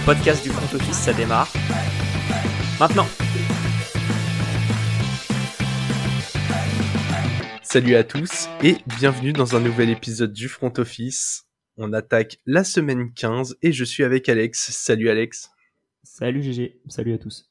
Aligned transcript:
le 0.00 0.06
podcast 0.06 0.42
du 0.42 0.50
front 0.50 0.76
office, 0.76 0.96
ça 0.96 1.12
démarre. 1.12 1.52
Maintenant. 2.78 3.06
Salut 7.62 7.94
à 7.94 8.04
tous 8.04 8.48
et 8.62 8.76
bienvenue 8.86 9.32
dans 9.32 9.56
un 9.56 9.60
nouvel 9.60 9.90
épisode 9.90 10.32
du 10.32 10.48
front 10.48 10.72
office. 10.78 11.46
On 11.76 11.92
attaque 11.92 12.38
la 12.46 12.64
semaine 12.64 13.12
15 13.12 13.58
et 13.62 13.72
je 13.72 13.84
suis 13.84 14.04
avec 14.04 14.28
Alex. 14.28 14.70
Salut 14.70 15.08
Alex. 15.08 15.50
Salut 16.02 16.42
GG, 16.42 16.80
salut 16.88 17.14
à 17.14 17.18
tous. 17.18 17.50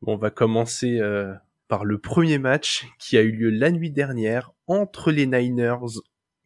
Bon, 0.00 0.14
on 0.14 0.18
va 0.18 0.30
commencer 0.30 0.98
euh, 1.00 1.34
par 1.66 1.84
le 1.84 1.98
premier 1.98 2.38
match 2.38 2.86
qui 2.98 3.18
a 3.18 3.22
eu 3.22 3.32
lieu 3.32 3.50
la 3.50 3.70
nuit 3.70 3.90
dernière 3.90 4.52
entre 4.66 5.10
les 5.10 5.26
Niners 5.26 6.00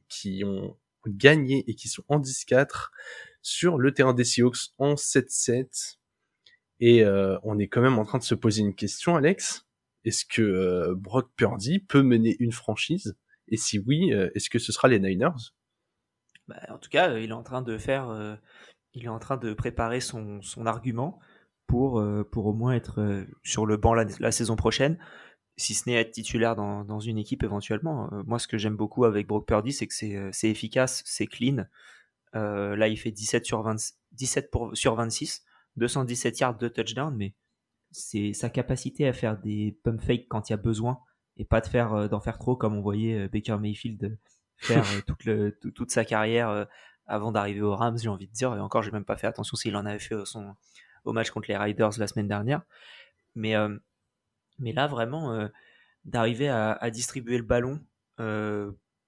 qui 0.08 0.42
ont 0.44 0.76
gagné 1.06 1.64
et 1.66 1.74
qui 1.74 1.88
sont 1.88 2.04
en 2.08 2.20
10-4 2.20 2.90
sur 3.42 3.76
le 3.76 3.92
terrain 3.92 4.14
des 4.14 4.24
Seahawks 4.24 4.70
en 4.78 4.94
7-7. 4.94 5.98
Et 6.80 7.04
euh, 7.04 7.38
on 7.42 7.58
est 7.58 7.68
quand 7.68 7.82
même 7.82 7.98
en 7.98 8.04
train 8.04 8.18
de 8.18 8.24
se 8.24 8.34
poser 8.34 8.62
une 8.62 8.74
question, 8.74 9.16
Alex. 9.16 9.66
Est-ce 10.04 10.24
que 10.24 10.42
euh, 10.42 10.94
Brock 10.96 11.30
Purdy 11.36 11.80
peut 11.80 12.02
mener 12.02 12.36
une 12.40 12.52
franchise? 12.52 13.16
Et 13.48 13.56
si 13.56 13.78
oui, 13.78 14.12
euh, 14.12 14.30
est-ce 14.34 14.48
que 14.48 14.58
ce 14.58 14.72
sera 14.72 14.88
les 14.88 14.98
Niners? 14.98 15.52
Bah, 16.48 16.56
En 16.70 16.78
tout 16.78 16.90
cas, 16.90 17.18
il 17.18 17.30
est 17.30 17.34
en 17.34 17.42
train 17.42 17.62
de 17.62 17.78
faire, 17.78 18.38
il 18.94 19.04
est 19.04 19.08
en 19.08 19.18
train 19.18 19.36
de 19.36 19.52
préparer 19.54 20.00
son, 20.00 20.40
argument 20.64 21.20
pour 21.66 22.04
pour 22.32 22.46
au 22.46 22.52
moins 22.52 22.72
être 22.72 23.24
sur 23.44 23.64
le 23.64 23.76
banc 23.76 23.94
la, 23.94 24.32
saison 24.32 24.56
prochaine, 24.56 24.98
si 25.56 25.74
ce 25.74 25.88
n'est 25.88 25.94
être 25.94 26.10
titulaire 26.10 26.56
dans 26.56 27.00
une 27.00 27.18
équipe 27.18 27.44
éventuellement. 27.44 28.10
moi, 28.26 28.40
ce 28.40 28.48
que 28.48 28.58
j'aime 28.58 28.76
beaucoup 28.76 29.04
avec 29.04 29.28
Brock 29.28 29.46
Purdy, 29.46 29.72
c'est 29.72 29.86
que 29.86 30.30
c'est 30.32 30.50
efficace, 30.50 31.02
c'est 31.06 31.28
clean. 31.28 31.64
Euh, 32.34 32.76
là, 32.76 32.88
il 32.88 32.96
fait 32.96 33.10
17 33.10 33.44
sur, 33.44 33.74
17 34.12 34.50
pour, 34.50 34.76
sur 34.76 34.94
26, 34.94 35.44
217 35.76 36.40
yards 36.40 36.58
de 36.58 36.68
touchdown, 36.68 37.14
mais 37.14 37.34
c'est 37.90 38.32
sa 38.32 38.48
capacité 38.48 39.06
à 39.06 39.12
faire 39.12 39.38
des 39.38 39.78
pump 39.82 40.00
fakes 40.00 40.26
quand 40.28 40.48
il 40.48 40.52
y 40.52 40.54
a 40.54 40.58
besoin 40.58 40.98
et 41.36 41.44
pas 41.44 41.60
de 41.60 41.66
faire 41.66 41.92
euh, 41.92 42.08
d'en 42.08 42.20
faire 42.20 42.38
trop 42.38 42.56
comme 42.56 42.74
on 42.74 42.80
voyait 42.80 43.24
euh, 43.24 43.28
Baker 43.28 43.58
Mayfield 43.58 44.18
faire 44.56 44.84
toute, 45.06 45.90
sa 45.90 46.04
carrière 46.04 46.68
avant 47.06 47.32
d'arriver 47.32 47.62
aux 47.62 47.74
Rams, 47.74 47.98
j'ai 47.98 48.08
envie 48.08 48.28
de 48.28 48.32
dire. 48.32 48.54
Et 48.54 48.60
encore, 48.60 48.82
j'ai 48.82 48.92
même 48.92 49.04
pas 49.04 49.16
fait 49.16 49.26
attention 49.26 49.56
s'il 49.56 49.74
en 49.74 49.84
avait 49.84 49.98
fait 49.98 50.14
son, 50.24 50.54
au 51.04 51.12
match 51.12 51.30
contre 51.30 51.48
les 51.48 51.56
Riders 51.56 51.90
la 51.98 52.06
semaine 52.06 52.28
dernière. 52.28 52.62
Mais, 53.34 53.54
là, 54.60 54.86
vraiment, 54.86 55.48
d'arriver 56.04 56.48
à, 56.48 56.90
distribuer 56.92 57.38
le 57.38 57.42
ballon 57.42 57.80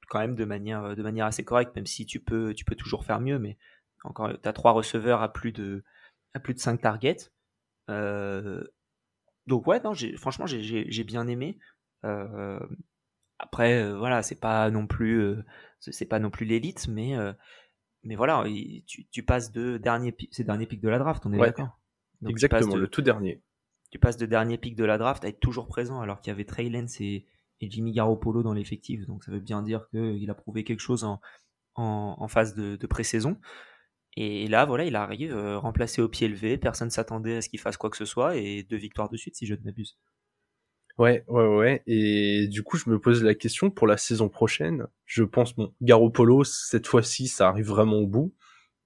quand 0.08 0.19
même 0.19 0.34
de 0.34 0.44
manière, 0.44 0.84
euh, 0.84 0.94
de 0.94 1.02
manière 1.02 1.27
assez 1.27 1.44
correcte, 1.44 1.74
même 1.77 1.86
si 1.86 2.06
tu 2.06 2.20
peux, 2.20 2.55
tu 2.55 2.64
peux 2.64 2.74
toujours 2.74 3.05
faire 3.05 3.20
mieux. 3.20 3.38
Mais 3.38 3.56
encore, 4.02 4.30
tu 4.41 4.48
as 4.48 4.52
trois 4.52 4.72
receveurs 4.72 5.22
à 5.22 5.33
plus 5.33 5.52
de, 5.52 5.84
à 6.34 6.41
plus 6.41 6.55
de 6.55 6.58
5 6.58 6.80
targets. 6.80 7.30
Euh, 7.91 8.64
donc 9.47 9.66
ouais, 9.66 9.80
non, 9.82 9.92
franchement, 10.16 10.47
j'ai 10.47 11.05
bien 11.05 11.27
aimé. 11.28 11.58
Euh, 12.05 12.60
après, 13.38 13.92
voilà, 13.92 14.22
c'est 14.22 14.41
pas 14.41 14.70
non 14.70 14.86
plus, 14.86 15.36
c'est 15.80 16.06
pas 16.06 16.19
non 16.19 16.30
plus 16.30 16.47
l'élite, 16.47 16.88
mais 16.88 17.14
mais 18.05 18.16
voilà, 18.16 18.44
tu, 18.86 19.06
tu 19.06 19.22
passes 19.22 19.50
de 19.50 19.78
dernier, 19.78 20.14
ces 20.30 20.44
derniers 20.44 20.66
pics 20.66 20.80
de 20.82 20.88
la 20.88 20.98
draft, 20.98 21.25
on 21.27 21.32
est 21.32 21.38
d'accord. 21.38 21.78
Exactement, 22.27 22.77
le 22.77 22.88
tout 22.88 23.02
dernier. 23.02 23.42
Tu 23.91 23.98
passes 23.98 24.16
de 24.16 24.27
dernier 24.27 24.58
pic 24.58 24.77
de 24.77 24.84
la 24.84 24.98
draft 24.98 25.25
à 25.25 25.28
être 25.28 25.41
toujours 25.41 25.69
présent, 25.69 26.00
alors 26.00 26.20
qu'il 26.20 26.30
y 26.30 26.34
avait 26.34 26.44
Trey 26.44 26.69
Lance 26.69 27.00
et, 27.00 27.27
Jimmy 27.70 27.92
Garoppolo 27.92 28.42
dans 28.42 28.52
l'effectif. 28.52 29.06
Donc 29.06 29.24
ça 29.24 29.32
veut 29.32 29.40
bien 29.40 29.62
dire 29.62 29.88
qu'il 29.90 30.30
a 30.30 30.34
prouvé 30.34 30.64
quelque 30.64 30.80
chose 30.80 31.04
en, 31.04 31.20
en, 31.74 32.28
phase 32.28 32.54
de, 32.54 32.86
pré-saison. 32.86 33.38
Et 34.16 34.46
là, 34.46 34.64
voilà, 34.64 34.84
il 34.84 34.94
arrive 34.94 35.34
euh, 35.34 35.58
remplacé 35.58 36.00
au 36.00 36.08
pied 36.08 36.28
levé. 36.28 36.56
Personne 36.56 36.90
s'attendait 36.90 37.36
à 37.36 37.41
ce 37.41 37.48
qu'il 37.48 37.58
fasse 37.58 37.76
quoi 37.76 37.91
que 37.91 37.97
ce 37.97 38.04
soit. 38.04 38.36
Et 38.36 38.62
deux 38.62 38.76
victoires 38.76 39.08
de 39.08 39.16
suite, 39.16 39.36
si 39.36 39.47
je 39.47 39.54
ne 39.54 39.60
m'abuse. 39.64 39.98
Ouais, 40.98 41.24
ouais, 41.26 41.47
ouais. 41.47 41.82
Et 41.88 42.47
du 42.47 42.62
coup, 42.62 42.76
je 42.76 42.88
me 42.88 43.00
pose 43.00 43.24
la 43.24 43.34
question 43.34 43.70
pour 43.70 43.88
la 43.88 43.97
saison 43.97 44.28
prochaine. 44.28 44.86
Je 45.06 45.24
pense, 45.24 45.56
bon, 45.56 45.74
Garoppolo, 45.82 46.44
cette 46.44 46.86
fois-ci, 46.86 47.26
ça 47.26 47.48
arrive 47.48 47.66
vraiment 47.66 47.97
au 47.97 48.06
bout. 48.06 48.32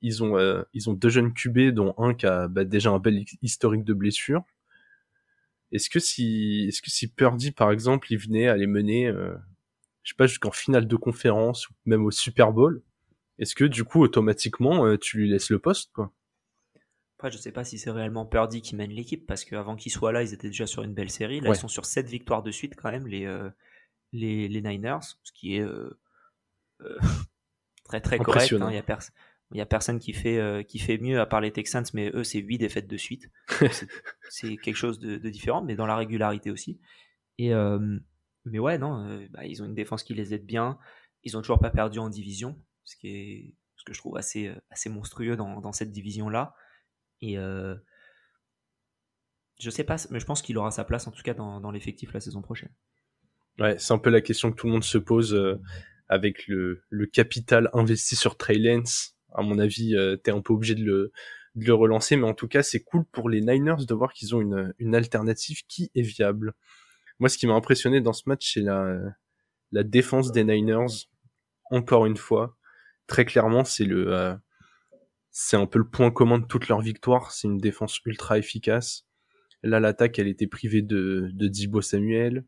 Ils 0.00 0.22
ont, 0.22 0.38
euh, 0.38 0.62
ils 0.72 0.88
ont 0.88 0.94
deux 0.94 1.10
jeunes 1.10 1.34
QB, 1.34 1.74
dont 1.74 1.94
un 1.98 2.14
qui 2.14 2.24
a 2.24 2.48
bah, 2.48 2.64
déjà 2.64 2.90
un 2.90 2.98
bel 2.98 3.24
historique 3.42 3.84
de 3.84 3.92
blessure. 3.92 4.42
Est-ce 5.72 5.90
que 5.90 5.98
si, 5.98 6.66
est-ce 6.68 6.82
que 6.82 6.90
si 6.90 7.08
Purdy 7.08 7.50
par 7.50 7.70
exemple, 7.70 8.12
il 8.12 8.18
venait 8.18 8.48
à 8.48 8.56
les 8.56 8.66
mener, 8.66 9.06
euh, 9.06 9.34
je 10.02 10.10
sais 10.10 10.16
pas, 10.16 10.26
jusqu'en 10.26 10.50
finale 10.50 10.86
de 10.86 10.96
conférence 10.96 11.68
ou 11.68 11.74
même 11.84 12.04
au 12.04 12.10
Super 12.10 12.52
Bowl, 12.52 12.82
est-ce 13.38 13.54
que 13.54 13.64
du 13.64 13.84
coup 13.84 14.02
automatiquement 14.02 14.86
euh, 14.86 14.96
tu 14.96 15.18
lui 15.18 15.28
laisses 15.30 15.50
le 15.50 15.58
poste 15.58 15.92
quoi? 15.92 16.12
Après, 17.18 17.32
je 17.32 17.38
sais 17.38 17.50
pas 17.50 17.64
si 17.64 17.78
c'est 17.78 17.90
réellement 17.90 18.26
Purdy 18.26 18.62
qui 18.62 18.76
mène 18.76 18.92
l'équipe 18.92 19.26
parce 19.26 19.44
qu'avant 19.44 19.74
qu'il 19.74 19.90
soit 19.90 20.12
là, 20.12 20.22
ils 20.22 20.32
étaient 20.32 20.48
déjà 20.48 20.68
sur 20.68 20.84
une 20.84 20.94
belle 20.94 21.10
série. 21.10 21.40
Là, 21.40 21.50
ils 21.50 21.56
sont 21.56 21.66
sur 21.66 21.84
7 21.84 22.06
victoires 22.06 22.44
de 22.44 22.52
suite 22.52 22.76
quand 22.76 22.92
même 22.92 23.08
les 23.08 23.26
euh, 23.26 23.50
les, 24.12 24.48
les, 24.48 24.62
Niners, 24.62 25.00
ce 25.22 25.32
qui 25.32 25.56
est 25.56 25.66
très 27.84 28.00
très 28.00 28.18
correct. 28.18 28.52
Hein. 28.52 28.68
Il 28.70 28.74
y 28.74 28.78
a 28.78 28.82
personne 28.82 29.14
il 29.50 29.54
n'y 29.54 29.60
a 29.62 29.66
personne 29.66 29.98
qui 29.98 30.12
fait, 30.12 30.38
euh, 30.38 30.62
qui 30.62 30.78
fait 30.78 30.98
mieux 30.98 31.20
à 31.20 31.26
part 31.26 31.40
les 31.40 31.52
Texans, 31.52 31.84
mais 31.94 32.10
eux, 32.14 32.22
c'est 32.22 32.38
8 32.38 32.58
défaites 32.58 32.86
de 32.86 32.96
suite. 32.98 33.30
c'est 34.28 34.56
quelque 34.58 34.76
chose 34.76 34.98
de, 34.98 35.16
différent, 35.30 35.62
mais 35.62 35.74
dans 35.74 35.86
la 35.86 35.96
régularité 35.96 36.50
aussi. 36.50 36.78
Et, 37.38 37.54
euh, 37.54 37.98
mais 38.44 38.58
ouais, 38.58 38.76
non, 38.76 39.06
euh, 39.06 39.26
bah, 39.30 39.46
ils 39.46 39.62
ont 39.62 39.66
une 39.66 39.74
défense 39.74 40.02
qui 40.02 40.12
les 40.12 40.34
aide 40.34 40.44
bien. 40.44 40.78
Ils 41.24 41.36
ont 41.36 41.40
toujours 41.40 41.60
pas 41.60 41.70
perdu 41.70 41.98
en 41.98 42.10
division, 42.10 42.60
ce, 42.84 42.96
qui 42.96 43.08
est, 43.08 43.54
ce 43.76 43.84
que 43.84 43.94
je 43.94 43.98
trouve 43.98 44.18
assez, 44.18 44.52
assez 44.70 44.90
monstrueux 44.90 45.36
dans, 45.36 45.62
dans 45.62 45.72
cette 45.72 45.92
division-là. 45.92 46.54
Et 47.22 47.36
je 49.58 49.70
sais 49.70 49.82
pas, 49.82 49.96
mais 50.10 50.20
je 50.20 50.26
pense 50.26 50.42
qu'il 50.42 50.56
aura 50.58 50.70
sa 50.70 50.84
place 50.84 51.08
en 51.08 51.10
tout 51.10 51.22
cas 51.22 51.34
dans, 51.34 51.60
dans 51.60 51.72
l'effectif 51.72 52.12
la 52.12 52.20
saison 52.20 52.42
prochaine. 52.42 52.70
Ouais, 53.58 53.76
c'est 53.78 53.92
un 53.92 53.98
peu 53.98 54.10
la 54.10 54.20
question 54.20 54.52
que 54.52 54.56
tout 54.56 54.68
le 54.68 54.72
monde 54.74 54.84
se 54.84 54.98
pose 54.98 55.58
avec 56.08 56.46
le, 56.46 56.84
le 56.90 57.06
capital 57.06 57.70
investi 57.72 58.14
sur 58.14 58.36
Trey 58.36 58.58
Lance 58.58 59.17
à 59.34 59.42
mon 59.42 59.58
avis, 59.58 59.96
euh, 59.96 60.16
t'es 60.16 60.30
un 60.30 60.40
peu 60.40 60.52
obligé 60.52 60.74
de 60.74 60.84
le, 60.84 61.74
relancer, 61.74 62.16
mais 62.16 62.26
en 62.26 62.34
tout 62.34 62.48
cas, 62.48 62.62
c'est 62.62 62.80
cool 62.80 63.04
pour 63.06 63.28
les 63.28 63.40
Niners 63.40 63.84
de 63.86 63.94
voir 63.94 64.12
qu'ils 64.12 64.34
ont 64.34 64.40
une, 64.40 64.94
alternative 64.94 65.62
qui 65.66 65.90
est 65.94 66.02
viable. 66.02 66.54
Moi, 67.18 67.28
ce 67.28 67.36
qui 67.36 67.46
m'a 67.46 67.54
impressionné 67.54 68.00
dans 68.00 68.12
ce 68.12 68.22
match, 68.26 68.54
c'est 68.54 68.60
la, 68.62 69.82
défense 69.84 70.32
des 70.32 70.44
Niners. 70.44 71.08
Encore 71.70 72.06
une 72.06 72.16
fois, 72.16 72.56
très 73.06 73.24
clairement, 73.24 73.64
c'est 73.64 73.88
euh, 73.90 74.34
un 75.52 75.66
peu 75.66 75.78
le 75.78 75.88
point 75.88 76.10
commun 76.10 76.38
de 76.38 76.46
toute 76.46 76.68
leur 76.68 76.80
victoire. 76.80 77.32
C'est 77.32 77.48
une 77.48 77.58
défense 77.58 78.00
ultra 78.06 78.38
efficace. 78.38 79.06
Là, 79.62 79.80
l'attaque, 79.80 80.18
elle 80.18 80.28
était 80.28 80.46
privée 80.46 80.82
de, 80.82 81.28
de 81.32 81.48
Dibo 81.48 81.80
Samuel. 81.80 82.44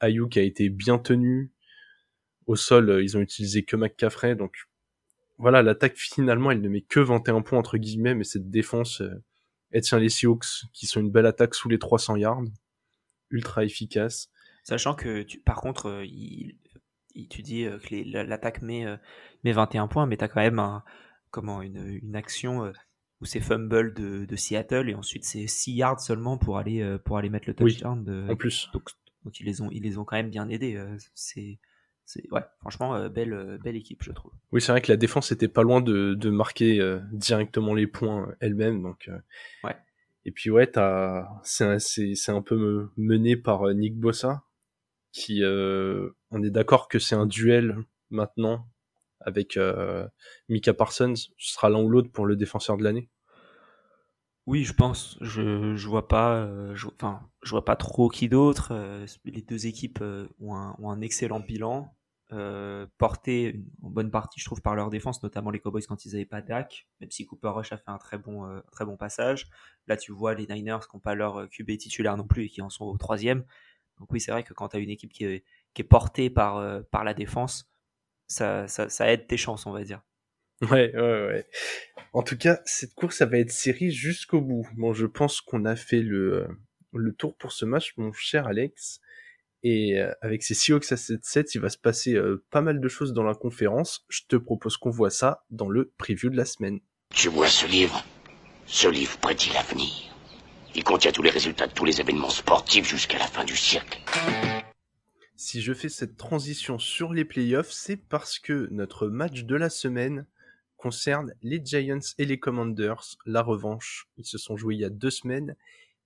Ayuk 0.00 0.36
a 0.36 0.42
été 0.42 0.68
bien 0.70 0.98
tenu. 0.98 1.52
Au 2.46 2.56
sol, 2.56 2.88
euh, 2.88 3.02
ils 3.02 3.16
ont 3.16 3.20
utilisé 3.20 3.64
que 3.64 3.76
McCaffrey, 3.76 4.36
donc 4.36 4.67
voilà, 5.38 5.62
l'attaque 5.62 5.96
finalement, 5.96 6.50
elle 6.50 6.60
ne 6.60 6.68
met 6.68 6.80
que 6.80 7.00
21 7.00 7.42
points 7.42 7.58
entre 7.58 7.78
guillemets, 7.78 8.14
mais 8.14 8.24
cette 8.24 8.50
défense, 8.50 9.00
euh, 9.00 9.22
elle 9.70 9.82
tient 9.82 9.98
les 9.98 10.08
Seahawks, 10.08 10.64
qui 10.72 10.86
sont 10.86 11.00
une 11.00 11.10
belle 11.10 11.26
attaque 11.26 11.54
sous 11.54 11.68
les 11.68 11.78
300 11.78 12.16
yards, 12.16 12.42
ultra 13.30 13.64
efficace. 13.64 14.30
Sachant 14.64 14.94
que, 14.94 15.22
tu, 15.22 15.38
par 15.40 15.60
contre, 15.60 15.86
euh, 15.86 16.04
il, 16.04 16.56
tu 17.30 17.42
dis 17.42 17.64
euh, 17.64 17.78
que 17.78 17.94
l'attaque 18.26 18.62
met, 18.62 18.84
met 19.44 19.52
21 19.52 19.86
points, 19.86 20.06
mais 20.06 20.16
tu 20.16 20.24
as 20.24 20.28
quand 20.28 20.40
même 20.40 20.58
un, 20.58 20.82
comment, 21.30 21.62
une, 21.62 21.98
une 22.02 22.16
action 22.16 22.72
où 23.20 23.24
c'est 23.24 23.40
fumble 23.40 23.94
de, 23.94 24.24
de, 24.24 24.36
Seattle 24.36 24.88
et 24.88 24.94
ensuite 24.94 25.24
c'est 25.24 25.46
6 25.46 25.72
yards 25.72 26.00
seulement 26.00 26.38
pour 26.38 26.58
aller, 26.58 26.96
pour 27.04 27.18
aller 27.18 27.28
mettre 27.28 27.48
le 27.48 27.54
touchdown. 27.54 28.04
de, 28.04 28.26
en 28.28 28.36
plus. 28.36 28.70
Donc, 28.72 28.90
donc, 29.24 29.40
ils, 29.40 29.46
les 29.46 29.60
ont, 29.60 29.70
ils 29.70 29.82
les 29.82 29.98
ont 29.98 30.04
quand 30.04 30.16
même 30.16 30.30
bien 30.30 30.48
aidés. 30.48 30.80
c'est 31.14 31.58
ouais, 32.30 32.42
franchement, 32.60 32.94
euh, 32.94 33.08
belle, 33.08 33.32
euh, 33.32 33.58
belle 33.58 33.76
équipe, 33.76 34.02
je 34.02 34.12
trouve. 34.12 34.32
Oui, 34.52 34.60
c'est 34.60 34.72
vrai 34.72 34.80
que 34.80 34.90
la 34.90 34.96
défense 34.96 35.32
était 35.32 35.48
pas 35.48 35.62
loin 35.62 35.80
de, 35.80 36.14
de 36.14 36.30
marquer 36.30 36.80
euh, 36.80 37.00
directement 37.12 37.74
les 37.74 37.86
points 37.86 38.34
elle-même, 38.40 38.82
donc. 38.82 39.10
ouais. 39.64 39.76
Et 40.24 40.30
puis 40.30 40.50
ouais, 40.50 40.70
c'est 41.42 41.78
c'est 41.78 42.32
un 42.32 42.42
peu 42.42 42.90
mené 42.98 43.36
par 43.36 43.66
Nick 43.72 43.98
Bossa, 43.98 44.42
qui, 45.12 45.42
on 45.42 46.42
est 46.42 46.50
d'accord 46.50 46.88
que 46.88 46.98
c'est 46.98 47.14
un 47.14 47.24
duel 47.24 47.78
maintenant 48.10 48.68
avec 49.20 49.58
Mika 50.50 50.74
Parsons. 50.74 51.14
Ce 51.14 51.54
sera 51.54 51.70
l'un 51.70 51.80
ou 51.80 51.88
l'autre 51.88 52.10
pour 52.12 52.26
le 52.26 52.36
défenseur 52.36 52.76
de 52.76 52.84
l'année. 52.84 53.08
Oui, 54.44 54.64
je 54.64 54.74
pense. 54.74 55.16
Je 55.22 55.76
je 55.76 55.88
vois 55.88 56.08
pas, 56.08 56.46
enfin, 56.74 57.26
je 57.42 57.50
vois 57.50 57.64
pas 57.64 57.76
trop 57.76 58.10
qui 58.10 58.28
d'autre. 58.28 58.74
les 59.24 59.40
deux 59.40 59.66
équipes 59.66 60.04
ont 60.40 60.56
un, 60.56 60.76
ont 60.78 60.90
un 60.90 61.00
excellent 61.00 61.40
bilan 61.40 61.94
euh, 62.32 62.86
portés 62.98 63.58
en 63.82 63.88
bonne 63.88 64.10
partie, 64.10 64.38
je 64.38 64.44
trouve, 64.44 64.60
par 64.60 64.74
leur 64.74 64.90
défense, 64.90 65.22
notamment 65.22 65.50
les 65.50 65.60
Cowboys 65.60 65.82
quand 65.86 66.04
ils 66.04 66.12
n'avaient 66.12 66.26
pas 66.26 66.42
Dak, 66.42 66.86
même 67.00 67.10
si 67.10 67.26
Cooper 67.26 67.48
Rush 67.48 67.72
a 67.72 67.78
fait 67.78 67.88
un 67.88 67.98
très 67.98 68.18
bon, 68.18 68.46
euh, 68.46 68.60
très 68.70 68.84
bon 68.84 68.96
passage. 68.96 69.48
Là, 69.86 69.96
tu 69.96 70.12
vois 70.12 70.34
les 70.34 70.46
Niners 70.46 70.80
qui 70.90 70.96
n'ont 70.96 71.00
pas 71.00 71.14
leur 71.14 71.40
euh, 71.40 71.46
QB 71.46 71.78
titulaire 71.78 72.16
non 72.16 72.26
plus 72.26 72.44
et 72.44 72.48
qui 72.48 72.60
en 72.60 72.68
sont 72.68 72.84
au 72.84 72.98
troisième. 72.98 73.44
Donc 73.98 74.12
oui, 74.12 74.20
c'est 74.20 74.30
vrai 74.30 74.42
que 74.42 74.52
quand 74.52 74.68
tu 74.68 74.76
as 74.76 74.80
une 74.80 74.90
équipe 74.90 75.12
qui 75.12 75.24
est, 75.24 75.44
portée 75.88 76.28
par, 76.28 76.82
par 76.90 77.04
la 77.04 77.14
défense, 77.14 77.70
ça, 78.26 78.66
ça, 78.66 78.88
ça, 78.88 79.10
aide 79.12 79.26
tes 79.26 79.36
chances, 79.36 79.64
on 79.66 79.72
va 79.72 79.82
dire. 79.84 80.02
Ouais, 80.62 80.92
ouais, 80.92 81.26
ouais. 81.26 81.46
En 82.12 82.22
tout 82.22 82.36
cas, 82.36 82.60
cette 82.64 82.94
course, 82.94 83.18
ça 83.18 83.26
va 83.26 83.38
être 83.38 83.52
série 83.52 83.92
jusqu'au 83.92 84.40
bout. 84.40 84.66
Bon, 84.76 84.92
je 84.92 85.06
pense 85.06 85.40
qu'on 85.40 85.64
a 85.64 85.76
fait 85.76 86.02
le, 86.02 86.48
le 86.92 87.12
tour 87.12 87.36
pour 87.36 87.52
ce 87.52 87.64
match, 87.64 87.96
mon 87.96 88.12
cher 88.12 88.46
Alex. 88.46 89.00
Et 89.62 90.00
euh, 90.00 90.12
avec 90.20 90.42
ces 90.42 90.54
Seahawks 90.54 90.92
à 90.92 90.96
7-7, 90.96 91.50
il 91.54 91.60
va 91.60 91.68
se 91.68 91.78
passer 91.78 92.14
euh, 92.14 92.44
pas 92.50 92.60
mal 92.60 92.80
de 92.80 92.88
choses 92.88 93.12
dans 93.12 93.24
la 93.24 93.34
conférence. 93.34 94.04
Je 94.08 94.22
te 94.28 94.36
propose 94.36 94.76
qu'on 94.76 94.90
voit 94.90 95.10
ça 95.10 95.44
dans 95.50 95.68
le 95.68 95.92
preview 95.98 96.30
de 96.30 96.36
la 96.36 96.44
semaine. 96.44 96.80
Tu 97.14 97.28
vois 97.28 97.48
ce 97.48 97.66
livre? 97.66 98.04
Ce 98.66 98.86
livre 98.86 99.18
prédit 99.18 99.50
l'avenir. 99.52 99.92
Il 100.74 100.84
contient 100.84 101.10
tous 101.10 101.22
les 101.22 101.30
résultats 101.30 101.66
de 101.66 101.72
tous 101.72 101.84
les 101.84 102.00
événements 102.00 102.30
sportifs 102.30 102.88
jusqu'à 102.88 103.18
la 103.18 103.26
fin 103.26 103.44
du 103.44 103.56
siècle. 103.56 103.98
Si 105.34 105.60
je 105.60 105.72
fais 105.72 105.88
cette 105.88 106.16
transition 106.16 106.78
sur 106.78 107.12
les 107.12 107.24
playoffs, 107.24 107.72
c'est 107.72 107.96
parce 107.96 108.38
que 108.38 108.68
notre 108.70 109.08
match 109.08 109.44
de 109.44 109.56
la 109.56 109.70
semaine 109.70 110.26
concerne 110.76 111.32
les 111.42 111.60
Giants 111.64 111.98
et 112.18 112.24
les 112.24 112.38
Commanders. 112.38 113.16
La 113.26 113.42
revanche, 113.42 114.08
ils 114.18 114.26
se 114.26 114.38
sont 114.38 114.56
joués 114.56 114.76
il 114.76 114.80
y 114.80 114.84
a 114.84 114.90
deux 114.90 115.10
semaines 115.10 115.56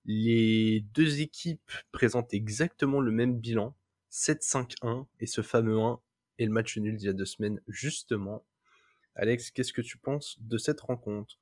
les 0.05 0.81
deux 0.93 1.21
équipes 1.21 1.71
présentent 1.91 2.33
exactement 2.33 2.99
le 2.99 3.11
même 3.11 3.39
bilan, 3.39 3.75
7-5-1, 4.11 5.07
et 5.19 5.25
ce 5.25 5.41
fameux 5.41 5.79
1 5.79 5.99
est 6.39 6.45
le 6.45 6.51
match 6.51 6.77
nul 6.77 6.97
d'il 6.97 7.07
y 7.07 7.09
a 7.09 7.13
deux 7.13 7.25
semaines, 7.25 7.61
justement. 7.67 8.45
Alex, 9.15 9.51
qu'est-ce 9.51 9.73
que 9.73 9.81
tu 9.81 9.97
penses 9.97 10.37
de 10.41 10.57
cette 10.57 10.81
rencontre? 10.81 11.39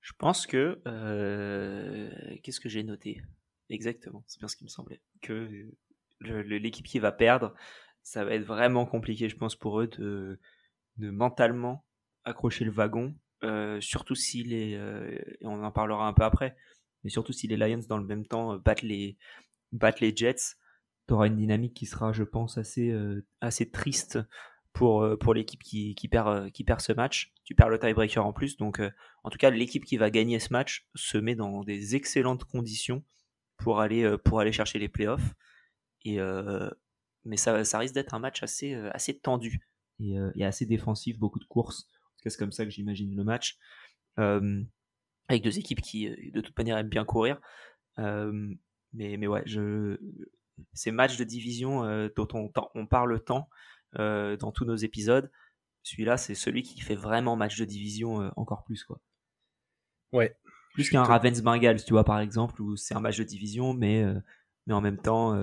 Je 0.00 0.12
pense 0.18 0.46
que... 0.46 0.80
Euh, 0.86 2.10
qu'est-ce 2.42 2.60
que 2.60 2.68
j'ai 2.68 2.82
noté? 2.82 3.22
Exactement, 3.68 4.24
c'est 4.26 4.38
bien 4.38 4.48
ce 4.48 4.56
qui 4.56 4.64
me 4.64 4.68
semblait. 4.68 5.00
Que 5.20 5.70
l'équipe 6.20 6.86
qui 6.86 6.98
va 6.98 7.12
perdre, 7.12 7.54
ça 8.02 8.24
va 8.24 8.34
être 8.34 8.44
vraiment 8.44 8.86
compliqué, 8.86 9.28
je 9.28 9.36
pense, 9.36 9.56
pour 9.56 9.80
eux 9.80 9.86
de, 9.86 10.38
de 10.96 11.10
mentalement 11.10 11.84
accrocher 12.24 12.64
le 12.64 12.70
wagon, 12.70 13.14
euh, 13.44 13.80
surtout 13.80 14.14
si 14.14 14.42
les... 14.42 14.74
Euh, 14.74 15.18
et 15.40 15.46
on 15.46 15.62
en 15.64 15.72
parlera 15.72 16.06
un 16.06 16.12
peu 16.12 16.24
après, 16.24 16.56
mais 17.04 17.10
surtout 17.10 17.32
si 17.32 17.46
les 17.46 17.56
Lions 17.56 17.80
dans 17.88 17.98
le 17.98 18.06
même 18.06 18.26
temps 18.26 18.54
euh, 18.54 18.58
battent 18.58 18.82
les, 18.82 19.16
battent 19.72 20.00
les 20.00 20.14
Jets, 20.14 20.56
tu 21.08 21.14
auras 21.14 21.26
une 21.26 21.36
dynamique 21.36 21.74
qui 21.74 21.86
sera, 21.86 22.12
je 22.12 22.22
pense, 22.22 22.58
assez, 22.58 22.90
euh, 22.90 23.24
assez 23.40 23.70
triste 23.70 24.18
pour, 24.72 25.02
euh, 25.02 25.16
pour 25.16 25.34
l'équipe 25.34 25.62
qui, 25.62 25.94
qui, 25.94 26.08
perd, 26.08 26.50
qui 26.52 26.64
perd 26.64 26.80
ce 26.80 26.92
match. 26.92 27.32
Tu 27.44 27.54
perds 27.54 27.68
le 27.68 27.78
tiebreaker 27.78 28.24
en 28.24 28.32
plus, 28.32 28.56
donc 28.56 28.80
en 29.24 29.30
tout 29.30 29.38
cas, 29.38 29.50
l'équipe 29.50 29.84
qui 29.84 29.96
va 29.96 30.10
gagner 30.10 30.38
ce 30.38 30.52
match 30.52 30.86
se 30.94 31.18
met 31.18 31.34
dans 31.34 31.64
des 31.64 31.96
excellentes 31.96 32.44
conditions 32.44 33.04
pour 33.56 33.80
aller, 33.80 34.16
pour 34.24 34.40
aller 34.40 34.52
chercher 34.52 34.78
les 34.78 34.88
playoffs. 34.88 35.34
Et, 36.04 36.18
mais 37.24 37.36
ça, 37.36 37.64
ça 37.64 37.78
risque 37.78 37.94
d'être 37.94 38.14
un 38.14 38.20
match 38.20 38.42
assez, 38.42 38.74
assez 38.74 39.18
tendu 39.18 39.66
et, 39.98 40.14
et, 40.36 40.44
assez 40.44 40.66
défensif, 40.66 41.18
beaucoup 41.18 41.40
de 41.40 41.44
courses. 41.44 41.88
En 41.90 42.16
tout 42.16 42.22
cas, 42.22 42.30
c'est 42.30 42.38
comme 42.38 42.52
ça 42.52 42.64
que 42.64 42.70
j'imagine 42.70 43.14
le 43.16 43.24
match 43.24 43.58
avec 45.28 45.42
deux 45.42 45.58
équipes 45.58 45.80
qui 45.80 46.08
euh, 46.08 46.16
de 46.32 46.40
toute 46.40 46.56
manière 46.56 46.78
aiment 46.78 46.88
bien 46.88 47.04
courir. 47.04 47.40
Euh, 47.98 48.54
mais, 48.92 49.16
mais 49.16 49.26
ouais, 49.26 49.42
je, 49.46 49.98
ces 50.72 50.90
matchs 50.90 51.16
de 51.16 51.24
division 51.24 51.84
euh, 51.84 52.08
dont 52.14 52.28
on, 52.34 52.50
on 52.74 52.86
parle 52.86 53.22
tant 53.22 53.48
dans 53.94 54.52
tous 54.52 54.64
nos 54.64 54.76
épisodes, 54.76 55.30
celui-là 55.82 56.16
c'est 56.16 56.34
celui 56.34 56.62
qui 56.62 56.80
fait 56.80 56.94
vraiment 56.94 57.36
match 57.36 57.58
de 57.58 57.66
division 57.66 58.32
encore 58.36 58.64
plus 58.64 58.84
quoi. 58.84 59.02
Ouais. 60.12 60.34
Plus 60.72 60.88
qu'un 60.88 61.02
Ravens 61.02 61.42
Bengals, 61.42 61.84
tu 61.84 61.92
vois 61.92 62.04
par 62.04 62.18
exemple, 62.18 62.62
où 62.62 62.74
c'est 62.74 62.94
un 62.94 63.00
match 63.00 63.18
de 63.18 63.24
division, 63.24 63.74
mais 63.74 64.02
mais 64.66 64.72
en 64.72 64.80
même 64.80 64.96
temps, 64.96 65.34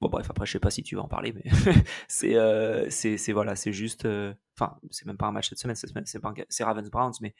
bon 0.00 0.08
bref 0.08 0.28
après 0.28 0.44
je 0.44 0.50
sais 0.50 0.58
pas 0.58 0.70
si 0.70 0.82
tu 0.82 0.96
vas 0.96 1.02
en 1.02 1.08
parler, 1.08 1.32
mais 1.32 1.44
c'est 2.08 2.34
c'est 2.90 3.32
voilà 3.32 3.54
c'est 3.54 3.72
juste, 3.72 4.08
enfin 4.58 4.76
c'est 4.90 5.06
même 5.06 5.16
pas 5.16 5.26
un 5.26 5.32
match 5.32 5.50
cette 5.50 5.60
semaine, 5.60 5.76
cette 5.76 5.90
semaine 5.90 6.04
c'est 6.48 6.64
Ravens 6.64 6.90
Browns, 6.90 7.14
mais 7.20 7.32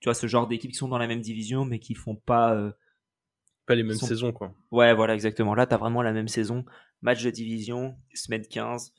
tu 0.00 0.08
vois, 0.08 0.14
ce 0.14 0.26
genre 0.26 0.46
d'équipes 0.46 0.70
qui 0.72 0.76
sont 0.76 0.88
dans 0.88 0.98
la 0.98 1.06
même 1.06 1.20
division, 1.20 1.64
mais 1.64 1.78
qui 1.78 1.94
font 1.94 2.16
pas. 2.16 2.54
Euh, 2.54 2.72
pas 3.66 3.74
les 3.74 3.82
mêmes 3.82 3.96
saisons, 3.96 4.32
quoi. 4.32 4.54
Ouais, 4.70 4.94
voilà, 4.94 5.14
exactement. 5.14 5.54
Là, 5.54 5.66
tu 5.66 5.74
as 5.74 5.76
vraiment 5.76 6.02
la 6.02 6.12
même 6.12 6.28
saison. 6.28 6.64
Match 7.02 7.22
de 7.22 7.30
division, 7.30 7.96
semaine 8.14 8.46
15. 8.46 8.92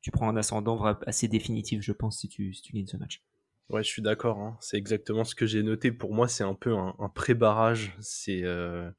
Tu 0.00 0.10
prends 0.10 0.28
un 0.28 0.36
ascendant 0.36 0.82
assez 1.06 1.28
définitif, 1.28 1.82
je 1.82 1.92
pense, 1.92 2.20
si 2.20 2.28
tu, 2.28 2.54
si 2.54 2.62
tu 2.62 2.72
gagnes 2.72 2.86
ce 2.86 2.96
match. 2.96 3.22
Ouais, 3.70 3.82
je 3.82 3.88
suis 3.88 4.02
d'accord. 4.02 4.38
Hein. 4.38 4.56
C'est 4.60 4.76
exactement 4.76 5.24
ce 5.24 5.34
que 5.34 5.46
j'ai 5.46 5.62
noté. 5.62 5.90
Pour 5.90 6.14
moi, 6.14 6.28
c'est 6.28 6.44
un 6.44 6.54
peu 6.54 6.74
un, 6.76 6.94
pré-barrage. 7.14 7.96
C'est. 8.00 8.42
Euh, 8.44 8.90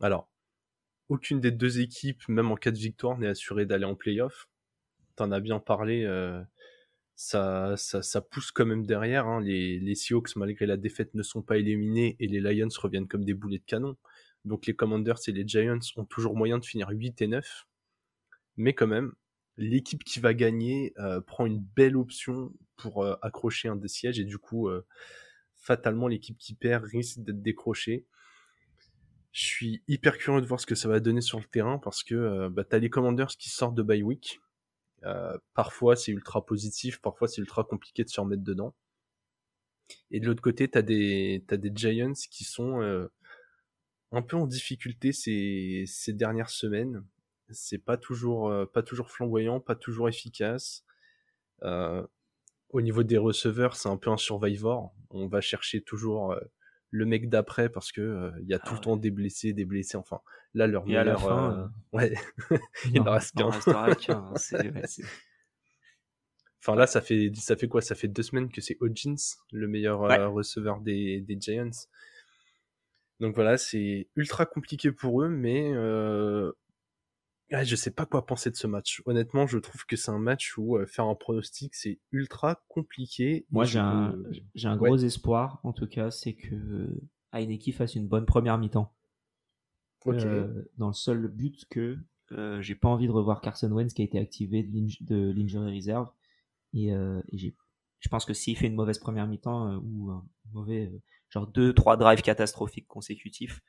alors, 0.00 0.28
aucune 1.08 1.40
des 1.40 1.50
deux 1.50 1.80
équipes, 1.80 2.28
même 2.28 2.50
en 2.50 2.56
cas 2.56 2.70
de 2.70 2.78
victoire, 2.78 3.16
n'est 3.18 3.28
assurée 3.28 3.66
d'aller 3.66 3.84
en 3.84 3.94
playoff. 3.94 4.48
T'en 5.16 5.32
as 5.32 5.40
bien 5.40 5.58
parlé. 5.58 6.04
Euh, 6.04 6.42
ça, 7.20 7.74
ça, 7.76 8.20
pousse 8.20 8.52
quand 8.52 8.64
même 8.64 8.86
derrière. 8.86 9.26
Hein. 9.26 9.40
Les, 9.40 9.80
les 9.80 9.96
Seahawks, 9.96 10.36
malgré 10.36 10.66
la 10.66 10.76
défaite, 10.76 11.14
ne 11.14 11.24
sont 11.24 11.42
pas 11.42 11.58
éliminés 11.58 12.14
et 12.20 12.28
les 12.28 12.38
Lions 12.38 12.68
reviennent 12.80 13.08
comme 13.08 13.24
des 13.24 13.34
boulets 13.34 13.58
de 13.58 13.64
canon. 13.64 13.96
Donc 14.44 14.66
les 14.66 14.76
Commanders 14.76 15.18
et 15.26 15.32
les 15.32 15.46
Giants 15.46 15.80
ont 15.96 16.04
toujours 16.04 16.36
moyen 16.36 16.58
de 16.58 16.64
finir 16.64 16.88
8 16.90 17.20
et 17.22 17.26
9. 17.26 17.66
Mais 18.56 18.72
quand 18.72 18.86
même, 18.86 19.14
l'équipe 19.56 20.04
qui 20.04 20.20
va 20.20 20.32
gagner 20.32 20.92
euh, 20.98 21.20
prend 21.20 21.44
une 21.44 21.58
belle 21.58 21.96
option 21.96 22.52
pour 22.76 23.02
euh, 23.02 23.16
accrocher 23.20 23.66
un 23.66 23.74
des 23.74 23.88
sièges 23.88 24.20
et 24.20 24.24
du 24.24 24.38
coup, 24.38 24.68
euh, 24.68 24.86
fatalement, 25.56 26.06
l'équipe 26.06 26.38
qui 26.38 26.54
perd 26.54 26.84
risque 26.84 27.18
d'être 27.18 27.42
décrochée. 27.42 28.06
Je 29.32 29.44
suis 29.44 29.82
hyper 29.88 30.18
curieux 30.18 30.40
de 30.40 30.46
voir 30.46 30.60
ce 30.60 30.66
que 30.66 30.76
ça 30.76 30.88
va 30.88 31.00
donner 31.00 31.20
sur 31.20 31.40
le 31.40 31.46
terrain 31.46 31.78
parce 31.78 32.04
que 32.04 32.46
bah, 32.46 32.62
t'as 32.62 32.78
les 32.78 32.90
Commanders 32.90 33.36
qui 33.36 33.50
sortent 33.50 33.74
de 33.74 33.82
bye 33.82 34.04
week 34.04 34.40
parfois 35.54 35.96
c'est 35.96 36.12
ultra 36.12 36.44
positif, 36.44 37.00
parfois 37.00 37.28
c'est 37.28 37.40
ultra 37.40 37.64
compliqué 37.64 38.04
de 38.04 38.08
se 38.08 38.20
remettre 38.20 38.42
dedans. 38.42 38.74
Et 40.10 40.20
de 40.20 40.26
l'autre 40.26 40.42
côté, 40.42 40.68
t'as 40.68 40.82
des 40.82 41.44
t'as 41.46 41.56
des 41.56 41.72
Giants 41.74 42.12
qui 42.30 42.44
sont 42.44 42.82
euh, 42.82 43.08
un 44.12 44.22
peu 44.22 44.36
en 44.36 44.46
difficulté 44.46 45.12
ces, 45.12 45.84
ces 45.86 46.12
dernières 46.12 46.50
semaines. 46.50 47.04
C'est 47.50 47.78
pas 47.78 47.96
toujours 47.96 48.48
euh, 48.50 48.66
pas 48.66 48.82
toujours 48.82 49.10
flamboyant, 49.10 49.60
pas 49.60 49.76
toujours 49.76 50.08
efficace. 50.08 50.84
au 52.70 52.80
niveau 52.80 53.02
des 53.02 53.18
receveurs, 53.18 53.76
c'est 53.76 53.88
un 53.88 53.96
peu 53.96 54.10
un 54.10 54.16
survivor. 54.16 54.94
On 55.10 55.26
va 55.28 55.40
chercher 55.40 55.82
toujours 55.82 56.36
le 56.90 57.06
mec 57.06 57.28
d'après 57.28 57.68
parce 57.68 57.92
que 57.92 58.32
il 58.40 58.48
y 58.48 58.54
a 58.54 58.58
tout 58.58 58.72
le 58.72 58.78
ah 58.78 58.82
temps 58.82 58.96
des 58.96 59.10
blessés, 59.10 59.52
des 59.52 59.64
blessés. 59.64 59.96
Enfin, 59.96 60.20
là 60.54 60.66
leur 60.66 60.86
meilleur, 60.86 61.02
à 61.02 61.04
la 61.04 61.16
fin, 61.16 61.52
euh, 61.52 61.66
ouais, 61.92 62.14
il 62.92 63.00
en 63.00 63.12
reste 63.12 63.36
qu'un. 63.36 63.50
Enfin 66.60 66.74
là, 66.74 66.88
ça 66.88 67.00
fait 67.00 67.30
ça 67.36 67.56
fait 67.56 67.68
quoi? 67.68 67.80
Ça 67.80 67.94
fait 67.94 68.08
deux 68.08 68.24
semaines 68.24 68.50
que 68.50 68.60
c'est 68.60 68.76
Hodgins 68.80 69.14
le 69.52 69.68
meilleur 69.68 70.02
euh, 70.02 70.28
receveur 70.28 70.80
des, 70.80 71.20
des 71.20 71.40
Giants. 71.40 71.70
Donc 73.20 73.36
voilà, 73.36 73.56
c'est 73.56 74.08
ultra 74.16 74.44
compliqué 74.44 74.90
pour 74.90 75.22
eux, 75.22 75.28
mais 75.28 75.72
euh, 77.52 77.64
je 77.64 77.76
sais 77.76 77.90
pas 77.90 78.06
quoi 78.06 78.26
penser 78.26 78.50
de 78.50 78.56
ce 78.56 78.66
match. 78.66 79.02
Honnêtement, 79.06 79.46
je 79.46 79.58
trouve 79.58 79.86
que 79.86 79.96
c'est 79.96 80.10
un 80.10 80.18
match 80.18 80.56
où 80.58 80.76
euh, 80.76 80.86
faire 80.86 81.06
un 81.06 81.14
pronostic, 81.14 81.74
c'est 81.74 81.98
ultra 82.12 82.62
compliqué. 82.68 83.46
Moi, 83.50 83.64
j'ai 83.64 83.78
un, 83.78 84.16
j'ai 84.54 84.68
un 84.68 84.76
gros 84.76 84.96
espoir, 84.96 85.60
en 85.62 85.72
tout 85.72 85.86
cas, 85.86 86.10
c'est 86.10 86.34
que 86.34 87.00
Heineken 87.32 87.72
fasse 87.72 87.94
une 87.94 88.06
bonne 88.06 88.26
première 88.26 88.58
mi-temps. 88.58 88.94
Euh, 90.06 90.64
dans 90.78 90.86
le 90.86 90.94
seul 90.94 91.28
but 91.28 91.66
que 91.68 91.98
euh, 92.32 92.62
j'ai 92.62 92.74
pas 92.74 92.88
envie 92.88 93.06
de 93.06 93.12
revoir 93.12 93.40
Carson 93.42 93.70
Wentz 93.70 93.92
qui 93.92 94.00
a 94.00 94.04
été 94.04 94.18
activé 94.18 94.62
de 94.62 95.32
l'injury 95.32 95.74
reserve. 95.74 96.10
Et, 96.72 96.88
et 96.88 97.38
je 98.00 98.08
pense 98.10 98.24
que 98.24 98.34
s'il 98.34 98.56
fait 98.56 98.66
une 98.66 98.74
mauvaise 98.74 98.98
première 98.98 99.26
mi-temps 99.26 99.76
ou 99.82 100.10
un 100.10 100.26
mauvais, 100.52 100.92
genre 101.30 101.46
deux, 101.46 101.72
trois 101.72 101.96
drives 101.96 102.22
catastrophiques 102.22 102.86
consécutifs, 102.86 103.60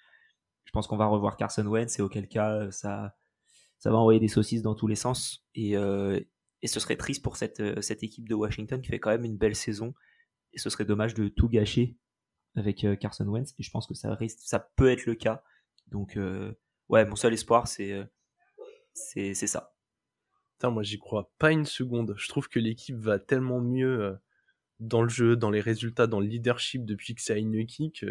je 0.65 0.71
pense 0.71 0.85
qu'on 0.85 0.97
va 0.97 1.07
revoir 1.07 1.35
Carson 1.35 1.65
Wentz 1.65 1.97
et 1.97 2.01
auquel 2.01 2.27
cas 2.27 2.69
ça 2.71 3.15
ça 3.79 3.91
va 3.91 3.97
envoyer 3.97 4.19
des 4.19 4.27
saucisses 4.27 4.61
dans 4.61 4.75
tous 4.75 4.87
les 4.87 4.95
sens. 4.95 5.45
Et, 5.55 5.75
euh, 5.75 6.19
et 6.61 6.67
ce 6.67 6.79
serait 6.79 6.97
triste 6.97 7.23
pour 7.23 7.37
cette, 7.37 7.61
euh, 7.61 7.81
cette 7.81 8.03
équipe 8.03 8.27
de 8.27 8.35
Washington 8.35 8.81
qui 8.81 8.89
fait 8.89 8.99
quand 8.99 9.09
même 9.09 9.23
une 9.23 9.37
belle 9.37 9.55
saison. 9.55 9.95
Et 10.53 10.59
ce 10.59 10.69
serait 10.69 10.85
dommage 10.85 11.13
de 11.13 11.29
tout 11.29 11.47
gâcher 11.47 11.97
avec 12.55 12.83
euh, 12.83 12.95
Carson 12.95 13.25
Wentz. 13.25 13.55
Et 13.57 13.63
je 13.63 13.71
pense 13.71 13.87
que 13.87 13.93
ça, 13.93 14.13
risque, 14.15 14.39
ça 14.41 14.59
peut 14.59 14.89
être 14.89 15.05
le 15.05 15.15
cas. 15.15 15.43
Donc, 15.87 16.19
ouais, 16.89 17.05
mon 17.05 17.15
seul 17.15 17.33
espoir, 17.33 17.67
c'est 17.67 17.97
c'est 18.93 19.33
ça. 19.33 19.73
Putain, 20.53 20.69
moi, 20.69 20.83
j'y 20.83 20.99
crois 20.99 21.31
pas 21.39 21.51
une 21.51 21.65
seconde. 21.65 22.13
Je 22.15 22.27
trouve 22.27 22.47
que 22.47 22.59
l'équipe 22.59 22.95
va 22.95 23.17
tellement 23.17 23.59
mieux 23.59 24.19
dans 24.79 25.01
le 25.01 25.09
jeu, 25.09 25.35
dans 25.35 25.49
les 25.49 25.61
résultats, 25.61 26.05
dans 26.05 26.19
le 26.19 26.27
leadership 26.27 26.85
depuis 26.85 27.15
que 27.15 27.31
a 27.31 27.37
une 27.37 27.65
kick. 27.65 28.05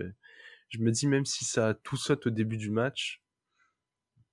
je 0.71 0.79
me 0.81 0.91
dis, 0.91 1.07
même 1.07 1.25
si 1.25 1.45
ça 1.45 1.75
tout 1.85 1.97
saute 1.97 2.27
au 2.27 2.31
début 2.31 2.57
du 2.57 2.71
match, 2.71 3.23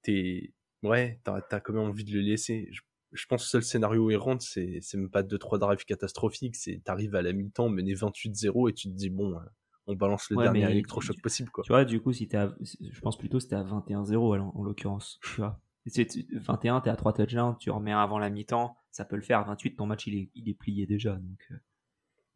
t'es 0.02 0.55
ouais, 0.84 1.20
t'as 1.24 1.42
as 1.50 1.60
quand 1.60 1.74
même 1.74 1.84
envie 1.84 2.04
de 2.04 2.14
le 2.14 2.22
laisser. 2.22 2.70
Je, 3.12 3.26
pense 3.28 3.44
que 3.44 3.58
le 3.58 3.62
seul 3.62 3.64
scénario 3.64 4.10
errant, 4.10 4.40
c'est 4.40 4.82
même 4.96 5.10
pas 5.10 5.24
2-3 5.24 5.60
drives 5.60 5.86
catastrophiques, 5.86 6.56
c'est 6.56 6.82
t'arrives 6.84 7.16
à 7.16 7.22
la 7.22 7.34
mi-temps, 7.34 7.70
mené 7.70 7.94
28-0 7.94 8.70
et 8.70 8.74
tu 8.74 8.90
te 8.90 8.94
dis, 8.94 9.10
bon, 9.10 9.36
euh, 9.36 9.40
on 9.88 9.96
balance 9.96 10.30
le 10.30 10.38
dernier 10.38 10.70
électrochoc 10.70 11.22
possible, 11.22 11.50
quoi. 11.50 11.64
Tu 11.64 11.72
vois, 11.72 11.86
du 11.86 12.02
coup, 12.02 12.14
si 12.14 12.28
t'es 12.28 12.38
je 12.62 13.00
pense 13.00 13.18
plutôt 13.18 13.40
c'était 13.40 13.56
à 13.56 13.64
21-0 13.64 14.40
en, 14.40 14.64
l'occurrence, 14.64 15.20
tu 15.24 15.42
vois. 15.42 15.60
21, 15.86 16.82
t'es 16.82 16.90
à 16.90 16.96
3 16.96 17.14
touchdowns, 17.14 17.56
tu 17.60 17.70
remets 17.70 17.94
avant 17.94 18.18
la 18.18 18.30
mi-temps, 18.30 18.76
ça 18.92 19.06
peut 19.06 19.16
le 19.16 19.22
faire. 19.22 19.46
28, 19.46 19.76
ton 19.76 19.86
match 19.86 20.08
il 20.08 20.16
est, 20.16 20.30
il 20.34 20.50
est 20.50 20.56
plié 20.56 20.88
déjà. 20.88 21.16
Donc, 21.16 21.48
euh. 21.52 21.56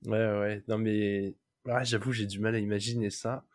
Ouais, 0.06 0.40
ouais. 0.40 0.64
Non, 0.68 0.78
mais 0.78 1.36
j'avoue, 1.82 2.12
j'ai 2.12 2.26
du 2.26 2.40
mal 2.40 2.56
à 2.56 2.60
imaginer 2.60 3.10
ça. 3.10 3.46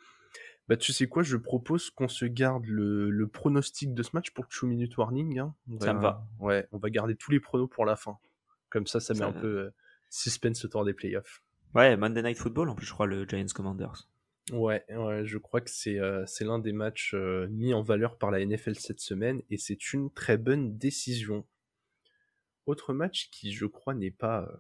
Bah, 0.69 0.77
tu 0.77 0.93
sais 0.93 1.07
quoi, 1.07 1.23
je 1.23 1.37
propose 1.37 1.91
qu'on 1.91 2.09
se 2.09 2.25
garde 2.25 2.65
le, 2.67 3.11
le 3.11 3.29
pronostic 3.29 3.93
de 3.93 4.03
ce 4.03 4.11
match 4.15 4.31
pour 4.31 4.45
le 4.45 4.61
2 4.63 4.67
minute 4.67 4.97
warning. 4.97 5.39
Hein. 5.39 5.55
Ça 5.81 5.93
me 5.93 6.01
va. 6.01 6.27
Ouais, 6.41 6.67
on 6.73 6.79
va 6.79 6.91
garder 6.91 7.17
tous 7.17 7.31
les 7.31 7.41
pronos 7.41 7.69
pour 7.69 7.85
la 7.85 7.97
fin. 7.97 8.19
Comme 8.71 8.87
ça, 8.87 8.99
ça 8.99 9.15
met 9.15 9.23
un 9.23 9.33
peu 9.33 9.59
euh, 9.59 9.75
suspense 10.11 10.65
autour 10.65 10.85
des 10.85 10.95
playoffs. 10.95 11.43
Ouais, 11.75 11.97
Monday 11.97 12.23
Night 12.23 12.39
Football, 12.39 12.71
en 12.71 12.75
plus, 12.75 12.87
je 12.87 12.93
crois, 12.93 13.07
le 13.07 13.27
Giants 13.27 13.47
Commanders. 13.55 14.09
Ouais, 14.53 14.85
ouais, 14.91 15.25
je 15.25 15.39
crois 15.39 15.63
que 15.63 15.71
c'est 15.71 15.99
euh, 15.99 16.25
l'un 16.41 16.59
des 16.59 16.73
matchs 16.73 17.15
euh, 17.15 17.49
mis 17.49 17.73
en 17.73 17.83
valeur 17.83 18.19
par 18.19 18.31
la 18.31 18.45
NFL 18.45 18.77
cette 18.77 19.01
semaine 19.01 19.43
et 19.49 19.57
c'est 19.57 19.93
une 19.95 20.13
très 20.13 20.37
bonne 20.37 20.77
décision. 20.77 21.47
Autre 22.67 22.93
match 22.93 23.31
qui, 23.31 23.53
je 23.53 23.65
crois, 23.65 23.95
n'est 23.95 24.11
pas 24.11 24.43
euh, 24.43 24.57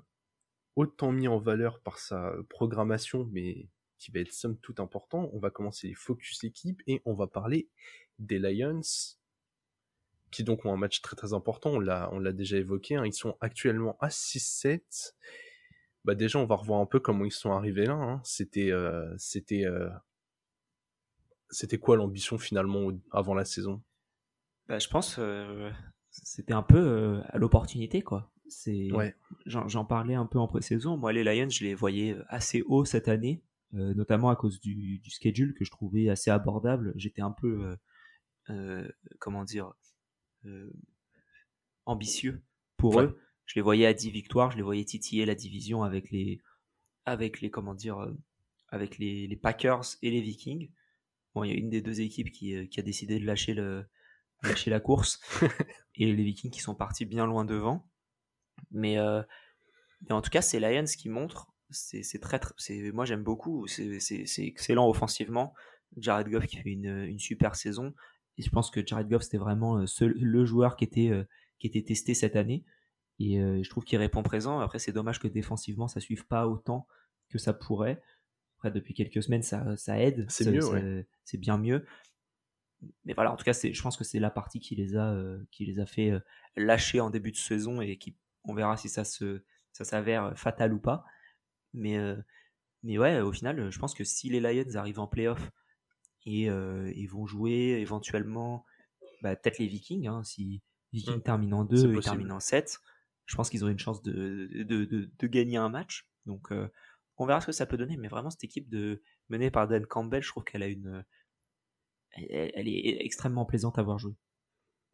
autant 0.74 1.12
mis 1.12 1.28
en 1.28 1.38
valeur 1.38 1.80
par 1.80 1.98
sa 1.98 2.32
programmation, 2.48 3.28
mais 3.30 3.68
qui 3.98 4.10
va 4.10 4.20
être 4.20 4.32
somme 4.32 4.58
toute 4.58 4.80
important. 4.80 5.30
On 5.32 5.38
va 5.38 5.50
commencer 5.50 5.88
les 5.88 5.94
focus 5.94 6.44
équipes 6.44 6.82
et 6.86 7.00
on 7.04 7.14
va 7.14 7.26
parler 7.26 7.68
des 8.18 8.38
Lions, 8.38 8.80
qui 10.30 10.44
donc 10.44 10.64
ont 10.64 10.72
un 10.72 10.76
match 10.76 11.00
très 11.00 11.16
très 11.16 11.32
important. 11.32 11.70
On 11.70 11.80
l'a 11.80 12.08
on 12.12 12.18
l'a 12.18 12.32
déjà 12.32 12.56
évoqué. 12.58 12.96
hein. 12.96 13.04
Ils 13.06 13.12
sont 13.14 13.36
actuellement 13.40 13.96
à 14.00 14.08
6-7. 14.08 15.14
Bah 16.04 16.14
déjà, 16.14 16.38
on 16.38 16.44
va 16.44 16.56
revoir 16.56 16.80
un 16.80 16.86
peu 16.86 17.00
comment 17.00 17.24
ils 17.24 17.30
sont 17.32 17.52
arrivés 17.52 17.86
là. 17.86 17.94
hein. 17.94 18.20
C'était 18.24 18.70
euh, 18.70 19.14
c'était 19.16 19.64
euh, 19.64 19.88
c'était 21.50 21.78
quoi 21.78 21.96
l'ambition 21.96 22.36
finalement 22.38 22.90
avant 23.10 23.34
la 23.34 23.44
saison? 23.44 23.82
Bah, 24.68 24.78
je 24.78 24.88
pense 24.88 25.16
euh, 25.18 25.70
c'était 26.10 26.52
un 26.52 26.62
peu 26.62 26.78
euh, 26.78 27.20
à 27.28 27.38
l'opportunité, 27.38 28.02
quoi. 28.02 28.30
C'est, 28.48 28.90
Ouais. 28.92 29.14
J'en 29.46 29.84
parlais 29.84 30.14
un 30.14 30.26
peu 30.26 30.38
en 30.38 30.46
pré-saison. 30.46 30.96
Moi, 30.96 31.12
les 31.12 31.24
Lions, 31.24 31.48
je 31.48 31.64
les 31.64 31.74
voyais 31.74 32.16
assez 32.28 32.62
haut 32.66 32.84
cette 32.84 33.08
année, 33.08 33.42
notamment 33.74 34.30
à 34.30 34.36
cause 34.36 34.60
du, 34.60 34.98
du 34.98 35.10
schedule 35.10 35.54
que 35.54 35.64
je 35.64 35.70
trouvais 35.70 36.08
assez 36.08 36.30
abordable. 36.30 36.92
J'étais 36.96 37.22
un 37.22 37.32
peu, 37.32 37.66
euh, 37.66 37.76
euh, 38.50 38.88
comment 39.20 39.44
dire, 39.44 39.72
euh, 40.46 40.72
ambitieux 41.86 42.42
pour 42.76 42.96
Ouais. 42.96 43.04
eux. 43.04 43.18
Je 43.46 43.54
les 43.56 43.62
voyais 43.62 43.86
à 43.86 43.92
10 43.94 44.10
victoires, 44.10 44.50
je 44.50 44.56
les 44.56 44.62
voyais 44.62 44.84
titiller 44.84 45.26
la 45.26 45.34
division 45.34 45.82
avec 45.82 46.10
les, 46.10 46.40
avec 47.06 47.40
les, 47.40 47.50
comment 47.50 47.74
dire, 47.74 47.98
euh, 48.02 48.14
avec 48.68 48.98
les, 48.98 49.26
les 49.26 49.36
Packers 49.36 49.84
et 50.02 50.10
les 50.10 50.22
Vikings. 50.22 50.70
Bon, 51.34 51.44
il 51.44 51.50
y 51.50 51.54
a 51.54 51.56
une 51.58 51.70
des 51.70 51.82
deux 51.82 52.00
équipes 52.00 52.32
qui, 52.32 52.54
euh, 52.56 52.66
qui 52.66 52.80
a 52.80 52.82
décidé 52.82 53.18
de 53.20 53.26
lâcher 53.26 53.54
le, 53.54 53.86
lâcher 54.42 54.70
la 54.70 54.80
course 54.80 55.20
et 55.96 56.12
les 56.12 56.24
Vikings 56.24 56.50
qui 56.50 56.60
sont 56.60 56.74
partis 56.74 57.06
bien 57.06 57.26
loin 57.26 57.44
devant. 57.44 57.90
Mais, 58.72 58.98
euh, 58.98 59.22
mais 60.02 60.12
en 60.14 60.22
tout 60.22 60.30
cas, 60.30 60.42
c'est 60.42 60.60
Lions 60.60 60.84
qui 60.86 61.08
montrent. 61.08 61.53
C'est 61.70 62.20
très, 62.20 62.40
c'est 62.56 62.92
moi 62.92 63.04
j'aime 63.04 63.22
beaucoup. 63.22 63.66
C'est 63.66 63.98
excellent 64.38 64.88
offensivement. 64.88 65.54
Jared 65.96 66.28
Goff 66.28 66.46
qui 66.46 66.56
fait 66.56 66.70
une, 66.70 67.04
une 67.04 67.18
super 67.18 67.54
saison. 67.56 67.94
Et 68.36 68.42
je 68.42 68.50
pense 68.50 68.70
que 68.70 68.84
Jared 68.84 69.08
Goff 69.08 69.22
c'était 69.22 69.38
vraiment 69.38 69.78
euh, 69.78 69.86
ce- 69.86 70.04
le 70.04 70.44
joueur 70.44 70.76
qui 70.76 70.84
était 70.84 71.10
euh, 71.10 71.24
qui 71.58 71.66
était 71.68 71.82
testé 71.82 72.14
cette 72.14 72.36
année. 72.36 72.64
Et 73.20 73.40
euh, 73.40 73.62
je 73.62 73.70
trouve 73.70 73.84
qu'il 73.84 73.98
répond 73.98 74.22
présent. 74.24 74.58
Après, 74.60 74.78
c'est 74.80 74.92
dommage 74.92 75.20
que 75.20 75.28
défensivement 75.28 75.86
ça 75.88 76.00
suive 76.00 76.26
pas 76.26 76.48
autant 76.48 76.86
que 77.28 77.38
ça 77.38 77.52
pourrait. 77.52 78.02
Après, 78.58 78.70
depuis 78.72 78.92
quelques 78.94 79.22
semaines, 79.22 79.42
ça, 79.42 79.76
ça 79.76 80.00
aide. 80.00 80.26
C'est 80.28 80.44
mieux, 80.50 80.64
ouais. 80.72 81.06
C'est 81.24 81.38
bien 81.38 81.58
mieux. 81.58 81.86
Mais 83.04 83.14
voilà, 83.14 83.32
en 83.32 83.36
tout 83.36 83.44
cas, 83.44 83.52
c'est, 83.52 83.72
je 83.72 83.82
pense 83.82 83.96
que 83.96 84.04
c'est 84.04 84.18
la 84.18 84.30
partie 84.30 84.60
qui 84.60 84.74
les 84.74 84.96
a, 84.96 85.12
euh, 85.12 85.38
qui 85.50 85.64
les 85.64 85.78
a 85.80 85.86
fait 85.86 86.10
euh, 86.10 86.20
lâcher 86.56 87.00
en 87.00 87.08
début 87.10 87.30
de 87.30 87.36
saison 87.36 87.80
et 87.80 87.96
qui, 87.98 88.16
on 88.44 88.52
verra 88.54 88.76
si 88.76 88.88
ça 88.88 89.04
se, 89.04 89.42
ça 89.72 89.84
s'avère 89.84 90.36
fatal 90.38 90.72
ou 90.74 90.78
pas. 90.80 91.04
Mais, 91.74 91.98
mais 92.82 92.98
ouais, 92.98 93.20
au 93.20 93.32
final, 93.32 93.70
je 93.70 93.78
pense 93.78 93.94
que 93.94 94.04
si 94.04 94.30
les 94.30 94.40
Lions 94.40 94.74
arrivent 94.76 95.00
en 95.00 95.06
playoff 95.06 95.50
et, 96.26 96.44
et 96.44 97.06
vont 97.06 97.26
jouer 97.26 97.78
éventuellement, 97.80 98.64
bah, 99.22 99.36
peut-être 99.36 99.58
les 99.58 99.66
Vikings, 99.66 100.06
hein, 100.06 100.22
si 100.24 100.62
Vikings 100.92 101.18
Mm. 101.18 101.22
terminent 101.22 101.60
en 101.60 101.68
C'est 101.68 101.88
2 101.88 101.94
et 101.94 102.00
terminent 102.00 102.36
en 102.36 102.40
7, 102.40 102.78
je 103.26 103.36
pense 103.36 103.50
qu'ils 103.50 103.62
auraient 103.62 103.72
une 103.72 103.78
chance 103.78 104.02
de, 104.02 104.48
de, 104.52 104.84
de, 104.84 105.10
de 105.18 105.26
gagner 105.26 105.56
un 105.56 105.68
match. 105.68 106.06
Donc, 106.26 106.52
euh, 106.52 106.68
on 107.16 107.26
verra 107.26 107.40
ce 107.40 107.46
que 107.46 107.52
ça 107.52 107.66
peut 107.66 107.76
donner. 107.76 107.96
Mais 107.96 108.08
vraiment, 108.08 108.30
cette 108.30 108.44
équipe 108.44 108.68
de, 108.68 109.02
menée 109.28 109.50
par 109.50 109.66
Dan 109.66 109.86
Campbell, 109.86 110.22
je 110.22 110.28
trouve 110.28 110.44
qu'elle 110.44 110.62
a 110.62 110.68
une, 110.68 111.04
elle, 112.12 112.52
elle 112.54 112.68
est 112.68 113.04
extrêmement 113.04 113.44
plaisante 113.44 113.78
à 113.78 113.82
voir 113.82 113.98
jouer. 113.98 114.14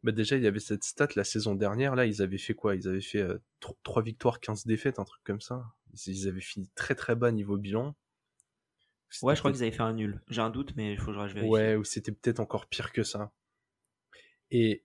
Bah 0.03 0.11
déjà, 0.11 0.35
il 0.35 0.43
y 0.43 0.47
avait 0.47 0.59
cette 0.59 0.83
stat 0.83 1.09
la 1.15 1.23
saison 1.23 1.53
dernière, 1.53 1.95
là, 1.95 2.05
ils 2.05 2.21
avaient 2.23 2.39
fait 2.39 2.55
quoi? 2.55 2.75
Ils 2.75 2.87
avaient 2.87 3.01
fait 3.01 3.23
3 3.83 4.01
victoires, 4.01 4.39
15 4.39 4.65
défaites, 4.65 4.97
un 4.97 5.03
truc 5.05 5.21
comme 5.23 5.41
ça. 5.41 5.63
Ils 6.07 6.27
avaient 6.27 6.41
fini 6.41 6.69
très 6.75 6.95
très 6.95 7.15
bas 7.15 7.31
niveau 7.31 7.57
bilan. 7.57 7.95
Ouais, 9.23 9.35
je 9.35 9.41
crois 9.41 9.51
qu'ils 9.51 9.61
avaient 9.63 9.71
fait 9.71 9.81
un 9.81 9.93
nul. 9.93 10.21
J'ai 10.29 10.41
un 10.41 10.49
doute, 10.49 10.73
mais 10.77 10.93
il 10.93 10.99
faudra 10.99 11.23
que 11.25 11.29
je 11.31 11.35
vérifie. 11.35 11.51
Ouais, 11.51 11.75
ou 11.75 11.83
c'était 11.83 12.11
peut-être 12.13 12.39
encore 12.39 12.67
pire 12.67 12.91
que 12.93 13.03
ça. 13.03 13.31
Et 14.51 14.83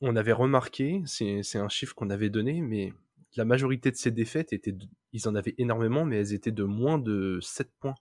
on 0.00 0.16
avait 0.16 0.32
remarqué, 0.32 1.02
c'est 1.06 1.56
un 1.58 1.68
chiffre 1.68 1.94
qu'on 1.94 2.10
avait 2.10 2.30
donné, 2.30 2.60
mais 2.60 2.92
la 3.36 3.44
majorité 3.44 3.90
de 3.90 3.96
ces 3.96 4.10
défaites 4.10 4.52
étaient, 4.52 4.72
de- 4.72 4.86
ils 5.12 5.28
en 5.28 5.34
avaient 5.34 5.54
énormément, 5.58 6.04
mais 6.04 6.18
elles 6.18 6.34
étaient 6.34 6.52
de 6.52 6.64
moins 6.64 6.98
de 6.98 7.38
7 7.40 7.70
points. 7.80 7.94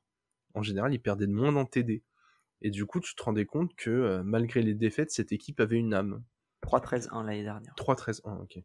En 0.54 0.62
général, 0.62 0.94
ils 0.94 1.00
perdaient 1.02 1.28
de 1.28 1.32
moins 1.34 1.56
en 1.56 1.66
TD. 1.66 2.04
Et 2.62 2.70
du 2.72 2.86
coup, 2.86 3.00
tu 3.00 3.16
te 3.16 3.24
rendais 3.24 3.46
compte 3.46 3.76
que 3.76 3.90
euh, 3.90 4.24
malgré 4.24 4.62
les 4.62 4.74
défaites, 4.74 5.12
cette 5.12 5.32
équipe 5.32 5.60
avait 5.60 5.78
une 5.78 5.94
âme. 5.94 6.24
3-13-1 6.62 7.24
l'année 7.24 7.44
dernière. 7.44 7.74
3-13-1, 7.76 8.42
ok. 8.42 8.60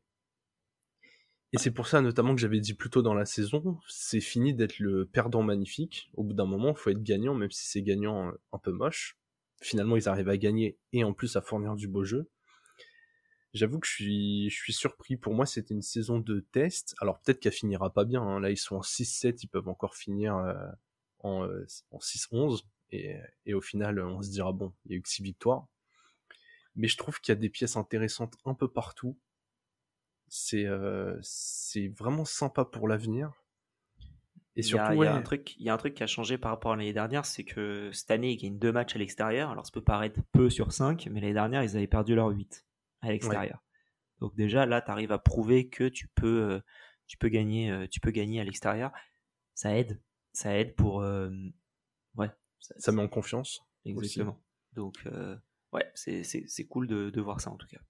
Et 1.53 1.59
c'est 1.59 1.71
pour 1.71 1.89
ça 1.89 2.03
notamment 2.03 2.35
que 2.35 2.41
j'avais 2.41 2.61
dit 2.61 2.75
plus 2.75 2.91
tôt 2.91 3.01
dans 3.01 3.15
la 3.15 3.25
saison, 3.25 3.79
c'est 3.89 4.21
fini 4.21 4.53
d'être 4.53 4.79
le 4.79 5.07
perdant 5.07 5.43
magnifique. 5.43 6.11
Au 6.15 6.23
bout 6.23 6.35
d'un 6.35 6.45
moment, 6.45 6.71
il 6.71 6.77
faut 6.77 6.91
être 6.91 7.03
gagnant, 7.03 7.35
même 7.35 7.51
si 7.51 7.67
c'est 7.67 7.83
gagnant 7.83 8.29
euh, 8.29 8.33
un 8.53 8.59
peu 8.59 8.71
moche. 8.71 9.19
Finalement, 9.63 9.97
ils 9.97 10.09
arrivent 10.09 10.29
à 10.29 10.37
gagner 10.37 10.79
et 10.93 11.05
en 11.05 11.15
plus 11.15 11.37
à 11.37 11.41
fournir 11.41 11.75
du 11.75 11.89
beau 11.89 12.05
jeu. 12.05 12.29
J'avoue 13.55 13.79
que 13.81 13.87
je 13.87 14.51
suis, 14.51 14.73
surpris. 14.73 15.17
Pour 15.17 15.35
moi, 15.35 15.47
c'était 15.47 15.73
une 15.73 15.83
saison 15.83 16.19
de 16.19 16.41
test. 16.53 16.95
Alors 17.01 17.19
peut-être 17.21 17.41
qu'elle 17.41 17.53
finira 17.53 17.93
pas 17.93 18.05
bien. 18.05 18.23
hein. 18.23 18.41
Là, 18.41 18.51
ils 18.51 18.59
sont 18.59 18.77
en 18.77 18.83
6-7, 18.83 19.39
ils 19.43 19.49
peuvent 19.49 19.69
encore 19.69 19.97
finir 19.97 20.37
euh, 20.37 20.55
en, 21.21 21.45
euh, 21.45 21.67
en 21.91 21.99
6-11. 21.99 22.63
Et, 22.91 23.17
et 23.47 23.55
au 23.55 23.61
final, 23.63 23.99
on 24.01 24.23
se 24.23 24.31
dira, 24.31 24.53
bon, 24.53 24.75
il 24.85 24.93
y 24.93 24.95
a 24.95 24.99
eu 24.99 25.03
que 25.03 25.09
6 25.09 25.23
victoires. 25.23 25.67
Mais 26.77 26.89
je 26.89 26.97
trouve 26.99 27.21
qu'il 27.21 27.33
y 27.35 27.37
a 27.37 27.41
des 27.41 27.49
pièces 27.49 27.77
intéressantes 27.77 28.35
un 28.45 28.55
peu 28.55 28.69
partout. 28.69 29.19
C'est 30.29 30.67
euh, 30.67 31.17
c'est 31.23 31.89
vraiment 31.89 32.25
sympa 32.25 32.65
pour 32.65 32.89
l'avenir. 32.89 33.33
Et 34.57 34.61
Il 34.63 34.65
y, 34.65 34.69
surtout, 34.69 34.93
il 34.95 35.05
y 35.05 35.07
a 35.07 35.15
un 35.15 35.23
truc, 35.23 35.55
il 35.59 35.67
y 35.67 35.71
a 35.71 35.75
un 35.75 35.77
truc 35.77 35.95
qui 35.95 36.03
a 36.03 36.09
changé 36.09 36.37
par 36.37 36.51
rapport 36.51 36.73
à 36.73 36.77
l'année 36.77 36.93
dernière, 36.93 37.25
c'est 37.25 37.45
que 37.45 37.93
cette 37.93 38.11
année, 38.11 38.33
ils 38.33 38.37
gagnent 38.37 38.59
deux 38.59 38.73
matchs 38.73 38.97
à 38.97 38.99
l'extérieur. 38.99 39.51
Alors, 39.51 39.65
ça 39.65 39.71
peut 39.73 39.85
paraître 39.85 40.21
peu 40.33 40.51
sur 40.51 40.73
5, 40.73 41.07
mais 41.13 41.21
l'année 41.21 41.33
dernière, 41.35 41.63
ils 41.63 41.77
avaient 41.77 41.87
perdu 41.87 42.17
leur 42.17 42.29
8 42.29 42.67
à 43.01 43.11
l'extérieur. 43.11 43.63
Donc 44.19 44.35
déjà, 44.35 44.67
là, 44.67 44.83
tu 44.83 44.91
arrives 44.91 45.13
à 45.13 45.19
prouver 45.19 45.69
que 45.69 45.85
tu 45.89 46.09
peux, 46.09 46.51
euh, 46.51 46.61
tu 47.07 47.17
peux 47.19 47.29
gagner, 47.29 47.71
euh, 47.71 47.87
tu 47.87 48.01
peux 48.01 48.11
gagner 48.11 48.41
à 48.41 48.45
l'extérieur. 48.45 48.91
Ça 49.55 49.77
aide, 49.79 50.03
ça 50.33 50.59
aide 50.59 50.75
pour, 50.75 51.03
euh, 51.03 51.31
ouais, 52.17 52.31
ça, 52.59 52.75
ça 52.79 52.91
met 52.91 53.03
en 53.03 53.09
confiance. 53.09 53.61
exactement. 53.85 54.43
Donc, 54.73 54.97
euh, 55.07 55.37
ouais, 55.73 55.89
c'est 55.95 56.67
cool 56.69 56.89
de, 56.89 57.11
de 57.11 57.21
voir 57.21 57.41
ça 57.41 57.51
en 57.51 57.57
tout 57.57 57.69
cas. 57.69 57.81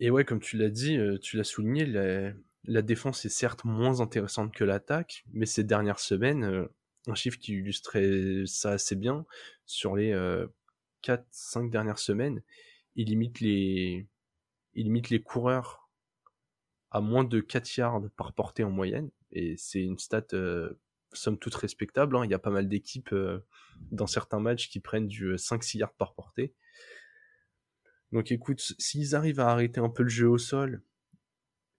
Et 0.00 0.10
ouais, 0.10 0.24
comme 0.24 0.40
tu 0.40 0.56
l'as 0.56 0.70
dit, 0.70 0.96
euh, 0.96 1.18
tu 1.18 1.36
l'as 1.36 1.44
souligné, 1.44 1.86
la, 2.64 2.82
défense 2.82 3.24
est 3.24 3.30
certes 3.30 3.64
moins 3.64 4.00
intéressante 4.00 4.54
que 4.54 4.64
l'attaque, 4.64 5.24
mais 5.32 5.46
ces 5.46 5.64
dernières 5.64 5.98
semaines, 5.98 6.44
euh, 6.44 6.66
un 7.08 7.14
chiffre 7.14 7.38
qui 7.38 7.54
illustrait 7.54 8.44
ça 8.46 8.72
assez 8.72 8.96
bien, 8.96 9.26
sur 9.66 9.96
les 9.96 10.12
euh, 10.12 10.46
4-5 11.02 11.70
dernières 11.70 11.98
semaines, 11.98 12.42
il 12.94 13.08
limite 13.08 13.40
les, 13.40 14.06
il 14.74 14.84
limite 14.84 15.10
les 15.10 15.22
coureurs 15.22 15.88
à 16.90 17.00
moins 17.00 17.24
de 17.24 17.40
4 17.40 17.76
yards 17.76 18.02
par 18.16 18.32
portée 18.32 18.64
en 18.64 18.70
moyenne, 18.70 19.10
et 19.32 19.56
c'est 19.56 19.82
une 19.82 19.98
stat 19.98 20.26
euh, 20.32 20.80
somme 21.12 21.38
toute 21.38 21.54
respectable. 21.54 22.16
hein. 22.16 22.24
Il 22.24 22.30
y 22.30 22.34
a 22.34 22.38
pas 22.38 22.50
mal 22.50 22.68
d'équipes 22.68 23.12
euh, 23.12 23.40
dans 23.90 24.06
certains 24.06 24.40
matchs 24.40 24.68
qui 24.68 24.80
prennent 24.80 25.08
du 25.08 25.34
5-6 25.34 25.78
yards 25.78 25.94
par 25.94 26.14
portée. 26.14 26.54
Donc 28.12 28.32
écoute, 28.32 28.74
s'ils 28.78 29.14
arrivent 29.14 29.40
à 29.40 29.48
arrêter 29.48 29.80
un 29.80 29.90
peu 29.90 30.02
le 30.02 30.08
jeu 30.08 30.28
au 30.28 30.38
sol 30.38 30.82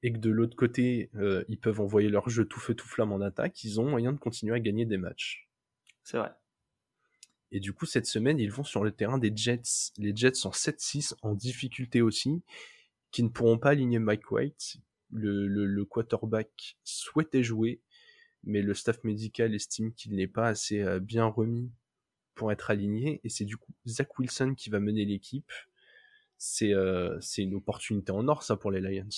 et 0.03 0.13
que 0.13 0.17
de 0.17 0.29
l'autre 0.29 0.55
côté, 0.55 1.09
euh, 1.15 1.43
ils 1.47 1.59
peuvent 1.59 1.81
envoyer 1.81 2.09
leur 2.09 2.29
jeu 2.29 2.45
tout 2.45 2.59
feu 2.59 2.73
tout 2.73 2.87
flamme 2.87 3.11
en 3.11 3.21
attaque, 3.21 3.63
ils 3.63 3.79
ont 3.79 3.89
moyen 3.89 4.13
de 4.13 4.19
continuer 4.19 4.55
à 4.55 4.59
gagner 4.59 4.85
des 4.85 4.97
matchs. 4.97 5.49
C'est 6.03 6.17
vrai. 6.17 6.31
Et 7.51 7.59
du 7.59 7.73
coup, 7.73 7.85
cette 7.85 8.05
semaine, 8.05 8.39
ils 8.39 8.51
vont 8.51 8.63
sur 8.63 8.83
le 8.83 8.91
terrain 8.91 9.17
des 9.17 9.35
Jets. 9.35 9.91
Les 9.97 10.15
Jets 10.15 10.35
sont 10.35 10.51
7-6 10.51 11.15
en 11.23 11.33
difficulté 11.33 12.01
aussi, 12.01 12.43
qui 13.11 13.23
ne 13.23 13.29
pourront 13.29 13.57
pas 13.57 13.69
aligner 13.69 13.99
Mike 13.99 14.31
White. 14.31 14.77
Le, 15.11 15.47
le, 15.47 15.65
le 15.65 15.85
quarterback 15.85 16.77
souhaitait 16.83 17.43
jouer, 17.43 17.81
mais 18.43 18.61
le 18.61 18.75
staff 18.75 19.03
médical 19.03 19.55
estime 19.55 19.93
qu'il 19.93 20.15
n'est 20.15 20.27
pas 20.27 20.47
assez 20.47 20.81
euh, 20.81 20.99
bien 20.99 21.25
remis 21.25 21.71
pour 22.35 22.51
être 22.51 22.69
aligné. 22.69 23.19
Et 23.23 23.29
c'est 23.29 23.45
du 23.45 23.57
coup 23.57 23.73
Zach 23.87 24.17
Wilson 24.19 24.53
qui 24.55 24.69
va 24.69 24.79
mener 24.79 25.03
l'équipe. 25.03 25.51
C'est 26.39 26.73
euh, 26.73 27.19
une 27.37 27.53
opportunité 27.53 28.11
en 28.11 28.27
or, 28.27 28.43
ça, 28.43 28.55
pour 28.55 28.71
les 28.71 28.79
Lions. 28.79 29.09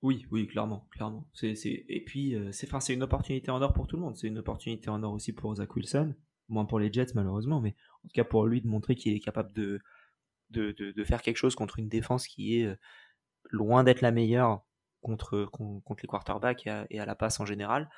Oui, 0.00 0.26
oui, 0.30 0.46
clairement, 0.46 0.86
clairement. 0.92 1.28
C'est, 1.34 1.54
c'est... 1.56 1.84
Et 1.88 2.04
puis, 2.04 2.34
euh, 2.34 2.52
c'est, 2.52 2.72
enfin, 2.72 2.78
une 2.92 3.02
opportunité 3.02 3.50
en 3.50 3.60
or 3.60 3.72
pour 3.72 3.86
tout 3.86 3.96
le 3.96 4.02
monde. 4.02 4.16
C'est 4.16 4.28
une 4.28 4.38
opportunité 4.38 4.88
en 4.90 5.02
or 5.02 5.12
aussi 5.12 5.32
pour 5.32 5.54
Zach 5.56 5.74
Wilson, 5.74 6.14
moins 6.48 6.66
pour 6.66 6.78
les 6.78 6.92
Jets 6.92 7.14
malheureusement, 7.14 7.60
mais 7.60 7.74
en 8.04 8.08
tout 8.08 8.12
cas 8.14 8.24
pour 8.24 8.46
lui 8.46 8.60
de 8.60 8.68
montrer 8.68 8.94
qu'il 8.94 9.14
est 9.14 9.20
capable 9.20 9.52
de, 9.54 9.80
de, 10.50 10.72
de, 10.72 11.04
faire 11.04 11.22
quelque 11.22 11.36
chose 11.36 11.54
contre 11.54 11.78
une 11.78 11.88
défense 11.88 12.28
qui 12.28 12.60
est 12.60 12.66
euh, 12.66 12.76
loin 13.50 13.82
d'être 13.82 14.02
la 14.02 14.12
meilleure 14.12 14.62
contre, 15.00 15.46
contre 15.46 16.02
les 16.02 16.08
quarterbacks 16.08 16.66
et 16.66 17.00
à, 17.00 17.06
la 17.06 17.14
passe 17.14 17.40
en 17.40 17.46
général. 17.46 17.90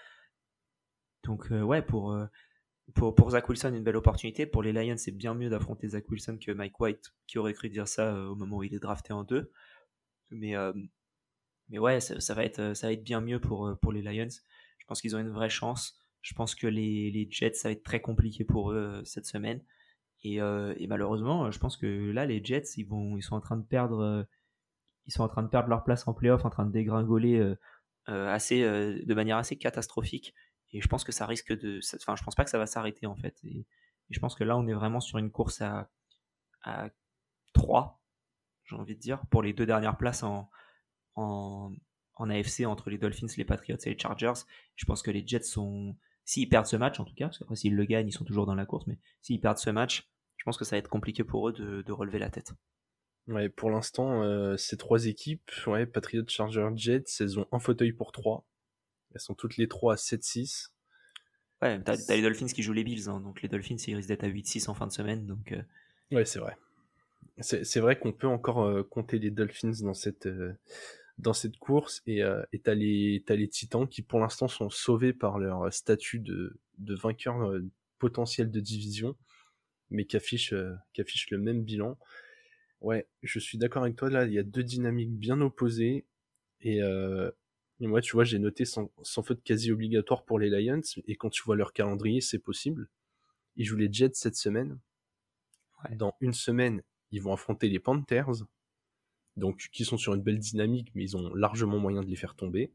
Donc, 1.25 1.51
euh, 1.53 1.63
ouais, 1.63 1.83
pour, 1.83 2.17
pour, 2.95 3.15
pour 3.15 3.31
Zach 3.31 3.49
Wilson, 3.49 3.75
une 3.75 3.83
belle 3.83 3.97
opportunité. 3.97 4.47
Pour 4.47 4.63
les 4.63 4.73
Lions, 4.73 4.97
c'est 4.97 5.13
bien 5.13 5.35
mieux 5.35 5.51
d'affronter 5.51 5.89
Zach 5.89 6.09
Wilson 6.09 6.39
que 6.41 6.53
Mike 6.53 6.79
White, 6.79 7.13
qui 7.27 7.39
aurait 7.39 7.55
cru 7.55 7.69
dire 7.69 7.89
ça 7.89 8.15
euh, 8.15 8.27
au 8.29 8.37
moment 8.37 8.59
où 8.59 8.63
il 8.63 8.75
est 8.75 8.79
drafté 8.79 9.13
en 9.13 9.25
deux. 9.25 9.51
Mais, 10.31 10.55
mais 11.69 11.79
ouais, 11.79 12.01
ça, 12.01 12.35
va 12.35 12.45
être, 12.45 12.75
ça 12.75 12.89
va 12.89 12.93
être 12.93 13.05
bien 13.05 13.21
mieux 13.21 13.41
pour, 13.41 13.77
pour 13.81 13.93
les 13.93 14.03
Lions. 14.03 14.29
Je 14.79 14.87
pense 14.87 15.01
qu'ils 15.01 15.15
ont 15.15 15.21
une 15.21 15.31
vraie 15.31 15.51
chance. 15.51 16.01
Je 16.21 16.35
pense 16.35 16.57
que 16.57 16.67
les, 16.67 17.13
les 17.13 17.29
Jets, 17.31 17.55
ça 17.55 17.69
va 17.69 17.73
être 17.73 17.85
très 17.85 18.01
compliqué 18.01 18.45
pour 18.45 18.73
eux 18.73 19.03
cette 19.05 19.27
semaine. 19.27 19.63
Et, 20.25 20.39
et, 20.39 20.87
malheureusement, 20.89 21.53
je 21.53 21.59
pense 21.61 21.77
que 21.77 22.11
là, 22.11 22.27
les 22.27 22.45
Jets, 22.45 22.75
ils, 22.77 22.87
vont, 22.87 23.17
ils 23.17 23.23
sont 23.23 23.37
en 23.37 23.41
train 23.41 23.57
de 23.57 23.65
perdre, 23.65 24.27
ils 25.07 25.13
sont 25.13 25.23
en 25.23 25.29
train 25.29 25.45
de 25.45 25.49
perdre 25.49 25.69
leur 25.69 25.85
place 25.85 26.09
en 26.09 26.15
playoff, 26.15 26.45
en 26.45 26.51
train 26.51 26.67
de 26.67 26.73
dégringoler 26.73 27.55
assez, 28.07 28.63
de 28.63 29.15
manière 29.15 29.37
assez 29.37 29.57
catastrophique. 29.57 30.35
Et 30.77 30.83
je 30.83 30.89
pense 30.89 31.05
que 31.05 31.13
ça 31.13 31.25
risque 31.25 31.59
de. 31.59 31.81
Enfin, 31.95 32.17
je 32.17 32.23
pense 32.23 32.35
pas 32.35 32.45
que 32.45 32.51
ça 32.51 32.59
va 32.59 32.67
s'arrêter 32.67 33.07
en 33.07 33.17
fait. 33.17 33.35
Et, 33.45 33.65
je 34.11 34.21
pense 34.21 34.37
que 34.37 34.45
là, 34.45 34.57
on 34.57 34.69
est 34.69 34.75
vraiment 34.75 35.01
sur 35.01 35.19
une 35.19 35.33
course 35.33 35.63
à, 35.63 35.91
à 36.63 36.91
3, 37.55 38.01
j'ai 38.65 38.77
envie 38.77 38.95
de 38.95 39.01
dire, 39.01 39.27
pour 39.31 39.43
les 39.43 39.53
deux 39.53 39.67
dernières 39.67 39.97
places 39.97 40.23
en, 40.23 40.49
en, 41.17 41.73
AFC 42.21 42.67
entre 42.67 42.89
les 42.89 42.99
Dolphins, 42.99 43.27
les 43.37 43.45
Patriots 43.45 43.79
et 43.85 43.91
les 43.91 43.99
Chargers. 43.99 44.45
Je 44.77 44.85
pense 44.85 45.03
que 45.03 45.11
les 45.11 45.27
Jets 45.27 45.43
sont. 45.43 45.97
S'ils 46.25 46.49
perdent 46.49 46.67
ce 46.67 46.77
match, 46.77 47.01
en 47.01 47.05
tout 47.05 47.15
cas, 47.15 47.27
parce 47.27 47.39
qu'après, 47.39 47.57
s'ils 47.57 47.75
le 47.75 47.85
gagnent, 47.85 48.09
ils 48.09 48.13
sont 48.13 48.25
toujours 48.25 48.47
dans 48.47 48.55
la 48.55 48.67
course, 48.67 48.87
mais 48.87 48.99
s'ils 49.23 49.41
perdent 49.41 49.59
ce 49.59 49.71
match, 49.71 50.09
je 50.37 50.45
pense 50.45 50.59
que 50.59 50.65
ça 50.65 50.77
va 50.77 50.79
être 50.79 50.89
compliqué 50.89 51.25
pour 51.25 51.49
eux 51.49 51.53
de, 51.53 51.83
de 51.83 51.93
relever 51.93 52.19
la 52.19 52.31
tête. 52.31 52.53
Ouais, 53.29 53.49
pour 53.49 53.71
l'instant, 53.71 54.23
euh, 54.23 54.57
ces 54.57 54.77
trois 54.77 55.07
équipes, 55.07 55.51
ouais, 55.67 55.87
Patriots, 55.87 56.25
Chargers, 56.29 56.71
Jets, 56.77 57.05
elles 57.21 57.41
ont 57.41 57.47
un 57.51 57.59
fauteuil 57.59 57.93
pour 57.93 58.13
trois. 58.13 58.45
Elles 59.17 59.21
sont 59.21 59.35
toutes 59.35 59.57
les 59.57 59.67
trois 59.67 59.95
à 59.95 59.97
7-6. 59.97 60.69
Ouais, 61.63 61.81
t'as, 61.83 61.97
les 62.09 62.21
Dolphins 62.21 62.49
qui 62.49 62.63
jouent 62.63 62.75
les 62.75 62.85
Bills, 62.85 63.09
hein, 63.09 63.19
donc 63.21 63.41
les 63.41 63.49
Dolphins 63.49 63.77
ils 63.87 63.97
risquent 63.97 64.09
d'être 64.09 64.25
à 64.25 64.29
8-6 64.29 64.69
en 64.69 64.75
fin 64.75 64.87
de 64.87 64.93
semaine. 64.93 65.27
Donc, 65.27 65.53
euh... 65.53 65.63
Ouais, 66.13 66.27
c'est 66.27 66.39
vrai. 66.39 66.59
C'est, 67.41 67.81
vrai 67.81 67.99
qu'on 67.99 68.13
peut 68.13 68.27
encore 68.27 68.63
euh, 68.63 68.83
compter 68.83 69.19
les 69.19 69.31
Dolphins 69.31 69.73
dans 69.83 69.95
cette, 69.95 70.27
euh, 70.27 70.53
dans 71.19 71.33
cette 71.33 71.57
course 71.57 72.03
et 72.07 72.23
et 72.53 72.59
t'as 72.59 72.75
les, 72.75 73.23
t'as 73.27 73.37
les 73.37 73.49
Titans 73.49 73.89
qui 73.89 74.03
pour 74.03 74.21
l'instant 74.21 74.49
sont 74.49 74.71
sauvés 74.71 75.13
par 75.13 75.39
leur 75.39 75.73
statut 75.73 76.19
de, 76.19 76.59
de 76.79 76.95
vainqueur 76.95 77.53
potentiel 77.99 78.51
de 78.51 78.61
division, 78.61 79.17
mais 79.91 80.05
qui 80.05 80.17
affichent, 80.17 80.55
qui 80.93 81.01
affichent 81.01 81.31
le 81.31 81.39
même 81.39 81.63
bilan. 81.63 81.99
Ouais, 82.81 83.07
je 83.23 83.39
suis 83.39 83.59
d'accord 83.59 83.83
avec 83.83 83.97
toi 83.97 84.11
là, 84.11 84.25
il 84.27 84.33
y 84.33 84.39
a 84.39 84.43
deux 84.43 84.63
dynamiques 84.63 85.13
bien 85.13 85.41
opposées 85.41 86.07
et, 86.61 86.83
euh, 86.83 87.31
et 87.81 87.87
moi, 87.87 88.01
tu 88.01 88.13
vois, 88.13 88.25
j'ai 88.25 88.39
noté 88.39 88.65
sans, 88.65 88.91
sans 89.03 89.23
faute 89.23 89.43
quasi 89.43 89.71
obligatoire 89.71 90.25
pour 90.25 90.39
les 90.39 90.49
Lions. 90.49 90.81
Et 91.07 91.17
quand 91.17 91.29
tu 91.29 91.43
vois 91.43 91.57
leur 91.57 91.73
calendrier, 91.73 92.21
c'est 92.21 92.39
possible. 92.39 92.89
Ils 93.57 93.65
jouent 93.65 93.77
les 93.77 93.93
Jets 93.93 94.15
cette 94.15 94.37
semaine. 94.37 94.79
Ouais. 95.85 95.95
Dans 95.97 96.15
une 96.21 96.33
semaine, 96.33 96.83
ils 97.11 97.21
vont 97.21 97.35
affronter 97.35 97.69
les 97.69 97.79
Panthers. 97.79 98.45
Donc, 99.37 99.69
qui 99.73 99.85
sont 99.85 99.99
sur 99.99 100.15
une 100.15 100.23
belle 100.23 100.39
dynamique, 100.39 100.91
mais 100.95 101.03
ils 101.03 101.17
ont 101.17 101.35
largement 101.35 101.79
moyen 101.79 102.03
de 102.03 102.07
les 102.07 102.17
faire 102.17 102.35
tomber. 102.35 102.73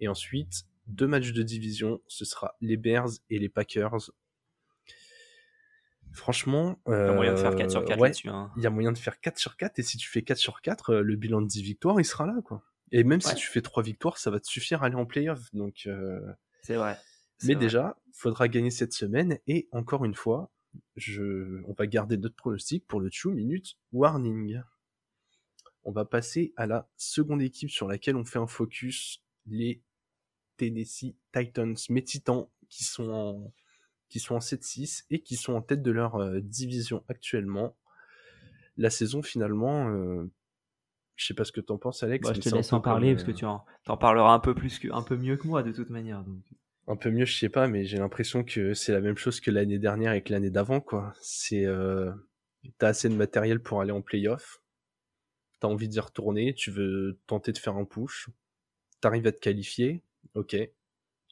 Et 0.00 0.08
ensuite, 0.08 0.64
deux 0.88 1.06
matchs 1.06 1.32
de 1.32 1.42
division, 1.44 2.00
ce 2.08 2.24
sera 2.24 2.56
les 2.60 2.76
Bears 2.76 3.10
et 3.30 3.38
les 3.38 3.48
Packers. 3.48 4.10
Franchement, 6.12 6.80
il 6.88 6.92
y 6.92 6.96
a 6.96 7.12
moyen 7.12 7.34
de 7.34 7.38
faire 7.38 7.54
4 7.54 7.70
sur 7.70 7.84
4 7.84 8.00
ouais, 8.00 8.08
là-dessus. 8.08 8.28
Hein. 8.28 8.52
Il 8.56 8.64
y 8.64 8.66
a 8.66 8.70
moyen 8.70 8.90
de 8.90 8.98
faire 8.98 9.20
4 9.20 9.38
sur 9.38 9.56
4, 9.56 9.78
et 9.78 9.82
si 9.82 9.96
tu 9.96 10.08
fais 10.08 10.22
4 10.22 10.38
sur 10.38 10.60
4, 10.60 10.96
le 10.96 11.16
bilan 11.16 11.40
de 11.42 11.46
10 11.46 11.62
victoires, 11.62 12.00
il 12.00 12.04
sera 12.04 12.26
là, 12.26 12.40
quoi. 12.44 12.64
Et 12.94 13.02
même 13.02 13.18
ouais. 13.18 13.30
si 13.30 13.34
tu 13.34 13.48
fais 13.48 13.60
trois 13.60 13.82
victoires, 13.82 14.18
ça 14.18 14.30
va 14.30 14.38
te 14.38 14.46
suffire 14.46 14.84
à 14.84 14.86
aller 14.86 14.94
en 14.94 15.04
playoff. 15.04 15.52
Donc, 15.52 15.82
euh... 15.86 16.20
c'est 16.62 16.76
vrai. 16.76 16.96
Mais 17.42 17.54
vrai. 17.54 17.60
déjà, 17.60 17.98
faudra 18.12 18.46
gagner 18.46 18.70
cette 18.70 18.92
semaine. 18.92 19.40
Et 19.48 19.68
encore 19.72 20.04
une 20.04 20.14
fois, 20.14 20.52
je... 20.94 21.60
on 21.66 21.72
va 21.72 21.88
garder 21.88 22.16
notre 22.16 22.36
pronostic 22.36 22.86
pour 22.86 23.00
le 23.00 23.10
two 23.10 23.32
minute 23.32 23.76
warning. 23.92 24.62
On 25.82 25.90
va 25.90 26.04
passer 26.04 26.54
à 26.56 26.66
la 26.66 26.88
seconde 26.96 27.42
équipe 27.42 27.68
sur 27.68 27.88
laquelle 27.88 28.14
on 28.14 28.24
fait 28.24 28.38
un 28.38 28.46
focus, 28.46 29.24
les 29.46 29.82
Tennessee 30.56 31.16
Titans, 31.32 31.74
mes 31.88 32.04
titans, 32.04 32.46
qui 32.68 32.84
sont 32.84 33.10
en, 33.10 33.52
qui 34.08 34.20
sont 34.20 34.36
en 34.36 34.38
7-6 34.38 35.06
et 35.10 35.20
qui 35.20 35.34
sont 35.34 35.54
en 35.54 35.62
tête 35.62 35.82
de 35.82 35.90
leur 35.90 36.14
euh, 36.14 36.38
division 36.40 37.04
actuellement. 37.08 37.76
La 38.76 38.88
saison 38.88 39.20
finalement, 39.20 39.88
euh, 39.88 40.30
je 41.16 41.26
sais 41.26 41.34
pas 41.34 41.44
ce 41.44 41.52
que 41.52 41.60
t'en 41.60 41.78
penses, 41.78 42.02
Alex. 42.02 42.26
Bah, 42.26 42.34
je 42.34 42.40
te 42.40 42.54
laisse 42.54 42.72
en 42.72 42.80
parler 42.80 43.08
comme... 43.08 43.16
parce 43.16 43.26
que 43.26 43.32
tu 43.32 43.44
en, 43.44 43.64
en, 43.86 43.96
parleras 43.96 44.32
un 44.32 44.40
peu 44.40 44.54
plus 44.54 44.78
que, 44.78 44.88
un 44.92 45.02
peu 45.02 45.16
mieux 45.16 45.36
que 45.36 45.46
moi 45.46 45.62
de 45.62 45.72
toute 45.72 45.90
manière. 45.90 46.22
Donc. 46.22 46.42
Un 46.86 46.96
peu 46.96 47.10
mieux, 47.10 47.24
je 47.24 47.36
sais 47.38 47.48
pas, 47.48 47.66
mais 47.66 47.84
j'ai 47.84 47.98
l'impression 47.98 48.44
que 48.44 48.74
c'est 48.74 48.92
la 48.92 49.00
même 49.00 49.16
chose 49.16 49.40
que 49.40 49.50
l'année 49.50 49.78
dernière 49.78 50.12
et 50.12 50.22
que 50.22 50.32
l'année 50.32 50.50
d'avant, 50.50 50.80
quoi. 50.80 51.14
C'est, 51.20 51.64
euh, 51.64 52.12
t'as 52.78 52.88
assez 52.88 53.08
de 53.08 53.14
matériel 53.14 53.60
pour 53.60 53.80
aller 53.80 53.92
en 53.92 54.02
playoff. 54.02 54.60
T'as 55.60 55.68
envie 55.68 55.88
d'y 55.88 56.00
retourner, 56.00 56.52
tu 56.52 56.70
veux 56.70 57.18
tenter 57.26 57.52
de 57.52 57.58
faire 57.58 57.76
un 57.76 57.84
push. 57.84 58.28
T'arrives 59.00 59.26
à 59.26 59.32
te 59.32 59.40
qualifier, 59.40 60.02
ok. 60.34 60.56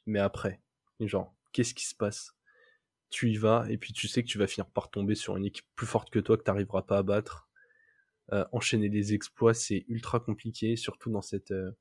Mais 0.05 0.19
après, 0.19 0.59
genre, 0.99 1.35
qu'est-ce 1.51 1.73
qui 1.73 1.85
se 1.85 1.95
passe? 1.95 2.33
Tu 3.09 3.29
y 3.29 3.37
vas 3.37 3.65
et 3.69 3.77
puis 3.77 3.93
tu 3.93 4.07
sais 4.07 4.23
que 4.23 4.27
tu 4.27 4.39
vas 4.39 4.47
finir 4.47 4.65
par 4.65 4.89
tomber 4.89 5.13
sur 5.13 5.37
une 5.37 5.45
équipe 5.45 5.65
plus 5.75 5.85
forte 5.85 6.09
que 6.09 6.17
toi 6.17 6.35
que 6.35 6.43
t'arriveras 6.43 6.81
pas 6.81 6.97
à 6.97 7.03
battre 7.03 7.47
euh, 8.33 8.45
enchaîner 8.51 8.89
les 8.89 9.13
exploits, 9.13 9.53
c'est 9.53 9.85
ultra 9.87 10.19
compliqué, 10.19 10.75
surtout 10.75 11.11
dans 11.11 11.21
cette 11.21 11.51
euh, 11.51 11.71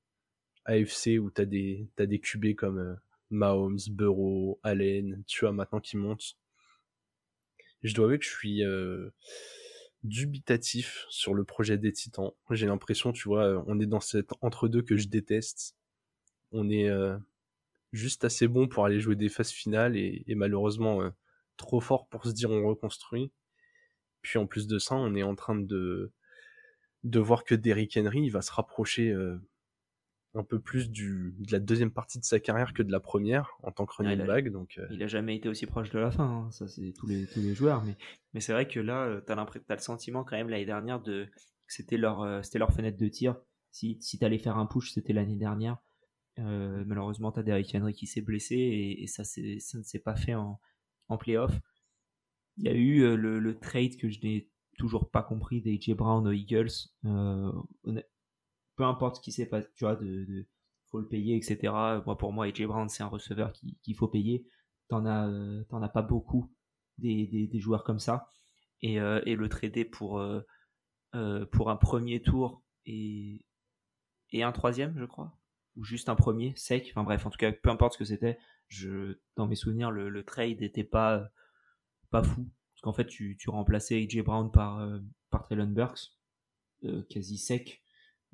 AFC 0.67 1.19
où 1.19 1.31
t'as 1.31 1.47
des 1.47 1.89
t'as 1.97 2.05
des 2.05 2.21
QB 2.21 2.55
comme 2.57 2.79
euh, 2.79 2.95
Mahomes, 3.31 3.79
Burrow, 3.91 4.61
Allen, 4.63 5.25
tu 5.27 5.41
vois 5.41 5.53
maintenant 5.53 5.81
qui 5.81 5.97
montent. 5.97 6.37
Je 7.83 7.95
dois 7.95 8.05
avouer 8.05 8.19
que 8.19 8.27
je 8.27 8.31
suis 8.31 8.63
dubitatif 10.05 11.07
sur 11.09 11.35
le 11.35 11.45
projet 11.45 11.79
des 11.79 11.93
Titans. 11.93 12.31
J'ai 12.51 12.67
l'impression, 12.67 13.13
tu 13.13 13.29
vois, 13.29 13.65
on 13.67 13.81
est 13.81 13.87
dans 13.87 14.01
cet 14.01 14.31
entre-deux 14.41 14.83
que 14.83 14.97
je 14.97 15.09
déteste. 15.09 15.75
On 16.53 16.71
est 16.71 16.89
juste 17.93 18.25
assez 18.25 18.47
bon 18.47 18.69
pour 18.69 18.85
aller 18.85 19.01
jouer 19.01 19.17
des 19.17 19.29
phases 19.29 19.51
finales 19.51 19.97
et 19.97 20.35
malheureusement 20.37 21.11
trop 21.57 21.81
fort 21.81 22.07
pour 22.09 22.25
se 22.25 22.31
dire 22.31 22.51
on 22.51 22.65
reconstruit. 22.69 23.33
Puis 24.21 24.39
en 24.39 24.47
plus 24.47 24.69
de 24.69 24.79
ça, 24.79 24.95
on 24.95 25.15
est 25.17 25.25
en 25.25 25.35
train 25.35 25.57
de 25.57 26.13
de 27.05 27.19
voir 27.19 27.45
que 27.45 27.55
Derrick 27.55 27.97
Henry 27.97 28.23
il 28.23 28.31
va 28.31 28.43
se 28.43 28.53
rapprocher 28.53 29.11
euh, 29.11 29.39
un 30.35 30.45
peu 30.45 30.61
plus 30.61 30.91
du, 30.91 31.35
de 31.39 31.53
la 31.53 31.59
deuxième 31.59 31.91
partie 31.91 32.19
de 32.19 32.25
sa 32.25 32.41
carrière 32.41 32.73
que 32.73 32.83
de 32.83 32.91
la 32.91 33.01
première 33.01 33.51
en 33.63 33.71
tant 33.71 33.85
que 33.85 33.95
running 33.97 34.21
ah, 34.23 34.27
back. 34.27 34.49
Donc, 34.51 34.79
euh... 34.79 34.87
il 34.91 35.03
a 35.03 35.07
jamais 35.07 35.37
été 35.37 35.49
aussi 35.49 35.67
proche 35.67 35.91
de 35.91 35.99
la 35.99 36.11
fin. 36.11 36.25
Hein. 36.25 36.51
Ça, 36.51 36.67
c'est 36.69 36.93
tous 36.97 37.07
les 37.07 37.27
tous 37.27 37.41
les 37.41 37.55
joueurs. 37.55 37.85
Mais 37.85 37.97
mais 38.33 38.41
c'est 38.41 38.53
vrai 38.53 38.67
que 38.67 38.81
là, 38.81 39.21
t'as 39.27 39.35
l'impression, 39.35 39.65
t'as 39.67 39.77
le 39.77 39.83
sentiment 39.83 40.25
quand 40.25 40.37
même 40.37 40.49
l'année 40.49 40.65
dernière 40.65 41.01
de 41.01 41.29
c'était 41.67 41.99
leur 41.99 42.23
euh, 42.23 42.43
c'était 42.43 42.59
leur 42.59 42.73
fenêtre 42.73 42.99
de 42.99 43.09
tir. 43.09 43.37
Si 43.73 43.99
si 44.01 44.19
t'allais 44.19 44.39
faire 44.39 44.57
un 44.57 44.67
push, 44.67 44.93
c'était 44.93 45.13
l'année 45.13 45.37
dernière. 45.37 45.79
Euh, 46.39 46.83
malheureusement, 46.87 47.31
t'as 47.31 47.43
Derrick 47.43 47.75
Henry 47.75 47.93
qui 47.93 48.07
s'est 48.07 48.23
blessé 48.23 48.55
et, 48.55 49.03
et 49.03 49.07
ça 49.07 49.25
c'est 49.25 49.59
ça 49.59 49.77
ne 49.77 49.83
s'est 49.83 49.99
pas 49.99 50.17
fait 50.17 50.35
en 50.35 50.61
en 51.09 51.19
playoff. 51.19 51.53
Il 52.57 52.65
y 52.65 52.69
a 52.69 52.75
eu 52.75 53.17
le, 53.17 53.39
le 53.39 53.59
trade 53.59 53.97
que 53.97 54.09
je 54.09 54.21
n'ai 54.23 54.49
toujours 54.79 55.11
pas 55.11 55.23
compris 55.23 55.61
d'AJ 55.61 55.95
Brown 55.97 56.27
aux 56.27 56.33
Eagles. 56.33 56.71
Euh, 57.05 57.53
peu 58.77 58.85
importe 58.85 59.17
ce 59.17 59.21
qui 59.21 59.33
s'est 59.33 59.47
passé, 59.47 59.69
tu 59.75 59.85
vois, 59.85 59.97
de, 59.97 60.47
faut 60.91 61.01
le 61.01 61.09
payer, 61.09 61.37
etc. 61.37 61.73
Pour 62.19 62.33
moi, 62.33 62.47
AJ 62.47 62.65
Brown, 62.67 62.89
c'est 62.89 63.03
un 63.03 63.09
receveur 63.09 63.53
qu'il 63.53 63.77
qui 63.83 63.95
faut 63.95 64.09
payer. 64.09 64.47
T'en 64.89 65.07
as, 65.07 65.29
euh, 65.29 65.65
t'en 65.65 65.83
as 65.83 65.89
pas 65.89 66.03
beaucoup 66.03 66.53
des, 66.99 67.49
joueurs 67.55 67.85
comme 67.85 67.99
ça. 67.99 68.31
Et, 68.81 69.01
euh, 69.01 69.21
le 69.25 69.49
trader 69.49 69.85
pour, 69.85 70.23
pour 71.53 71.71
un 71.71 71.77
premier 71.77 72.23
tour 72.23 72.63
et, 72.87 73.45
et 74.31 74.43
un 74.43 74.53
troisième, 74.53 74.99
je 74.99 75.05
crois. 75.05 75.39
Ou 75.77 75.85
juste 75.85 76.09
un 76.09 76.17
premier, 76.17 76.55
sec. 76.57 76.89
Enfin 76.91 77.05
bref, 77.05 77.25
en 77.25 77.31
tout 77.31 77.39
cas, 77.39 77.53
peu 77.53 77.71
importe 77.71 77.95
ce 77.95 77.99
que 77.99 78.05
c'était. 78.05 78.39
Je, 78.69 79.19
dans 79.37 79.47
mes 79.47 79.55
souvenirs, 79.55 79.91
le, 79.91 80.09
le 80.09 80.25
trade 80.25 80.63
était 80.63 80.85
pas, 80.85 81.29
pas 82.11 82.23
fou 82.23 82.47
qu'en 82.83 82.93
fait 82.93 83.07
tu, 83.07 83.37
tu 83.39 83.49
remplaçais 83.49 83.97
AJ 83.97 84.23
Brown 84.23 84.53
par, 84.53 84.81
euh, 84.81 84.99
par 85.31 85.45
Traylon 85.45 85.69
Burks, 85.69 86.13
euh, 86.85 87.03
quasi 87.09 87.39
sec. 87.39 87.83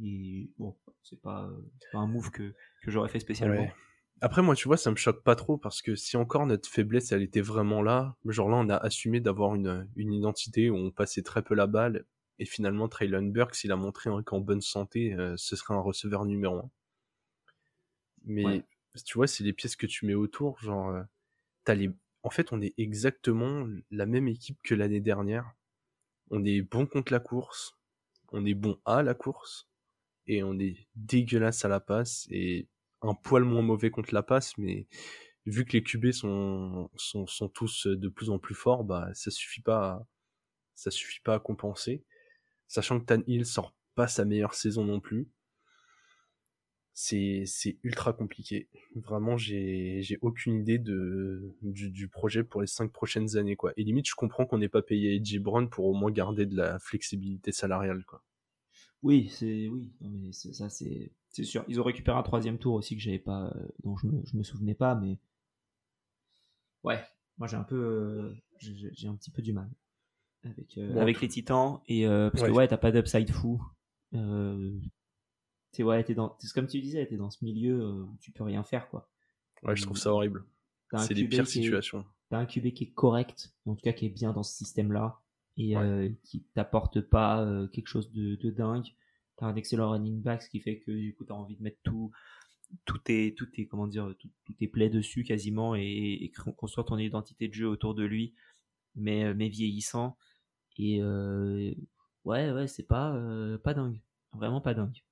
Et 0.01 0.51
bon, 0.59 0.77
c'est 1.03 1.21
pas, 1.21 1.51
pas 1.93 1.99
un 1.99 2.07
move 2.07 2.31
que, 2.31 2.55
que 2.83 2.91
j'aurais 2.91 3.09
fait 3.09 3.21
spécialement. 3.21 3.63
Ouais. 3.63 3.75
Après, 4.21 4.43
moi, 4.43 4.57
tu 4.57 4.67
vois, 4.67 4.77
ça 4.77 4.91
me 4.91 4.97
choque 4.97 5.23
pas 5.23 5.37
trop 5.37 5.59
parce 5.59 5.81
que 5.81 5.95
si 5.95 6.17
encore 6.17 6.47
notre 6.47 6.69
faiblesse, 6.69 7.13
elle 7.13 7.23
était 7.23 7.41
vraiment 7.41 7.83
là, 7.83 8.17
genre 8.27 8.49
là, 8.49 8.57
on 8.57 8.69
a 8.69 8.77
assumé 8.77 9.21
d'avoir 9.21 9.55
une, 9.55 9.89
une 9.95 10.13
identité 10.13 10.71
où 10.71 10.77
on 10.77 10.91
passait 10.91 11.23
très 11.23 11.43
peu 11.43 11.55
la 11.55 11.69
balle 11.69 12.05
et 12.41 12.45
finalement, 12.45 12.89
Traylon 12.89 13.25
Burks, 13.25 13.65
il 13.65 13.73
a 13.73 13.77
montré 13.77 14.11
qu'en 14.25 14.41
bonne 14.41 14.61
santé, 14.61 15.15
euh, 15.15 15.35
ce 15.37 15.57
serait 15.57 15.75
un 15.75 15.81
receveur 15.81 16.25
numéro 16.25 16.59
un. 16.59 16.71
Mais 18.25 18.65
tu 19.05 19.15
vois, 19.15 19.27
c'est 19.27 19.45
les 19.45 19.53
pièces 19.53 19.77
que 19.77 19.87
tu 19.87 20.07
mets 20.07 20.15
autour. 20.15 20.59
Genre, 20.61 21.03
as 21.67 21.75
les... 21.75 21.91
en 22.23 22.31
fait, 22.31 22.53
on 22.53 22.61
est 22.61 22.75
exactement 22.79 23.67
la 23.91 24.07
même 24.07 24.29
équipe 24.29 24.59
que 24.63 24.75
l'année 24.75 25.01
dernière. 25.01 25.53
On 26.31 26.45
est 26.45 26.63
bon 26.63 26.87
contre 26.87 27.13
la 27.13 27.21
course, 27.21 27.79
on 28.33 28.45
est 28.45 28.55
bon 28.55 28.79
à 28.85 29.03
la 29.03 29.15
course, 29.15 29.69
et 30.27 30.43
on 30.43 30.59
est 30.59 30.89
dégueulasse 30.97 31.65
à 31.65 31.69
la 31.69 31.81
passe, 31.81 32.29
et 32.31 32.69
un 33.03 33.15
poil 33.15 33.45
moins 33.45 33.63
mauvais 33.63 33.91
contre 33.91 34.15
la 34.15 34.23
passe, 34.23 34.59
mais 34.59 34.87
vu 35.47 35.65
que 35.65 35.73
les 35.73 35.83
QB 35.83 36.13
sont, 36.13 36.91
sont, 36.97 37.27
sont 37.27 37.49
tous 37.49 37.87
de 37.87 38.09
plus 38.09 38.31
en 38.31 38.39
plus 38.39 38.55
forts, 38.55 38.85
bah, 38.85 39.11
ça 39.15 39.31
suffit 39.31 39.63
pas 39.63 40.07
ça 40.79 40.91
suffit 40.93 41.21
pas 41.21 41.35
à 41.35 41.41
compenser. 41.41 42.05
Sachant 42.69 43.01
que 43.01 43.07
Tan 43.07 43.23
Hill 43.27 43.45
sort 43.45 43.75
pas 43.97 44.09
sa 44.09 44.25
meilleure 44.25 44.55
saison 44.55 44.85
non 44.85 45.01
plus. 45.01 45.29
C'est, 47.01 47.45
c'est 47.47 47.79
ultra 47.85 48.13
compliqué. 48.13 48.69
Vraiment, 48.97 49.37
j'ai, 49.37 50.03
j'ai 50.03 50.19
aucune 50.21 50.57
idée 50.63 50.79
de, 50.79 51.55
du, 51.63 51.91
du, 51.93 52.09
projet 52.09 52.43
pour 52.43 52.61
les 52.61 52.67
cinq 52.67 52.91
prochaines 52.91 53.37
années, 53.37 53.55
quoi. 53.55 53.73
Et 53.77 53.85
limite, 53.85 54.09
je 54.09 54.17
comprends 54.17 54.47
qu'on 54.47 54.59
n'ait 54.59 54.69
pas 54.69 54.83
payé 54.83 55.15
Edgy 55.15 55.39
Brown 55.39 55.71
pour 55.71 55.87
au 55.87 55.95
moins 55.95 56.11
garder 56.11 56.45
de 56.45 56.57
la 56.57 56.81
flexibilité 56.81 57.53
salariale, 57.53 58.05
quoi. 58.05 58.25
Oui, 59.05 59.29
c'est, 59.29 59.69
oui, 59.69 59.93
non, 60.01 60.11
mais 60.11 60.33
ça, 60.33 60.69
c'est, 60.69 61.13
c'est 61.29 61.45
sûr. 61.45 61.65
Ils 61.69 61.81
ont 61.81 61.85
récupéré 61.85 62.19
un 62.19 62.25
troisième 62.25 62.59
tour 62.59 62.75
aussi 62.75 62.97
que 62.97 63.01
j'avais 63.01 63.21
pas, 63.21 63.53
euh, 63.55 63.69
dont 63.85 63.97
je 63.97 64.09
me, 64.09 64.21
je 64.25 64.37
me 64.37 64.43
souvenais 64.43 64.75
pas, 64.75 64.97
mais 64.97 65.21
ouais, 66.83 67.01
moi 67.39 67.47
j'ai 67.47 67.57
un 67.57 67.63
peu, 67.63 67.77
euh, 67.77 68.35
j'ai 68.59 69.07
un 69.07 69.15
petit 69.15 69.31
peu 69.31 69.41
du 69.41 69.53
mal 69.53 69.71
avec, 70.43 70.77
euh, 70.79 71.01
avec 71.01 71.21
les 71.21 71.29
Titans 71.29 71.79
et 71.87 72.07
parce 72.07 72.43
que 72.43 72.51
ouais, 72.51 72.67
t'as 72.67 72.77
pas 72.77 72.91
d'upside 72.91 73.31
fou. 73.31 73.63
Euh, 74.15 74.73
t'es 75.73 75.83
ouais, 75.83 76.03
t'es 76.05 76.15
dans, 76.15 76.37
comme 76.55 76.67
tu 76.67 76.81
disais, 76.81 77.07
t'es 77.07 77.17
dans 77.17 77.31
ce 77.31 77.45
milieu 77.45 78.03
où 78.03 78.17
tu 78.21 78.33
peux 78.33 78.45
rien 78.45 78.63
faire 78.65 78.89
quoi. 78.89 79.09
Ouais, 79.63 79.77
je 79.77 79.83
trouve 79.83 79.99
ça 79.99 80.13
horrible. 80.13 80.45
C'est 80.97 81.15
les 81.15 81.29
pires 81.29 81.47
situations. 81.47 82.05
T'as 82.31 82.39
un 82.39 82.47
QB 82.47 82.73
qui 82.73 82.85
est 82.85 82.93
correct, 82.93 83.55
en 83.67 83.75
tout 83.75 83.83
cas 83.83 83.93
qui 83.93 84.07
est 84.07 84.11
bien 84.11 84.33
dans 84.33 84.43
ce 84.43 84.55
système-là 84.55 85.21
et 85.57 85.75
qui 86.23 86.45
t'apporte 86.55 87.01
pas 87.01 87.47
quelque 87.73 87.89
chose 87.89 88.13
de, 88.13 88.37
de 88.37 88.51
dingue 88.51 88.89
t'as 89.39 89.47
un 89.47 89.57
excellent 89.57 89.91
running 89.91 90.21
back, 90.21 90.43
ce 90.43 90.51
qui 90.51 90.61
fait 90.61 90.79
que 90.79 90.91
du 90.91 91.15
coup 91.15 91.25
t'as 91.25 91.35
envie 91.35 91.57
de 91.57 91.63
mettre 91.63 91.79
tout, 91.85 92.11
tout 92.85 93.01
est, 93.07 93.37
tout 93.37 93.47
comment 93.71 93.87
dire, 93.87 94.15
tout, 94.19 94.29
tout 94.45 94.55
est 94.61 94.67
plaid 94.67 94.93
dessus 94.93 95.25
quasiment 95.25 95.75
et, 95.75 96.19
et, 96.21 96.33
construire 96.57 96.85
ton 96.85 96.99
identité 96.99 97.49
de 97.49 97.55
jeu 97.55 97.69
autour 97.69 97.95
de 97.95 98.05
lui, 98.05 98.35
mais, 98.95 99.25
euh, 99.25 99.35
mais 99.35 99.49
vieillissant. 99.49 100.19
Et 100.77 101.01
euh, 101.01 101.73
ouais, 102.25 102.51
ouais, 102.51 102.67
c'est 102.67 102.87
pas, 102.87 103.15
euh, 103.15 103.59
pas 103.59 103.75
dingue, 103.75 104.01
vraiment 104.33 104.61
pas 104.61 104.75
dingue. 104.75 105.03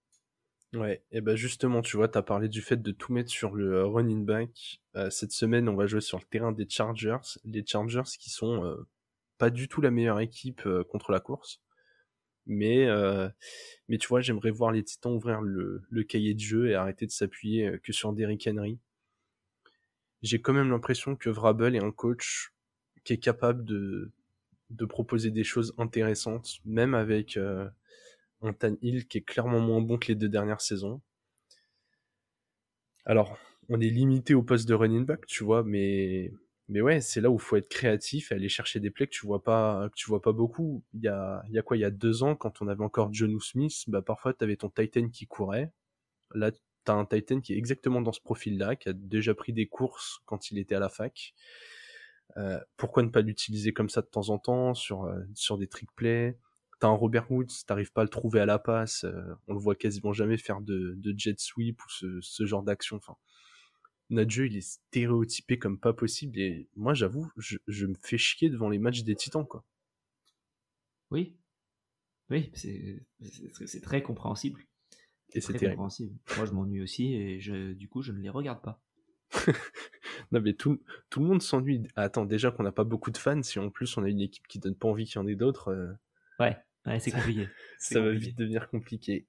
Ouais, 0.76 1.02
et 1.10 1.20
ben 1.20 1.36
justement, 1.36 1.82
tu 1.82 1.96
vois, 1.96 2.08
t'as 2.08 2.22
parlé 2.22 2.48
du 2.48 2.60
fait 2.62 2.80
de 2.80 2.90
tout 2.92 3.12
mettre 3.12 3.30
sur 3.30 3.54
le 3.54 3.84
running 3.84 4.24
back. 4.24 4.80
cette 5.10 5.32
semaine, 5.32 5.68
on 5.68 5.74
va 5.74 5.86
jouer 5.86 6.00
sur 6.00 6.18
le 6.18 6.24
terrain 6.24 6.52
des 6.52 6.68
Chargers, 6.68 7.38
les 7.44 7.64
Chargers 7.66 8.02
qui 8.18 8.30
sont 8.30 8.76
pas 9.38 9.50
du 9.50 9.68
tout 9.68 9.80
la 9.80 9.90
meilleure 9.90 10.20
équipe 10.20 10.68
contre 10.88 11.12
la 11.12 11.20
course. 11.20 11.60
Mais, 12.46 12.86
euh, 12.86 13.28
tu 13.88 14.08
vois, 14.08 14.20
j'aimerais 14.20 14.50
voir 14.50 14.70
les 14.72 14.84
Titans 14.84 15.12
ouvrir 15.12 15.40
le, 15.42 15.82
cahier 16.04 16.34
de 16.34 16.40
jeu 16.40 16.68
et 16.68 16.74
arrêter 16.74 17.06
de 17.06 17.10
s'appuyer 17.10 17.66
euh, 17.66 17.78
que 17.78 17.92
sur 17.92 18.12
Derrick 18.12 18.46
Henry. 18.46 18.78
J'ai 20.22 20.40
quand 20.40 20.52
même 20.52 20.70
l'impression 20.70 21.16
que 21.16 21.28
Vrabel 21.28 21.74
est 21.74 21.84
un 21.84 21.90
coach 21.90 22.52
qui 23.04 23.12
est 23.12 23.18
capable 23.18 23.64
de, 23.64 24.12
de 24.70 24.84
proposer 24.84 25.30
des 25.30 25.44
choses 25.44 25.74
intéressantes, 25.78 26.58
même 26.64 26.94
avec 26.94 27.36
euh, 27.36 27.68
un 28.42 28.54
Hill 28.82 29.06
qui 29.06 29.18
est 29.18 29.22
clairement 29.22 29.60
moins 29.60 29.80
bon 29.80 29.98
que 29.98 30.08
les 30.08 30.14
deux 30.14 30.28
dernières 30.28 30.60
saisons. 30.60 31.00
Alors, 33.04 33.38
on 33.68 33.80
est 33.80 33.88
limité 33.88 34.34
au 34.34 34.42
poste 34.42 34.68
de 34.68 34.74
running 34.74 35.06
back, 35.06 35.26
tu 35.26 35.44
vois, 35.44 35.62
mais 35.64 36.32
mais 36.68 36.80
ouais, 36.80 37.00
c'est 37.00 37.20
là 37.20 37.30
où 37.30 37.34
il 37.36 37.40
faut 37.40 37.56
être 37.56 37.68
créatif 37.68 38.32
et 38.32 38.34
aller 38.34 38.48
chercher 38.48 38.80
des 38.80 38.90
plays 38.90 39.06
que 39.06 39.12
tu 39.12 39.26
vois 39.26 39.42
pas, 39.42 39.88
que 39.88 39.94
tu 39.94 40.08
vois 40.08 40.20
pas 40.20 40.32
beaucoup. 40.32 40.84
Il 40.94 41.02
y 41.02 41.08
a, 41.08 41.42
il 41.48 41.54
y 41.54 41.58
a 41.58 41.62
quoi, 41.62 41.76
il 41.76 41.80
y 41.80 41.84
a 41.84 41.90
deux 41.90 42.22
ans, 42.24 42.34
quand 42.34 42.60
on 42.60 42.68
avait 42.68 42.82
encore 42.82 43.12
John 43.12 43.38
Smith, 43.40 43.84
bah 43.86 44.02
parfois 44.02 44.34
t'avais 44.34 44.56
ton 44.56 44.68
Titan 44.70 45.08
qui 45.08 45.26
courait. 45.26 45.72
Là, 46.34 46.52
t'as 46.84 46.94
un 46.94 47.06
Titan 47.06 47.40
qui 47.40 47.54
est 47.54 47.58
exactement 47.58 48.00
dans 48.00 48.12
ce 48.12 48.20
profil-là, 48.20 48.76
qui 48.76 48.88
a 48.88 48.92
déjà 48.94 49.34
pris 49.34 49.52
des 49.52 49.68
courses 49.68 50.20
quand 50.26 50.50
il 50.50 50.58
était 50.58 50.74
à 50.76 50.80
la 50.80 50.88
fac. 50.88 51.34
Euh, 52.36 52.60
pourquoi 52.76 53.02
ne 53.02 53.10
pas 53.10 53.22
l'utiliser 53.22 53.72
comme 53.72 53.88
ça 53.88 54.02
de 54.02 54.08
temps 54.08 54.30
en 54.30 54.38
temps 54.38 54.74
sur 54.74 55.04
euh, 55.04 55.20
sur 55.34 55.58
des 55.58 55.68
trick 55.68 55.90
plays? 55.96 56.38
T'as 56.78 56.88
un 56.88 56.92
Robert 56.92 57.30
Woods, 57.30 57.64
t'arrives 57.66 57.92
pas 57.92 58.02
à 58.02 58.04
le 58.04 58.10
trouver 58.10 58.40
à 58.40 58.46
la 58.46 58.58
passe, 58.58 59.04
euh, 59.04 59.34
on 59.48 59.54
le 59.54 59.60
voit 59.60 59.74
quasiment 59.74 60.12
jamais 60.12 60.36
faire 60.36 60.60
de, 60.60 60.94
de 60.96 61.14
jet 61.18 61.38
sweep 61.40 61.82
ou 61.82 61.88
ce, 61.88 62.20
ce 62.20 62.44
genre 62.44 62.62
d'action. 62.62 62.96
Enfin, 62.96 63.16
notre 64.10 64.30
jeu 64.30 64.46
il 64.46 64.56
est 64.56 64.60
stéréotypé 64.60 65.58
comme 65.58 65.78
pas 65.78 65.92
possible 65.92 66.38
et 66.38 66.68
moi 66.76 66.94
j'avoue 66.94 67.30
je, 67.36 67.58
je, 67.66 67.86
me 67.86 67.94
fais 67.94 68.18
chier 68.18 68.50
devant 68.50 68.68
les 68.68 68.78
matchs 68.78 69.02
des 69.02 69.16
titans 69.16 69.46
quoi. 69.46 69.64
Oui. 71.10 71.36
Oui 72.30 72.50
c'est 72.54 73.80
très 73.80 74.02
compréhensible. 74.02 74.64
Et 75.32 75.40
c'est 75.40 75.54
terrible. 75.54 75.78
moi 75.80 75.88
je 76.46 76.52
m'ennuie 76.52 76.82
aussi 76.82 77.14
et 77.14 77.40
je, 77.40 77.72
du 77.72 77.88
coup 77.88 78.02
je 78.02 78.12
ne 78.12 78.20
les 78.20 78.30
regarde 78.30 78.62
pas. 78.62 78.80
Non 80.32 80.40
mais 80.40 80.54
tout, 80.54 80.80
tout 81.10 81.20
le 81.20 81.26
monde 81.26 81.42
s'ennuie. 81.42 81.86
Attends 81.94 82.24
déjà 82.24 82.50
qu'on 82.50 82.62
n'a 82.62 82.72
pas 82.72 82.84
beaucoup 82.84 83.10
de 83.10 83.18
fans 83.18 83.42
si 83.42 83.58
en 83.58 83.70
plus 83.70 83.96
on 83.96 84.02
a 84.02 84.08
une 84.08 84.20
équipe 84.20 84.46
qui 84.48 84.58
donne 84.58 84.74
pas 84.74 84.88
envie 84.88 85.04
qu'il 85.04 85.16
y 85.16 85.18
en 85.18 85.26
ait 85.26 85.36
d'autres 85.36 85.68
euh, 85.68 85.92
ouais, 86.40 86.56
ouais 86.86 87.00
c'est 87.00 87.10
compliqué 87.10 87.48
ça 87.78 88.00
va 88.00 88.12
vite 88.12 88.36
devenir 88.36 88.68
compliqué 88.68 89.26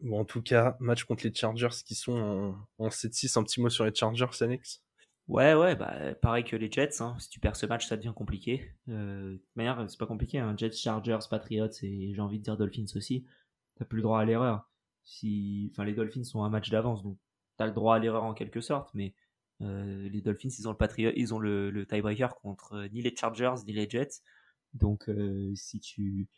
Bon, 0.00 0.20
en 0.20 0.24
tout 0.24 0.40
cas, 0.40 0.76
match 0.80 1.04
contre 1.04 1.26
les 1.26 1.34
Chargers 1.34 1.68
qui 1.84 1.94
sont 1.94 2.12
en, 2.78 2.84
en 2.84 2.88
7-6. 2.88 3.38
Un 3.38 3.42
petit 3.42 3.60
mot 3.60 3.68
sur 3.68 3.84
les 3.84 3.94
Chargers, 3.94 4.30
Alex? 4.40 4.82
Ouais, 5.28 5.54
ouais, 5.54 5.76
bah, 5.76 6.14
pareil 6.22 6.42
que 6.42 6.56
les 6.56 6.70
Jets. 6.70 7.00
Hein. 7.00 7.16
Si 7.18 7.28
tu 7.28 7.38
perds 7.38 7.56
ce 7.56 7.66
match, 7.66 7.86
ça 7.86 7.96
devient 7.96 8.12
compliqué. 8.16 8.74
Euh, 8.88 9.34
de 9.34 9.42
manière, 9.54 9.84
c'est 9.88 9.98
pas 9.98 10.06
compliqué. 10.06 10.38
Hein. 10.38 10.54
Jets, 10.56 10.72
Chargers, 10.72 11.18
Patriots 11.28 11.68
et 11.82 12.12
j'ai 12.14 12.20
envie 12.20 12.38
de 12.38 12.44
dire 12.44 12.56
Dolphins 12.56 12.96
aussi. 12.96 13.26
T'as 13.76 13.84
plus 13.84 13.98
le 13.98 14.02
droit 14.02 14.20
à 14.20 14.24
l'erreur. 14.24 14.68
Si, 15.04 15.70
enfin, 15.72 15.84
les 15.84 15.94
Dolphins 15.94 16.24
sont 16.24 16.42
un 16.42 16.50
match 16.50 16.70
d'avance, 16.70 17.02
donc 17.02 17.18
t'as 17.56 17.66
le 17.66 17.72
droit 17.72 17.96
à 17.96 17.98
l'erreur 17.98 18.24
en 18.24 18.34
quelque 18.34 18.60
sorte. 18.60 18.90
Mais 18.94 19.14
euh, 19.60 20.08
les 20.08 20.20
Dolphins, 20.20 20.48
ils 20.58 20.66
ont 20.66 20.72
le 20.72 20.76
Patriot, 20.76 21.12
ils 21.14 21.34
ont 21.34 21.38
le, 21.38 21.70
le 21.70 21.86
tiebreaker 21.86 22.34
contre 22.36 22.72
euh, 22.74 22.88
ni 22.88 23.02
les 23.02 23.14
Chargers 23.14 23.54
ni 23.66 23.72
les 23.72 23.88
Jets. 23.88 24.22
Donc, 24.74 25.08
euh, 25.08 25.52
si 25.54 25.80
tu 25.80 26.28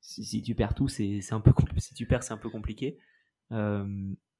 si, 0.00 0.42
tu 0.42 0.54
perds 0.54 0.74
tout, 0.74 0.88
c'est 0.88 1.20
un 1.30 1.40
peu 1.40 1.52
si 1.78 1.94
tu 1.94 2.06
perds, 2.06 2.22
c'est 2.22 2.32
un 2.32 2.38
peu 2.38 2.50
compliqué. 2.50 2.98
Euh, 3.52 3.86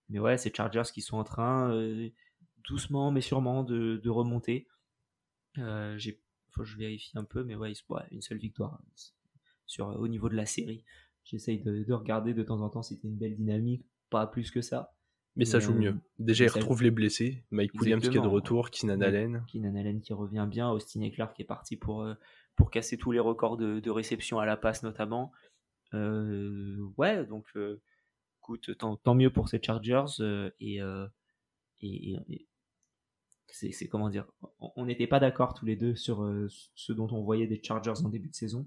mais 0.09 0.19
ouais, 0.19 0.37
c'est 0.37 0.55
Chargers 0.55 0.91
qui 0.93 1.03
sont 1.03 1.17
en 1.19 1.25
train 1.25 1.71
euh, 1.73 2.09
doucement 2.69 3.13
mais 3.13 3.21
sûrement 3.21 3.63
de, 3.63 4.01
de 4.03 4.11
remonter. 4.11 4.67
J'ai, 5.57 6.21
faut 6.51 6.63
que 6.63 6.67
je 6.67 6.77
vérifie 6.77 7.17
un 7.17 7.25
peu, 7.25 7.45
mais 7.45 7.55
ouais, 7.55 7.73
une 8.11 8.23
seule 8.23 8.39
victoire 8.39 8.81
sur 9.67 9.87
au 9.87 10.09
niveau 10.09 10.29
de 10.29 10.35
la 10.35 10.47
série. 10.47 10.85
J'essaye 11.25 11.61
de, 11.61 11.85
de, 11.85 11.93
regarder 11.93 12.35
de 12.35 12.43
temps 12.43 12.61
en 12.61 12.69
temps. 12.69 12.83
C'était 12.83 13.07
une 13.07 13.17
belle 13.17 13.37
dynamique, 13.37 13.87
pas 14.11 14.27
plus 14.27 14.51
que 14.51 14.61
ça. 14.61 14.93
Mais, 15.37 15.45
ça 15.45 15.61
joue 15.61 15.73
mieux. 15.73 15.95
Déjà, 16.19 16.45
ils 16.45 16.51
retrouvent 16.51 16.83
les 16.83 16.91
blessés. 16.91 17.43
Mike 17.51 17.73
Williams 17.75 18.07
qui 18.07 18.19
est 18.19 18.21
de 18.21 18.27
retour, 18.27 18.71
Keenan 18.71 19.01
Allen. 19.01 19.45
Keenan 19.51 19.77
Allen 19.77 20.01
qui 20.01 20.13
revient 20.13 20.47
bien, 20.51 20.71
Austin 20.71 21.01
Eckler 21.03 21.27
qui 21.35 21.43
est 21.43 21.47
parti 21.47 21.77
pour, 21.77 22.07
pour 22.57 22.71
casser 22.71 22.97
tous 22.97 23.13
les 23.13 23.21
records 23.21 23.57
de, 23.57 23.81
de 23.81 23.91
réception 23.91 24.39
à 24.39 24.47
la 24.47 24.57
passe 24.57 24.83
notamment. 24.83 25.33
Euh, 25.95 26.77
ouais, 26.97 27.25
donc 27.27 27.47
euh, 27.57 27.81
écoute, 28.41 28.77
tant, 28.79 28.97
tant, 28.97 29.15
mieux 29.15 29.31
pour 29.31 29.49
ces 29.49 29.63
Chargers 29.63 30.05
euh, 30.21 30.51
et, 30.61 30.81
et, 31.81 32.19
et 32.29 32.49
c'est 33.49 33.89
comment 33.89 34.09
dire, 34.09 34.27
on 34.61 34.87
n'était 34.87 35.07
pas 35.07 35.21
d'accord 35.21 35.55
tous 35.55 35.67
les 35.67 35.77
deux 35.77 35.95
sur 35.95 36.27
ce 36.75 36.93
dont 36.93 37.09
on 37.13 37.23
voyait 37.23 37.47
des 37.47 37.63
Chargers 37.63 38.05
en 38.05 38.09
début 38.09 38.29
de 38.29 38.35
saison, 38.35 38.67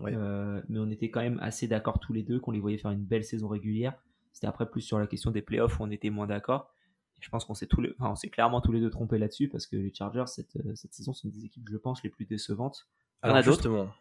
ouais. 0.00 0.14
euh, 0.14 0.62
mais 0.68 0.78
on 0.78 0.88
était 0.88 1.10
quand 1.10 1.20
même 1.20 1.38
assez 1.40 1.66
d'accord 1.66 1.98
tous 1.98 2.12
les 2.12 2.22
deux 2.22 2.38
qu'on 2.38 2.52
les 2.52 2.60
voyait 2.60 2.78
faire 2.78 2.92
une 2.92 3.04
belle 3.04 3.24
saison 3.24 3.48
régulière. 3.48 4.00
C'était 4.32 4.46
après 4.46 4.70
plus 4.70 4.82
sur 4.82 5.00
la 5.00 5.08
question 5.08 5.32
des 5.32 5.42
playoffs 5.42 5.80
où 5.80 5.82
on 5.82 5.90
était 5.90 6.10
moins 6.10 6.28
d'accord. 6.28 6.72
Je 7.18 7.28
pense 7.28 7.44
qu'on 7.44 7.54
s'est 7.54 7.68
enfin, 7.98 8.14
clairement 8.28 8.60
tous 8.60 8.72
les 8.72 8.80
deux 8.80 8.88
trompés 8.88 9.18
là-dessus 9.18 9.48
parce 9.48 9.66
que 9.66 9.76
les 9.76 9.92
Chargers 9.92 10.24
cette, 10.26 10.56
cette 10.76 10.94
saison 10.94 11.12
sont 11.12 11.28
des 11.28 11.44
équipes, 11.44 11.68
je 11.68 11.76
pense, 11.76 12.02
les 12.04 12.08
plus 12.08 12.24
décevantes. 12.24 12.88
Alors 13.22 13.42
justement, 13.42 13.92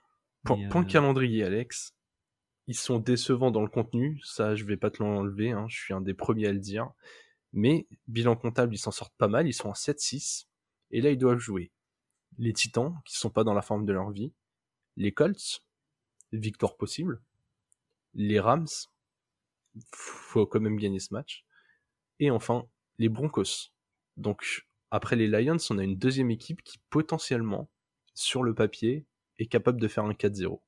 point, 0.44 0.70
point 0.70 0.86
calendrier, 0.86 1.44
Alex. 1.44 1.96
Ils 2.68 2.76
sont 2.76 3.00
décevants 3.00 3.50
dans 3.50 3.64
le 3.64 3.68
contenu, 3.68 4.22
ça 4.24 4.56
je 4.56 4.64
vais 4.64 4.78
pas 4.78 4.92
te 4.92 5.02
l'enlever, 5.02 5.52
hein, 5.52 5.66
je 5.70 5.78
suis 5.78 5.94
un 5.94 6.02
des 6.02 6.14
premiers 6.14 6.48
à 6.48 6.54
le 6.54 6.60
dire. 6.60 6.92
Mais 7.52 7.88
bilan 8.08 8.36
comptable, 8.36 8.76
ils 8.76 8.80
s'en 8.80 8.92
sortent 8.92 9.18
pas 9.18 9.28
mal, 9.28 9.48
ils 9.48 9.54
sont 9.54 9.70
en 9.70 9.74
7-6. 9.74 10.46
Et 10.92 11.02
là, 11.02 11.10
ils 11.10 11.18
doivent 11.18 11.40
jouer 11.40 11.72
les 12.38 12.54
Titans, 12.54 12.96
qui 13.06 13.18
sont 13.18 13.32
pas 13.32 13.44
dans 13.44 13.54
la 13.54 13.62
forme 13.62 13.86
de 13.86 13.92
leur 13.92 14.12
vie, 14.12 14.34
les 14.96 15.12
Colts, 15.12 15.64
victoire 16.32 16.78
possible, 16.78 17.22
les 18.14 18.40
Rams, 18.40 18.68
faut 19.92 20.46
quand 20.46 20.60
même 20.60 20.78
gagner 20.78 21.00
ce 21.00 21.14
match, 21.14 21.44
et 22.20 22.32
enfin 22.32 22.66
les 22.98 23.10
Broncos. 23.10 23.72
Donc 24.16 24.68
après 24.92 25.16
les 25.16 25.28
Lions, 25.28 25.58
on 25.70 25.78
a 25.80 25.84
une 25.84 25.98
deuxième 25.98 26.32
équipe 26.32 26.64
qui 26.64 26.80
potentiellement, 26.90 27.70
sur 28.14 28.44
le 28.44 28.54
papier, 28.54 29.06
est 29.40 29.48
capable 29.48 29.80
de 29.80 29.88
faire 29.88 30.06
un 30.06 30.14
4-0. 30.14 30.60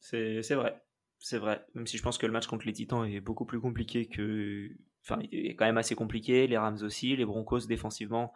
C'est 0.00 0.54
vrai 0.54 0.82
c'est 1.22 1.38
vrai. 1.38 1.64
Même 1.74 1.86
si 1.86 1.96
je 1.96 2.02
pense 2.02 2.18
que 2.18 2.26
le 2.26 2.32
match 2.32 2.46
contre 2.46 2.66
les 2.66 2.72
Titans 2.72 3.04
est 3.04 3.20
beaucoup 3.20 3.46
plus 3.46 3.60
compliqué 3.60 4.06
que, 4.06 4.70
enfin, 5.04 5.20
il 5.30 5.46
est 5.46 5.54
quand 5.54 5.64
même 5.64 5.78
assez 5.78 5.94
compliqué. 5.94 6.46
Les 6.46 6.58
Rams 6.58 6.78
aussi, 6.82 7.16
les 7.16 7.24
Broncos 7.24 7.66
défensivement, 7.66 8.32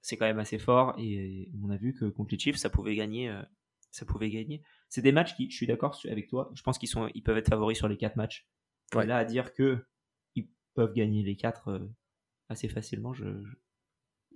c'est 0.00 0.16
quand 0.16 0.24
même 0.24 0.38
assez 0.38 0.58
fort. 0.58 0.94
Et 0.98 1.50
on 1.62 1.70
a 1.70 1.76
vu 1.76 1.94
que 1.94 2.06
contre 2.06 2.32
les 2.32 2.38
Chiefs, 2.38 2.56
ça 2.56 2.70
pouvait 2.70 2.96
gagner. 2.96 3.28
Euh, 3.28 3.42
ça 3.90 4.06
pouvait 4.06 4.30
gagner. 4.30 4.62
C'est 4.88 5.02
des 5.02 5.12
matchs 5.12 5.34
qui, 5.34 5.50
je 5.50 5.56
suis 5.56 5.66
d'accord 5.66 5.98
avec 6.08 6.28
toi. 6.28 6.50
Je 6.54 6.62
pense 6.62 6.78
qu'ils 6.78 6.88
sont, 6.88 7.10
ils 7.14 7.22
peuvent 7.22 7.38
être 7.38 7.48
favoris 7.48 7.76
sur 7.76 7.88
les 7.88 7.96
quatre 7.96 8.16
matchs. 8.16 8.48
Là, 8.94 9.18
à 9.18 9.24
dire 9.24 9.52
que 9.52 9.84
ils 10.34 10.48
peuvent 10.74 10.94
gagner 10.94 11.22
les 11.22 11.36
quatre 11.36 11.68
euh, 11.68 11.90
assez 12.48 12.68
facilement, 12.68 13.12
je, 13.12 13.24
je, 13.24 13.54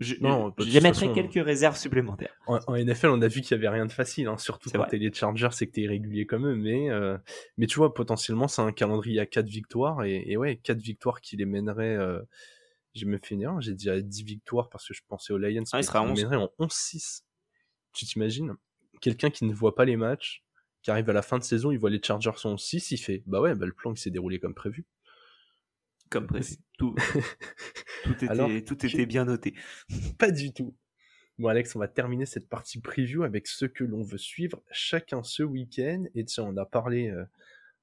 j'émettrais 0.00 1.12
quelques 1.12 1.44
réserves 1.44 1.76
supplémentaires. 1.76 2.35
En, 2.46 2.76
NFL, 2.76 3.09
on 3.09 3.22
a 3.22 3.28
vu 3.28 3.40
qu'il 3.40 3.52
y 3.52 3.59
avait 3.59 3.68
rien 3.68 3.87
de 3.87 3.92
facile, 3.92 4.26
hein, 4.26 4.37
surtout 4.38 4.70
quand 4.70 4.85
t'es 4.85 4.98
les 4.98 5.12
Chargers, 5.12 5.48
c'est 5.52 5.66
que 5.66 5.72
t'es 5.72 5.83
irrégulier 5.83 6.26
comme 6.26 6.46
eux, 6.46 6.57
mais 6.57 6.90
euh, 6.90 7.16
mais 7.59 7.66
tu 7.66 7.76
vois, 7.76 7.94
potentiellement, 7.94 8.48
c'est 8.48 8.62
un 8.62 8.72
calendrier 8.72 9.20
à 9.20 9.26
4 9.26 9.46
victoires 9.46 10.05
et, 10.05 10.24
et 10.26 10.37
ouais, 10.37 10.57
4 10.57 10.78
victoires 10.78 11.20
qui 11.20 11.37
les 11.37 11.46
mèneraient. 11.46 11.96
Euh, 11.96 12.20
j'ai 12.94 13.07
même 13.07 13.20
fait 13.22 13.35
une 13.35 13.42
erreur, 13.42 13.61
j'ai 13.61 13.74
dit 13.74 13.88
à 13.88 14.00
10 14.00 14.22
victoires 14.22 14.68
parce 14.68 14.87
que 14.87 14.94
je 14.94 15.02
pensais 15.09 15.33
aux 15.33 15.38
Lions, 15.38 15.62
ah, 15.72 15.78
il 15.78 15.85
sera 15.85 16.02
11. 16.02 16.24
en 16.24 16.50
11-6. 16.59 17.22
Tu 17.94 18.05
t'imagines? 18.05 18.55
Quelqu'un 19.00 19.31
qui 19.31 19.44
ne 19.44 19.55
voit 19.55 19.74
pas 19.74 19.85
les 19.85 19.96
matchs, 19.96 20.44
qui 20.83 20.90
arrive 20.90 21.09
à 21.09 21.12
la 21.12 21.22
fin 21.22 21.38
de 21.38 21.42
saison, 21.42 21.70
il 21.70 21.78
voit 21.78 21.90
les 21.90 22.02
Chargers 22.02 22.37
sont 22.37 22.57
6, 22.57 22.90
il 22.90 22.98
fait 22.98 23.22
bah 23.26 23.40
ouais, 23.40 23.55
bah 23.55 23.66
le 23.66 23.72
plan 23.72 23.94
qui 23.94 24.02
s'est 24.02 24.11
déroulé 24.11 24.38
comme 24.38 24.55
prévu 24.55 24.85
comme 26.12 26.27
prévu. 26.27 26.57
Tout, 26.79 26.94
tout, 28.05 28.25
était, 28.25 28.64
tout 28.64 28.87
était 28.87 29.07
bien 29.07 29.25
noté. 29.25 29.55
Pas 30.18 30.31
du 30.31 30.53
tout. 30.53 30.77
Bon 31.38 31.48
Alex, 31.48 31.75
on 31.75 31.79
va 31.79 31.88
terminer 31.88 32.27
cette 32.27 32.48
partie 32.48 32.81
preview 32.81 33.22
avec 33.22 33.46
ce 33.46 33.64
que 33.64 33.83
l'on 33.83 34.03
veut 34.03 34.18
suivre 34.18 34.62
chacun 34.70 35.22
ce 35.22 35.42
week-end. 35.42 36.05
Et 36.14 36.25
tiens, 36.25 36.44
on 36.44 36.57
a 36.59 36.66
parlé 36.66 37.09
euh, 37.09 37.25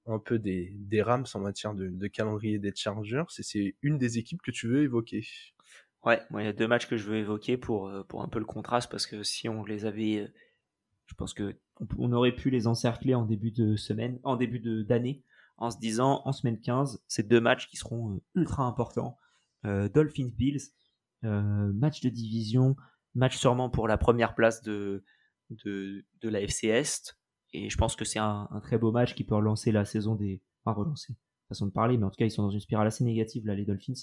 un 0.05 0.19
peu 0.19 0.37
des, 0.37 0.71
des 0.75 1.01
Rams 1.01 1.25
en 1.33 1.39
matière 1.39 1.73
de, 1.73 2.07
calendrier 2.07 2.59
des 2.59 2.71
Chargers. 2.73 3.25
Et 3.39 3.43
c'est 3.43 3.75
une 3.81 3.97
des 3.97 4.19
équipes 4.19 4.41
que 4.43 4.51
tu 4.51 4.67
veux 4.67 4.83
évoquer. 4.83 5.25
Ouais, 6.05 6.21
moi 6.29 6.43
il 6.43 6.45
y 6.45 6.49
a 6.49 6.53
deux 6.53 6.67
matchs 6.67 6.87
que 6.87 6.95
je 6.95 7.09
veux 7.09 7.17
évoquer 7.17 7.57
pour, 7.57 7.89
euh, 7.89 8.03
pour 8.03 8.21
un 8.21 8.29
peu 8.29 8.39
le 8.39 8.45
contraste 8.45 8.89
parce 8.89 9.05
que 9.05 9.23
si 9.23 9.49
on 9.49 9.65
les 9.65 9.85
avait, 9.85 10.19
euh, 10.19 10.27
je 11.07 11.15
pense 11.15 11.33
que 11.33 11.55
on 11.97 12.13
aurait 12.13 12.35
pu 12.35 12.49
les 12.49 12.67
encercler 12.67 13.15
en 13.15 13.25
début 13.25 13.51
de 13.51 13.75
semaine, 13.75 14.19
en 14.23 14.35
début 14.35 14.59
d'année 14.83 15.23
en 15.59 15.71
se 15.71 15.77
disant 15.77 16.21
en 16.25 16.31
semaine 16.31 16.59
15, 16.59 17.03
c'est 17.07 17.27
deux 17.27 17.41
matchs 17.41 17.67
qui 17.67 17.77
seront 17.77 18.15
euh, 18.15 18.21
ultra 18.35 18.63
importants. 18.63 19.17
Euh, 19.65 19.89
Dolphins 19.89 20.31
Bills, 20.33 20.61
euh, 21.25 21.71
match 21.73 22.01
de 22.01 22.09
division, 22.09 22.77
match 23.13 23.37
sûrement 23.37 23.69
pour 23.69 23.87
la 23.87 23.97
première 23.97 24.35
place 24.35 24.61
de, 24.63 25.03
de, 25.49 26.03
la 26.23 26.41
FC 26.41 26.67
Est. 26.69 27.19
Et 27.51 27.69
je 27.69 27.77
pense 27.77 27.95
que 27.95 28.05
c'est 28.05 28.19
un, 28.19 28.47
très 28.63 28.77
beau 28.77 28.91
match 28.91 29.15
qui 29.15 29.25
peut 29.25 29.35
relancer 29.35 29.71
la 29.71 29.85
saison 29.85 30.15
des. 30.15 30.41
Pas 30.63 30.73
relancer, 30.73 31.15
façon 31.47 31.67
de 31.67 31.71
parler, 31.71 31.97
mais 31.97 32.05
en 32.05 32.09
tout 32.09 32.17
cas, 32.17 32.25
ils 32.25 32.31
sont 32.31 32.43
dans 32.43 32.49
une 32.49 32.59
spirale 32.59 32.87
assez 32.87 33.03
négative, 33.03 33.45
là, 33.45 33.55
les 33.55 33.65
Dolphins. 33.65 33.93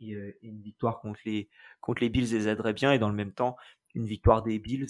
Et, 0.00 0.14
une 0.42 0.62
victoire 0.62 1.00
contre 1.00 1.20
les, 1.26 1.50
contre 1.80 2.02
les 2.02 2.08
Bills 2.08 2.30
les 2.30 2.48
aiderait 2.48 2.72
bien. 2.72 2.92
Et 2.92 2.98
dans 2.98 3.08
le 3.08 3.14
même 3.14 3.32
temps, 3.32 3.56
une 3.94 4.06
victoire 4.06 4.42
des 4.42 4.58
Bills, 4.58 4.88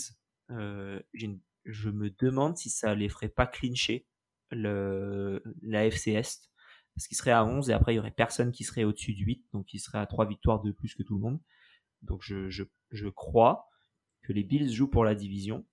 je 0.48 1.90
me 1.90 2.10
demande 2.10 2.56
si 2.56 2.70
ça 2.70 2.94
les 2.94 3.08
ferait 3.08 3.28
pas 3.28 3.46
clincher 3.46 4.06
le, 4.50 5.42
la 5.62 5.86
FC 5.86 6.12
Est, 6.12 6.50
parce 6.94 7.06
qu'il 7.06 7.16
serait 7.16 7.30
à 7.30 7.44
11 7.44 7.70
et 7.70 7.72
après 7.72 7.94
il 7.94 7.96
y 7.96 7.98
aurait 7.98 8.10
personne 8.10 8.52
qui 8.52 8.64
serait 8.64 8.84
au-dessus 8.84 9.14
de 9.14 9.20
8, 9.20 9.44
donc 9.52 9.72
il 9.72 9.78
serait 9.78 9.98
à 9.98 10.06
3 10.06 10.26
victoires 10.26 10.60
de 10.60 10.72
plus 10.72 10.94
que 10.94 11.02
tout 11.02 11.14
le 11.14 11.20
monde. 11.20 11.40
Donc 12.02 12.22
je, 12.22 12.48
je, 12.48 12.64
je 12.90 13.08
crois 13.08 13.68
que 14.22 14.32
les 14.32 14.42
Bills 14.42 14.72
jouent 14.72 14.90
pour 14.90 15.04
la 15.04 15.14
division. 15.14 15.64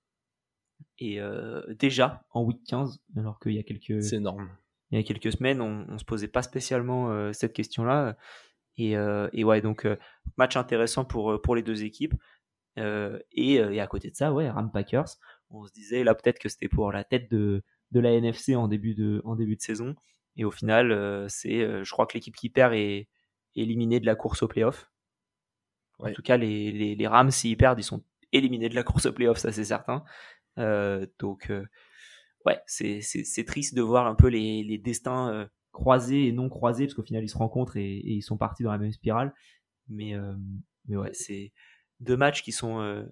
Et 1.00 1.20
euh, 1.20 1.62
déjà 1.76 2.26
en 2.32 2.44
week 2.44 2.64
15, 2.66 3.02
alors 3.16 3.40
qu'il 3.40 3.54
y 3.54 3.60
a 3.60 3.64
quelques... 3.64 4.04
C'est 4.04 4.18
énorme. 4.18 4.50
Il 4.92 4.98
y 4.98 5.02
a 5.02 5.04
quelques 5.04 5.32
semaines, 5.32 5.60
on, 5.60 5.86
on 5.90 5.98
se 5.98 6.06
posait 6.06 6.28
pas 6.28 6.42
spécialement 6.42 7.12
euh, 7.12 7.34
cette 7.34 7.54
question-là. 7.54 8.16
Et, 8.78 8.96
euh, 8.96 9.28
et, 9.34 9.44
ouais, 9.44 9.62
donc 9.62 9.88
match 10.38 10.56
intéressant 10.56 11.04
pour, 11.04 11.42
pour 11.42 11.56
les 11.56 11.64
deux 11.64 11.84
équipes. 11.84 12.14
Et, 12.78 13.56
et, 13.56 13.82
à 13.82 13.88
côté 13.88 14.12
de 14.12 14.16
ça, 14.16 14.32
ouais, 14.32 14.50
Ram 14.52 14.72
Packers, 14.72 15.18
on 15.50 15.66
se 15.66 15.74
disait 15.74 16.04
là 16.04 16.14
peut-être 16.14 16.38
que 16.38 16.48
c'était 16.48 16.68
pour 16.68 16.92
la 16.92 17.04
tête 17.04 17.30
de, 17.32 17.64
de 17.92 18.00
la 18.00 18.12
NFC 18.12 18.56
en 18.56 18.68
début 18.68 18.96
de, 18.96 19.22
en 19.26 19.36
début 19.36 19.56
de 19.56 19.62
saison. 19.62 19.96
Et 20.36 20.46
au 20.46 20.52
final, 20.52 20.92
euh, 20.92 21.28
c'est, 21.30 21.62
euh, 21.62 21.84
je 21.84 21.92
crois 21.92 22.06
que 22.06 22.14
l'équipe 22.14 22.36
qui 22.36 22.50
perd 22.50 22.74
est, 22.74 23.08
éliminée 23.56 24.00
de 24.00 24.06
la 24.06 24.16
course 24.16 24.44
au 24.44 24.48
playoff. 24.48 24.92
En 25.98 26.12
tout 26.12 26.22
cas, 26.22 26.38
les, 26.38 26.72
les, 26.72 26.94
les 26.94 27.08
Rams, 27.08 27.32
s'ils 27.32 27.58
perdent, 27.58 27.80
ils 27.80 27.84
sont 27.84 28.04
éliminés 28.32 28.70
de 28.70 28.76
la 28.76 28.84
course 28.84 29.08
au 29.08 29.14
playoff, 29.14 29.40
ça 29.40 29.52
c'est 29.52 29.64
certain. 29.64 30.04
Euh, 30.60 31.08
donc, 31.18 31.52
ouais, 32.46 32.62
c'est, 32.68 33.02
c'est, 33.02 33.46
triste 33.46 33.74
de 33.74 33.82
voir 33.82 34.06
un 34.06 34.14
peu 34.14 34.28
les, 34.28 34.64
les 34.64 34.78
destins 34.78 35.50
croisés 35.72 36.28
et 36.28 36.32
non 36.32 36.50
croisés, 36.50 36.86
parce 36.86 36.94
qu'au 36.94 37.02
final, 37.02 37.24
ils 37.24 37.30
se 37.30 37.38
rencontrent 37.38 37.78
et, 37.78 38.00
ils 38.04 38.22
sont 38.22 38.38
partis 38.38 38.62
dans 38.62 38.72
la 38.72 38.78
même 38.78 38.92
spirale. 38.92 39.34
Mais, 39.88 40.14
mais 40.86 40.98
ouais, 40.98 41.14
c'est 41.14 41.52
deux 42.00 42.18
matchs 42.18 42.44
qui 42.44 42.52
sont 42.52 43.08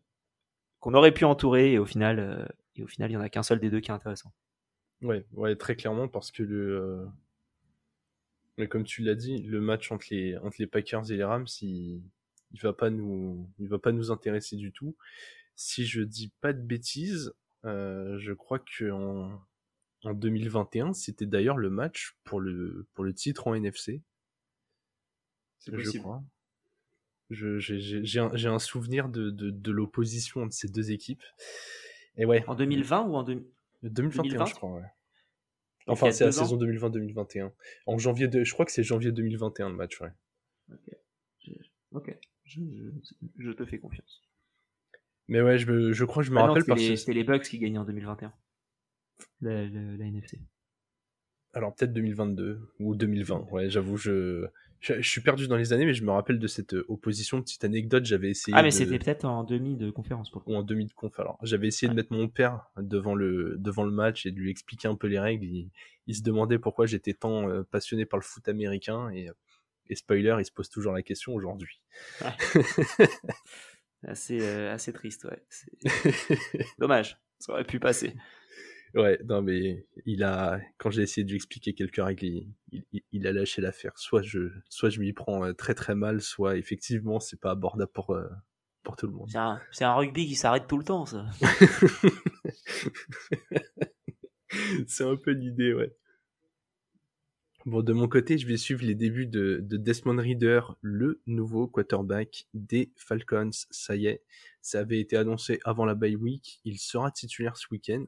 qu'on 0.80 0.94
aurait 0.94 1.12
pu 1.12 1.26
entourer 1.26 1.72
et 1.72 1.80
au 1.80 1.88
final, 1.88 2.56
et 2.76 2.84
au 2.84 2.88
final, 2.88 3.10
il 3.10 3.16
y 3.16 3.18
en 3.18 3.22
a 3.22 3.30
qu'un 3.30 3.42
seul 3.42 3.60
des 3.60 3.72
deux 3.72 3.80
qui 3.80 3.90
est 3.90 3.96
intéressant. 3.96 4.32
Ouais, 5.06 5.24
ouais, 5.34 5.56
très 5.56 5.76
clairement 5.76 6.08
parce 6.08 6.32
que 6.32 6.41
le, 6.41 6.82
euh, 6.82 7.06
mais 8.58 8.68
comme 8.68 8.84
tu 8.84 9.04
l'as 9.04 9.15
dit, 9.15 9.44
le 9.44 9.62
match 9.62 9.91
entre 9.91 10.08
les 10.10 10.36
entre 10.38 10.56
les 10.60 10.68
Packers 10.68 11.12
et 11.12 11.18
les 11.18 11.24
Rams, 11.24 11.46
il, 11.62 12.02
il 12.52 12.60
va 12.60 12.74
pas 12.74 12.89
nous, 12.89 13.48
il 13.60 13.68
va 13.68 13.78
pas 13.78 13.91
nous 13.91 14.12
intéresser 14.12 14.56
du 14.56 14.72
tout. 14.72 14.96
Si 15.56 15.86
je 15.86 16.02
dis 16.02 16.32
pas 16.41 16.54
de 16.54 16.62
bêtises, 16.62 17.34
euh, 17.65 18.18
je 18.18 18.34
crois 18.34 18.60
que 18.60 18.89
en, 18.91 19.41
en 20.04 20.13
2021, 20.13 20.94
c'était 20.94 21.28
d'ailleurs 21.28 21.58
le 21.58 21.70
match 21.70 22.18
pour 22.24 22.39
le 22.39 22.88
pour 22.94 23.04
le 23.04 23.13
titre 23.13 23.48
en 23.48 23.54
NFC. 23.54 24.02
C'est 25.60 25.72
possible. 25.72 25.94
Je 25.94 26.00
crois. 26.00 26.24
j'ai 27.60 28.20
un, 28.20 28.34
un, 28.34 28.60
souvenir 28.60 29.10
de, 29.10 29.30
de, 29.30 29.52
de 29.52 29.72
l'opposition 29.72 30.41
entre 30.41 30.54
ces 30.54 30.68
deux 30.68 30.91
équipes. 30.91 31.24
Et 32.18 32.26
ouais. 32.26 32.44
En 32.48 32.56
2020 32.56 33.04
ou 33.04 33.15
en 33.15 33.24
2021, 33.89 34.45
je 34.45 34.54
crois, 34.54 34.71
ouais. 34.74 34.86
Enfin, 35.88 36.12
c'est 36.12 36.26
la 36.26 36.32
saison 36.32 36.58
2020-2021. 36.58 37.52
En 37.86 37.98
janvier, 37.98 38.28
de... 38.28 38.43
je 38.43 38.54
crois 38.54 38.65
que 38.65 38.71
c'est 38.71 38.84
janvier 38.84 39.12
2021 39.12 39.69
le 39.69 39.76
match, 39.76 40.02
ouais. 40.02 40.10
Ok. 41.91 42.17
Je, 42.45 43.52
te 43.52 43.65
fais 43.65 43.80
confiance. 43.80 44.21
Mais 45.28 45.41
ouais, 45.41 45.58
je, 45.58 45.91
je 45.91 46.06
crois 46.06 46.24
que 46.24 46.28
je 46.28 46.34
me 46.34 46.38
ah 46.38 46.48
rappelle 46.48 46.65
parce 46.65 46.82
que. 46.82 46.95
C'était 46.95 47.13
les 47.13 47.24
Bucks 47.24 47.43
qui 47.43 47.60
gagnaient 47.60 47.78
en 47.78 47.86
2021. 47.86 48.34
La, 49.41 49.65
la 49.67 50.06
NFC. 50.06 50.41
Alors 51.54 51.74
peut-être 51.74 51.93
2022 51.93 52.74
ou 52.80 52.95
2020. 52.95 53.48
Ouais, 53.52 53.69
j'avoue, 53.69 53.95
je 53.95 54.45
je, 54.80 55.02
suis 55.02 55.22
perdu 55.22 55.48
dans 55.48 55.56
les 55.56 55.74
années, 55.74 55.86
mais 55.86 55.94
je 55.94 56.04
me 56.04 56.12
rappelle 56.12 56.40
de 56.40 56.48
cette 56.48 56.74
euh, 56.74 56.86
opposition, 56.88 57.42
petite 57.42 57.64
anecdote. 57.64 58.06
J'avais 58.06 58.30
essayé. 58.30 58.56
Ah, 58.58 58.64
mais 58.64 58.72
c'était 58.72 59.00
peut-être 59.00 59.26
en 59.26 59.44
demi 59.44 59.76
de 59.76 59.90
conférence 59.90 60.30
pour 60.30 60.48
Ou 60.48 60.56
en 60.56 60.64
demi 60.64 60.86
de 60.86 60.94
conf. 60.94 61.20
Alors, 61.20 61.38
j'avais 61.44 61.68
essayé 61.68 61.90
de 61.90 61.96
mettre 61.96 62.14
mon 62.14 62.28
père 62.28 62.68
devant 62.78 63.16
le, 63.16 63.56
devant 63.58 63.84
le 63.84 63.92
match 63.92 64.26
et 64.26 64.32
de 64.32 64.40
lui 64.40 64.52
expliquer 64.52 64.88
un 64.88 64.96
peu 64.96 65.08
les 65.08 65.20
règles. 65.20 65.46
Il, 66.08 66.16
se 66.16 66.22
demandait 66.22 66.60
pourquoi 66.60 66.86
j'étais 66.86 67.14
tant 67.14 67.50
euh, 67.50 67.64
passionné 67.64 68.06
par 68.06 68.20
le 68.20 68.24
foot 68.24 68.48
américain 68.48 69.10
et, 69.10 69.30
et 69.90 69.96
spoiler, 69.96 70.36
il 70.40 70.46
se 70.46 70.52
pose 70.52 70.70
toujours 70.70 70.94
la 70.94 71.04
question 71.04 71.34
aujourd'hui. 71.34 71.82
assez, 74.08 74.40
euh, 74.42 74.74
assez 74.74 74.94
triste, 74.94 75.26
ouais. 75.26 75.44
Dommage, 76.80 77.20
ça 77.40 77.54
aurait 77.54 77.66
pu 77.66 77.80
passer. 77.80 78.16
Ouais, 78.96 79.20
non, 79.26 79.42
mais 79.42 79.86
il 80.06 80.24
a, 80.24 80.62
quand 80.78 80.90
j'ai 80.90 81.02
essayé 81.02 81.26
de 81.26 81.30
lui 81.30 81.36
expliquer 81.36 81.74
quelques 81.74 81.98
règles, 81.98 82.46
il, 83.12 83.28
a 83.28 83.34
lâché 83.34 83.62
l'affaire. 83.62 83.98
Soit 83.98 84.22
je, 84.22 84.54
soit 84.70 84.90
je 84.90 85.02
m'y 85.02 85.12
prends 85.12 85.44
euh, 85.44 85.52
très 85.52 85.74
très 85.74 85.96
mal, 85.96 86.22
soit 86.22 86.56
effectivement 86.56 87.20
c'est 87.20 87.40
pas 87.40 87.52
abordable 87.52 87.92
pour, 87.92 88.12
euh, 88.12 88.30
pour 88.84 88.96
tout 88.96 89.08
le 89.08 89.12
monde. 89.12 89.30
C'est 89.72 89.84
un, 89.84 89.96
rugby 89.96 90.28
qui 90.28 90.36
s'arrête 90.36 90.68
tout 90.68 90.78
le 90.78 90.86
temps, 90.86 91.06
ça. 91.06 91.26
c'est 94.88 95.04
un 95.04 95.18
peu 95.18 95.32
l'idée, 95.32 95.74
ouais. 95.74 95.94
Bon, 97.66 97.82
de 97.82 97.92
mon 97.92 98.08
côté, 98.08 98.38
je 98.38 98.48
vais 98.48 98.58
suivre 98.58 98.86
les 98.86 98.96
débuts 98.96 99.26
de, 99.26 99.60
de, 99.62 99.76
Desmond 99.76 100.22
Reader, 100.22 100.62
le 100.82 101.22
nouveau 101.26 101.68
quarterback 101.68 102.48
des 102.54 102.94
Falcons. 102.96 103.50
Ça 103.72 103.98
y 103.98 104.06
est, 104.06 104.24
ça 104.62 104.80
avait 104.80 105.00
été 105.00 105.18
annoncé 105.18 105.60
avant 105.66 105.84
la 105.84 105.96
bye 105.96 106.16
week. 106.16 106.62
Il 106.64 106.78
sera 106.78 107.12
titulaire 107.12 107.58
ce 107.58 107.66
week-end. 107.72 108.06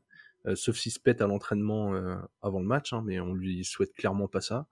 Euh, 0.47 0.55
sauf 0.55 0.77
s'il 0.77 0.91
se 0.91 0.99
pète 0.99 1.21
à 1.21 1.27
l'entraînement 1.27 1.93
euh, 1.93 2.15
avant 2.41 2.60
le 2.60 2.65
match, 2.65 2.93
hein, 2.93 3.03
mais 3.05 3.19
on 3.19 3.33
lui 3.33 3.65
souhaite 3.65 3.93
clairement 3.93 4.27
pas 4.27 4.41
ça. 4.41 4.67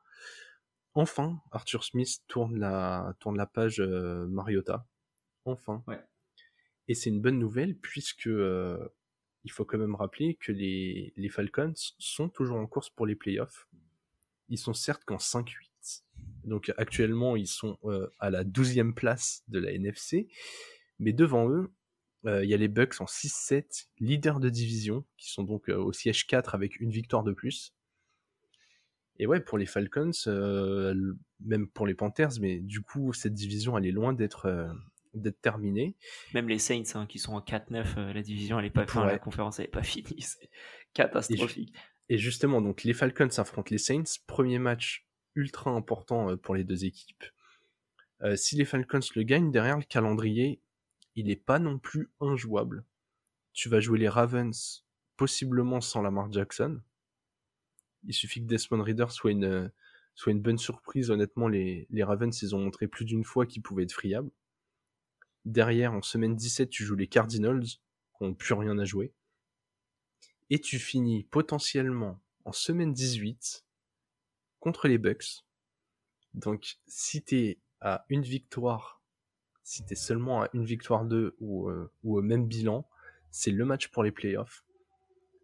Enfin, 0.94 1.42
Arthur 1.52 1.84
Smith 1.84 2.22
tourne 2.28 2.58
la, 2.58 3.16
tourne 3.20 3.38
la 3.38 3.46
page 3.46 3.82
euh, 3.82 4.26
Mariota. 4.28 4.88
Enfin. 5.44 5.84
Et 6.88 6.96
c'est 6.96 7.10
une 7.10 7.22
bonne 7.22 7.40
nouvelle 7.40 7.76
puisque 7.76 8.28
il 8.28 9.52
faut 9.52 9.66
quand 9.66 9.78
même 9.78 9.96
rappeler 9.96 10.36
que 10.36 10.52
les, 10.52 11.14
les 11.18 11.30
Falcons 11.30 11.74
sont 11.76 12.30
toujours 12.30 12.58
en 12.58 12.68
course 12.68 12.90
pour 12.90 13.06
les 13.06 13.16
playoffs. 13.16 13.68
Ils 14.50 14.58
sont 14.58 14.74
certes 14.74 15.04
qu'en 15.04 15.18
5-8. 15.18 16.04
Donc 16.46 16.72
actuellement, 16.78 17.36
ils 17.36 17.48
sont 17.48 17.78
à 18.20 18.30
la 18.30 18.44
12e 18.44 18.94
place 18.94 19.44
de 19.48 19.60
la 19.60 19.72
NFC. 19.72 20.30
Mais 21.00 21.12
devant 21.12 21.50
eux, 21.50 21.72
il 22.26 22.50
y 22.50 22.54
a 22.54 22.58
les 22.58 22.68
Bucks 22.68 23.00
en 23.02 23.06
6-7, 23.06 23.88
leaders 24.00 24.40
de 24.40 24.50
division, 24.50 25.06
qui 25.18 25.32
sont 25.32 25.44
donc 25.44 25.70
euh, 25.70 25.78
au 25.78 25.94
siège 25.94 26.26
4 26.28 26.56
avec 26.56 26.80
une 26.80 26.90
victoire 26.90 27.24
de 27.24 27.34
plus. 27.34 27.76
Et 29.18 29.28
ouais, 29.28 29.40
pour 29.40 29.58
les 29.58 29.66
Falcons, 29.66 30.12
euh, 30.28 31.14
même 31.40 31.68
pour 31.68 31.88
les 31.88 31.94
Panthers, 31.94 32.40
mais 32.42 32.60
du 32.60 32.82
coup, 32.82 33.14
cette 33.14 33.34
division, 33.34 33.78
elle 33.78 33.86
est 33.86 33.92
loin 33.92 34.14
d'être 34.14 34.46
euh, 34.48 34.68
d'être 35.14 35.40
terminée. 35.40 35.96
Même 36.34 36.50
les 36.50 36.60
Saints, 36.60 36.84
hein, 36.96 37.06
qui 37.06 37.20
sont 37.20 37.34
en 37.34 37.40
4-9, 37.40 37.98
euh, 37.98 38.14
la 38.14 38.22
division, 38.22 38.60
elle 38.60 38.66
est 38.66 38.70
pas, 38.70 38.86
fin, 38.86 39.06
la 39.06 39.18
conférence, 39.18 39.60
elle 39.60 39.66
est 39.66 39.70
pas 39.70 39.84
finie. 39.84 40.18
C'est 40.22 40.50
catastrophique. 40.94 41.74
Et, 42.10 42.18
justement, 42.18 42.62
donc 42.62 42.84
les 42.84 42.94
Falcons 42.94 43.30
affrontent 43.38 43.70
les 43.72 43.78
Saints. 43.78 44.04
Premier 44.28 44.60
match 44.60 45.08
ultra 45.36 45.72
important 45.72 46.38
pour 46.38 46.56
les 46.56 46.64
deux 46.64 46.86
équipes. 46.86 47.24
si 48.36 48.56
les 48.56 48.64
Falcons 48.64 49.00
le 49.16 49.24
gagnent, 49.24 49.52
derrière 49.52 49.78
le 49.78 49.84
calendrier, 49.84 50.62
il 51.16 51.28
n'est 51.28 51.36
pas 51.36 51.60
non 51.60 51.80
plus 51.80 52.12
injouable. 52.20 52.86
Tu 53.54 53.70
vas 53.70 53.80
jouer 53.80 54.00
les 54.00 54.10
Ravens, 54.10 54.86
possiblement 55.16 55.82
sans 55.82 56.02
Lamar 56.02 56.32
Jackson. 56.32 56.82
Il 58.04 58.14
suffit 58.14 58.42
que 58.42 58.48
Desmond 58.48 58.84
Reader 58.84 59.08
soit 59.10 59.32
une, 59.32 59.72
soit 60.14 60.32
une 60.32 60.42
bonne 60.42 60.58
surprise. 60.58 61.10
Honnêtement, 61.10 61.48
les, 61.48 61.88
les 61.90 62.04
Ravens, 62.04 62.42
ils 62.42 62.56
ont 62.56 62.60
montré 62.60 62.88
plus 62.88 63.06
d'une 63.06 63.24
fois 63.24 63.46
qu'ils 63.46 63.62
pouvaient 63.62 63.84
être 63.84 63.94
friables. 63.94 64.32
Derrière, 65.46 65.94
en 65.94 66.02
semaine 66.02 66.36
17, 66.36 66.70
tu 66.70 66.84
joues 66.84 66.96
les 66.96 67.08
Cardinals, 67.08 67.66
qui 67.66 68.24
n'ont 68.24 68.34
plus 68.34 68.54
rien 68.54 68.78
à 68.78 68.86
jouer. 68.86 69.14
Et 70.50 70.60
tu 70.60 70.80
finis 70.80 71.24
potentiellement 71.24 72.22
en 72.44 72.52
semaine 72.52 72.94
18 72.94 73.66
contre 74.60 74.88
les 74.88 74.98
Bucks. 74.98 75.46
Donc, 76.34 76.78
si 76.88 77.24
t'es 77.24 77.60
à 77.80 78.06
une 78.10 78.24
victoire, 78.24 78.95
si 79.66 79.84
t'es 79.84 79.96
seulement 79.96 80.44
à 80.44 80.50
une 80.54 80.64
victoire 80.64 81.06
2 81.06 81.36
ou, 81.40 81.70
euh, 81.70 81.92
ou 82.04 82.20
au 82.20 82.22
même 82.22 82.46
bilan, 82.46 82.88
c'est 83.32 83.50
le 83.50 83.66
match 83.66 83.88
pour 83.90 84.04
les 84.04 84.12
playoffs. 84.12 84.64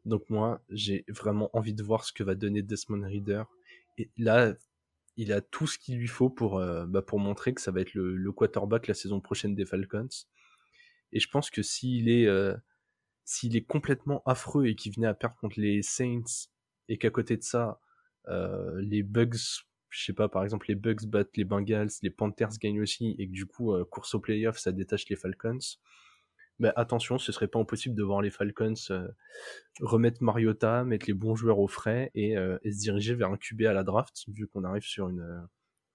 Donc 0.06 0.30
moi, 0.30 0.64
j'ai 0.70 1.04
vraiment 1.10 1.50
envie 1.58 1.74
de 1.74 1.82
voir 1.82 2.06
ce 2.06 2.14
que 2.14 2.24
va 2.24 2.36
donner 2.36 2.62
Desmond 2.62 3.04
Reader. 3.04 3.44
Et 3.98 4.12
là, 4.18 4.54
il 5.18 5.34
a 5.34 5.42
tout 5.42 5.66
ce 5.66 5.80
qu'il 5.80 5.98
lui 5.98 6.08
faut 6.08 6.30
pour, 6.30 6.60
euh, 6.60 6.86
bah 6.86 7.02
pour 7.02 7.20
montrer 7.20 7.54
que 7.56 7.62
ça 7.62 7.72
va 7.72 7.82
être 7.82 7.96
le, 7.96 8.32
quarterback 8.32 8.86
la 8.86 8.94
saison 8.94 9.20
prochaine 9.22 9.56
des 9.56 9.66
Falcons. 9.66 10.08
Et 11.12 11.20
je 11.20 11.28
pense 11.28 11.50
que 11.50 11.64
s'il 11.64 12.08
est, 12.08 12.28
euh, 12.28 12.56
est 13.44 13.66
complètement 13.66 14.22
affreux 14.28 14.68
et 14.68 14.76
qu'il 14.76 14.94
venait 14.94 15.08
à 15.08 15.16
perdre 15.16 15.36
contre 15.38 15.60
les 15.60 15.82
Saints 15.82 16.48
et 16.90 17.00
qu'à 17.00 17.10
côté 17.10 17.38
de 17.38 17.44
ça, 17.44 17.80
les 18.78 19.02
Bugs, 19.02 19.66
je 19.92 20.04
sais 20.04 20.14
pas, 20.14 20.28
par 20.30 20.44
exemple, 20.44 20.66
les 20.70 20.76
Bugs 20.76 21.06
battent 21.06 21.38
les 21.38 21.44
Bengals, 21.44 21.90
les 22.02 22.10
Panthers 22.10 22.58
gagnent 22.60 22.82
aussi 22.82 23.16
et 23.20 23.28
que 23.28 23.34
du 23.34 23.46
coup, 23.46 23.74
euh, 23.74 23.86
course 23.86 24.16
au 24.16 24.20
playoff, 24.20 24.58
ça 24.58 24.72
détache 24.72 25.08
les 25.10 25.16
Falcons 25.16 25.60
bah, 26.62 26.72
attention, 26.76 27.18
ce 27.18 27.32
serait 27.32 27.48
pas 27.48 27.60
impossible 27.60 27.96
de 27.96 28.04
voir 28.04 28.22
les 28.22 28.30
Falcons 28.30 28.76
euh, 28.92 29.08
remettre 29.80 30.22
Mariota, 30.22 30.84
mettre 30.84 31.08
les 31.08 31.16
bons 31.16 31.36
joueurs 31.36 31.58
au 31.58 31.68
frais 31.68 32.12
euh, 32.16 32.60
et, 32.64 32.72
se 32.72 32.78
diriger 32.78 33.16
vers 33.16 33.32
un 33.32 33.38
QB 33.38 33.64
à 33.64 33.74
la 33.74 33.84
draft, 33.84 34.26
vu 34.28 34.48
qu'on 34.48 34.64
arrive 34.64 34.84
sur 34.84 35.10
une, 35.10 35.22
euh, 35.22 35.42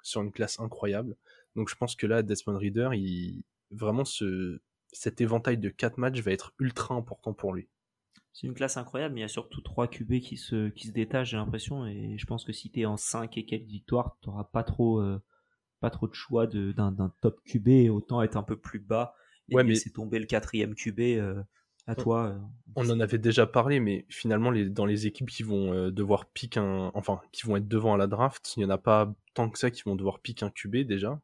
sur 0.03 0.23
une 0.23 0.33
classe 0.33 0.59
incroyable. 0.59 1.17
Donc 1.55 1.69
je 1.71 1.77
pense 1.77 1.95
que 1.95 2.09
là, 2.09 2.23
Desmond 2.25 2.59
Reader, 2.59 2.91
il, 2.95 3.45
vraiment 3.71 4.05
ce, 4.05 4.61
cet 4.93 5.21
éventail 5.21 5.57
de 5.57 5.69
4 5.69 5.99
matchs 5.99 6.21
va 6.21 6.33
être 6.33 6.53
ultra 6.59 6.97
important 6.97 7.33
pour 7.33 7.55
lui. 7.55 7.69
C'est 8.39 8.47
une 8.47 8.55
classe 8.55 8.77
incroyable, 8.77 9.15
mais 9.15 9.21
il 9.21 9.23
y 9.23 9.25
a 9.25 9.29
surtout 9.29 9.63
3 9.63 9.89
QB 9.89 10.21
qui 10.21 10.37
se, 10.37 10.69
qui 10.69 10.89
se 10.89 10.93
détachent, 10.93 11.31
j'ai 11.31 11.37
l'impression, 11.39 11.87
et 11.87 12.17
je 12.19 12.27
pense 12.27 12.45
que 12.45 12.53
si 12.53 12.71
tu 12.71 12.81
es 12.81 12.85
en 12.85 12.99
5 12.99 13.39
et 13.39 13.47
quelques 13.47 13.65
victoires, 13.65 14.19
tu 14.23 14.29
pas 14.53 14.63
trop, 14.63 15.03
pas 15.81 15.89
trop 15.89 16.07
de 16.07 16.15
choix 16.15 16.47
d'un 16.47 17.13
top 17.23 17.41
QB, 17.47 17.91
autant 17.91 18.21
être 18.23 18.37
un 18.37 18.43
peu 18.43 18.57
plus 18.57 18.79
bas 18.79 19.15
ouais, 19.53 19.65
mais 19.65 19.75
c'est 19.75 19.91
tombé 19.91 20.19
le 20.19 20.27
quatrième 20.27 20.75
QB 20.75 21.01
euh, 21.01 21.43
à 21.87 21.95
toi. 21.95 22.27
Euh, 22.27 22.39
on 22.75 22.89
en 22.91 23.01
avait 23.01 23.19
déjà 23.19 23.47
parlé, 23.47 23.81
mais 23.81 24.07
finalement, 24.09 24.51
les, 24.51 24.69
dans 24.69 24.87
les 24.87 25.07
équipes 25.07 25.31
qui 25.31 25.43
vont 25.43 25.73
euh, 25.73 25.91
devoir 25.91 26.27
piquer 26.27 26.61
un, 26.61 26.91
enfin, 26.95 27.21
qui 27.33 27.47
vont 27.47 27.57
être 27.57 27.69
devant 27.69 27.95
à 27.95 27.97
la 27.97 28.07
draft, 28.07 28.55
il 28.57 28.63
y 28.63 28.65
en 28.65 28.71
a 28.71 28.79
pas 28.79 29.15
tant 29.35 29.49
que 29.51 29.59
ça 29.59 29.71
qui 29.71 29.83
vont 29.85 29.97
devoir 29.97 30.21
piquer 30.21 30.45
un 30.45 30.51
QB 30.51 30.79
déjà. 30.79 31.21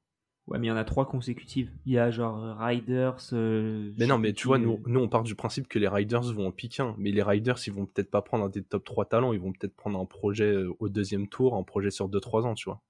Ouais, 0.49 0.59
mais 0.59 0.67
il 0.67 0.71
y 0.71 0.73
en 0.73 0.77
a 0.77 0.85
trois 0.85 1.07
consécutives. 1.07 1.71
Il 1.87 1.93
y 1.93 1.99
a 1.99 2.11
genre 2.11 2.59
Riders. 2.59 3.33
mais 3.33 4.07
non, 4.07 4.19
mais 4.19 4.33
tu 4.33 4.49
vois, 4.49 4.59
nous, 4.59 4.83
nous, 4.87 5.01
on 5.01 5.09
part 5.09 5.23
du 5.23 5.35
principe 5.35 5.69
que 5.69 5.79
les 5.79 5.89
Riders 5.89 6.33
vont 6.35 6.49
en 6.49 6.53
piquer 6.53 6.83
un. 6.83 6.95
Mais 6.99 7.13
les 7.13 7.23
Riders, 7.23 7.59
ils 7.67 7.73
vont 7.73 7.87
peut-être 7.87 8.11
pas 8.11 8.23
prendre 8.23 8.45
un 8.45 8.49
des 8.49 8.63
top 8.63 8.85
3 8.85 9.05
talents. 9.07 9.33
Ils 9.33 9.41
vont 9.41 9.53
peut-être 9.53 9.77
prendre 9.77 9.99
un 9.99 10.05
projet 10.05 10.57
au 10.81 10.89
deuxième 10.89 11.29
tour, 11.29 11.55
un 11.55 11.63
projet 11.63 11.91
sur 11.91 12.09
2-3 12.09 12.45
ans, 12.45 12.55
tu 12.55 12.65
vois. 12.65 12.83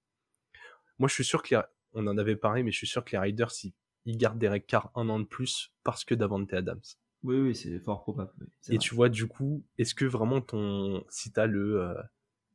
Moi, 0.99 1.09
je 1.09 1.15
suis 1.15 1.25
sûr 1.25 1.43
que 1.43 1.57
on 1.95 2.07
en 2.07 2.17
avait 2.17 2.37
parlé, 2.37 2.63
mais 2.63 2.71
je 2.71 2.79
suis 2.79 2.87
sûr 2.87 3.05
que 3.05 3.13
les 3.13 3.19
Riders, 3.19 3.51
ils 3.65 3.73
il 4.05 4.17
garde 4.17 4.39
Derek 4.39 4.67
Carr 4.67 4.91
un 4.95 5.09
an 5.09 5.21
de 5.21 5.25
plus 5.25 5.73
parce 5.85 6.05
que 6.05 6.15
Davante 6.15 6.53
Adams. 6.53 6.81
Oui, 7.23 7.37
oui, 7.37 7.55
c'est 7.55 7.79
fort 7.79 8.03
probable. 8.03 8.33
Et 8.69 8.79
tu 8.79 8.95
vois, 8.95 9.09
du 9.09 9.29
coup, 9.29 9.65
est-ce 9.79 9.95
que 9.95 10.05
vraiment 10.05 10.41
ton, 10.41 11.05
si 11.09 11.33
t'as 11.33 11.47
le, 11.47 11.81
euh, 11.81 12.03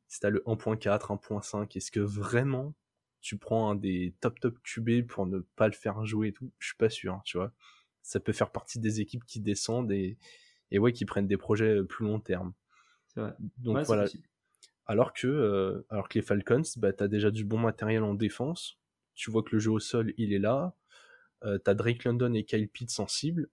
si 0.08 0.20
t'as 0.20 0.28
le 0.28 0.42
1.4, 0.46 1.10
1.5, 1.10 1.76
est-ce 1.76 1.90
que 1.90 2.00
vraiment 2.00 2.74
tu 3.20 3.36
prends 3.36 3.70
un 3.70 3.74
des 3.74 4.14
top 4.20 4.40
top 4.40 4.58
QB 4.62 5.06
pour 5.06 5.26
ne 5.26 5.40
pas 5.56 5.66
le 5.66 5.74
faire 5.74 6.04
jouer 6.04 6.28
et 6.28 6.32
tout 6.32 6.50
Je 6.58 6.68
suis 6.68 6.76
pas 6.76 6.90
sûr, 6.90 7.14
hein, 7.14 7.22
tu 7.24 7.36
vois. 7.36 7.52
Ça 8.02 8.20
peut 8.20 8.32
faire 8.32 8.50
partie 8.50 8.78
des 8.78 9.00
équipes 9.00 9.24
qui 9.24 9.40
descendent 9.40 9.92
et, 9.92 10.16
et 10.70 10.78
ouais, 10.78 10.92
qui 10.92 11.04
prennent 11.04 11.26
des 11.26 11.36
projets 11.36 11.82
plus 11.84 12.06
long 12.06 12.20
terme. 12.20 12.52
Vrai. 13.16 13.34
Donc 13.58 13.84
voilà. 13.86 14.06
Alors 14.86 15.12
que, 15.12 15.26
euh, 15.26 15.86
alors 15.90 16.08
que 16.08 16.18
les 16.18 16.22
Falcons, 16.22 16.62
bah, 16.76 16.92
t'as 16.92 17.08
déjà 17.08 17.30
du 17.30 17.44
bon 17.44 17.58
matériel 17.58 18.02
en 18.02 18.14
défense. 18.14 18.78
Tu 19.14 19.30
vois 19.30 19.42
que 19.42 19.50
le 19.52 19.58
jeu 19.58 19.72
au 19.72 19.80
sol, 19.80 20.14
il 20.16 20.32
est 20.32 20.38
là 20.38 20.74
euh, 21.44 21.58
t'as 21.58 21.74
Drake 21.74 22.04
London 22.04 22.34
et 22.34 22.44
Kyle 22.44 22.68
Pitt 22.68 22.90
sensibles, 22.90 23.48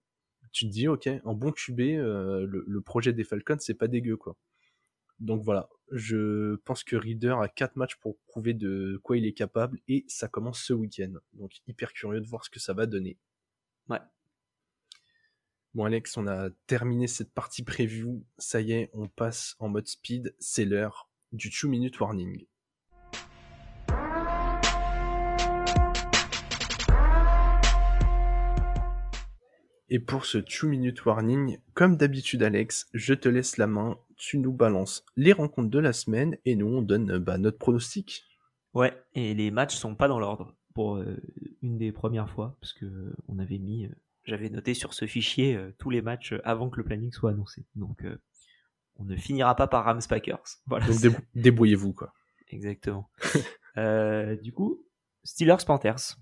tu 0.52 0.66
te 0.66 0.72
dis, 0.72 0.88
ok, 0.88 1.08
un 1.08 1.34
bon 1.34 1.52
QB, 1.52 1.82
euh, 1.82 2.48
le, 2.48 2.82
projet 2.82 3.14
des 3.14 3.24
Falcons, 3.24 3.58
c'est 3.60 3.76
pas 3.76 3.88
dégueu, 3.88 4.18
quoi. 4.18 4.36
Donc 5.20 5.44
voilà, 5.44 5.70
je 5.92 6.56
pense 6.66 6.84
que 6.84 6.96
Reader 6.96 7.38
a 7.42 7.48
4 7.48 7.78
matchs 7.78 7.96
pour 7.96 8.18
prouver 8.28 8.54
de 8.54 9.00
quoi 9.04 9.18
il 9.18 9.26
est 9.26 9.34
capable, 9.34 9.80
et 9.88 10.04
ça 10.08 10.28
commence 10.28 10.62
ce 10.62 10.74
week-end. 10.74 11.14
Donc 11.34 11.54
hyper 11.68 11.94
curieux 11.94 12.22
de 12.22 12.28
voir 12.28 12.44
ce 12.44 12.50
que 12.50 12.60
ça 12.60 12.74
va 12.74 12.86
donner. 12.86 13.18
Ouais. 13.90 14.00
Bon 15.74 15.86
Alex, 15.86 16.18
on 16.18 16.28
a 16.28 16.50
terminé 16.68 17.08
cette 17.08 17.34
partie 17.34 17.64
preview, 17.64 18.26
ça 18.38 18.62
y 18.62 18.74
est, 18.74 18.90
on 18.94 19.08
passe 19.08 19.56
en 19.60 19.70
mode 19.70 19.88
speed, 19.88 20.36
c'est 20.40 20.66
l'heure 20.66 21.10
du 21.32 21.50
2 21.50 21.68
minute 21.70 22.00
warning. 22.00 22.46
Et 29.88 30.00
pour 30.00 30.26
ce 30.26 30.40
2 30.40 30.68
minute 30.68 31.06
warning, 31.06 31.60
comme 31.74 31.96
d'habitude 31.96 32.42
Alex, 32.42 32.90
je 32.94 33.14
te 33.14 33.30
laisse 33.30 33.58
la 33.58 33.68
main, 33.68 34.00
tu 34.16 34.38
nous 34.38 34.54
balances 34.54 35.06
les 35.16 35.34
rencontres 35.34 35.70
de 35.70 35.80
la 35.80 35.94
semaine 35.94 36.38
et 36.46 36.56
nous 36.56 36.68
on 36.68 36.82
donne 36.82 37.18
bah, 37.18 37.38
notre 37.38 37.58
pronostic. 37.58 38.26
Ouais, 38.74 38.94
et 39.14 39.34
les 39.34 39.52
matchs 39.52 39.76
sont 39.76 39.96
pas 39.96 40.08
dans 40.08 40.20
l'ordre 40.20 40.56
pour 40.76 40.98
euh, 40.98 41.16
une 41.64 41.78
des 41.78 41.92
premières 41.92 42.30
fois, 42.30 42.58
parce 42.60 42.74
que 42.74 42.86
euh, 42.86 43.16
on 43.30 43.40
avait 43.40 43.58
mis, 43.58 43.86
euh, 43.86 43.96
j'avais 44.26 44.50
noté 44.50 44.74
sur 44.74 44.94
ce 44.94 45.08
fichier 45.08 45.58
tous 45.80 45.90
les 45.90 46.02
matchs 46.02 46.36
avant 46.44 46.70
que 46.70 46.78
le 46.78 46.84
planning 46.84 47.12
soit 47.12 47.32
annoncé. 47.32 47.66
Donc 47.76 48.04
on 48.98 49.06
ne 49.06 49.16
finira 49.16 49.56
pas 49.56 49.68
par 49.68 49.86
Rams 49.86 50.02
Packers. 50.08 50.44
Voilà, 50.68 50.88
Donc 50.88 51.16
débrouillez-vous 51.36 51.94
quoi. 51.94 52.14
Exactement. 52.50 53.10
du 54.44 54.52
coup, 54.52 54.84
Steelers 55.24 55.64
Panthers. 55.66 56.18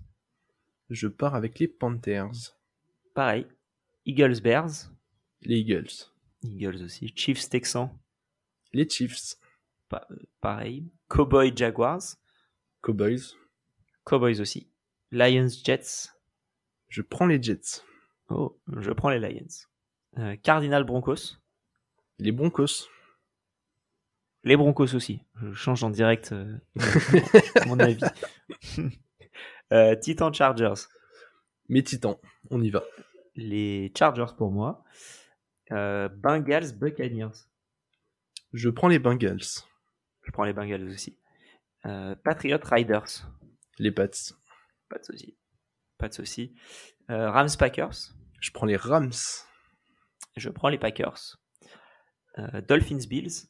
Je 0.90 1.08
pars 1.08 1.34
avec 1.34 1.58
les 1.58 1.68
Panthers. 1.68 2.56
Pareil. 3.14 3.46
Eagles 4.04 4.40
Bears. 4.42 4.90
Les 5.42 5.58
Eagles. 5.60 6.13
Eagles 6.44 6.82
aussi. 6.82 7.12
Chiefs 7.16 7.48
Texans. 7.48 7.90
Les 8.72 8.88
Chiefs. 8.88 9.36
pareil. 10.40 10.90
Cowboys 11.08 11.52
Jaguars. 11.56 12.16
Cowboys. 12.82 13.36
Cowboys 14.04 14.40
aussi. 14.40 14.68
Lions 15.10 15.48
Jets. 15.64 16.10
Je 16.88 17.02
prends 17.02 17.26
les 17.26 17.42
Jets. 17.42 17.82
Oh, 18.28 18.58
je 18.76 18.90
prends 18.90 19.10
les 19.10 19.18
Lions. 19.18 19.66
Euh, 20.18 20.36
Cardinal 20.36 20.84
Broncos. 20.84 21.38
Les 22.18 22.32
Broncos. 22.32 22.88
Les 24.44 24.56
Broncos 24.56 24.94
aussi. 24.94 25.22
Je 25.42 25.52
change 25.52 25.82
en 25.84 25.90
direct 25.90 26.32
euh, 26.32 26.58
mon 27.66 27.78
avis. 27.80 28.00
euh, 29.72 29.96
Titan 29.96 30.32
Chargers. 30.32 30.88
Mes 31.68 31.82
Titans, 31.82 32.16
on 32.50 32.60
y 32.62 32.70
va. 32.70 32.84
Les 33.34 33.90
Chargers 33.96 34.34
pour 34.36 34.50
moi. 34.50 34.84
Euh, 35.72 36.08
Bengals, 36.08 36.72
Buccaneers. 36.76 37.46
Je 38.52 38.68
prends 38.68 38.88
les 38.88 38.98
Bengals. 38.98 39.64
Je 40.22 40.30
prends 40.30 40.44
les 40.44 40.52
Bengals 40.52 40.88
aussi. 40.88 41.18
Euh, 41.86 42.14
Patriot 42.14 42.58
Riders. 42.62 43.28
Les 43.78 43.90
Pats. 43.90 44.08
Pas 44.88 44.98
de 44.98 45.04
souci. 45.04 45.36
Pas 45.98 46.08
de 46.08 46.14
souci. 46.14 46.54
Euh, 47.10 47.30
Rams 47.30 47.48
Packers. 47.58 48.14
Je 48.40 48.50
prends 48.50 48.66
les 48.66 48.76
Rams. 48.76 49.12
Je 50.36 50.50
prends 50.50 50.68
les 50.68 50.78
Packers. 50.78 51.38
Dolphins 52.68 53.06
Bills. 53.08 53.48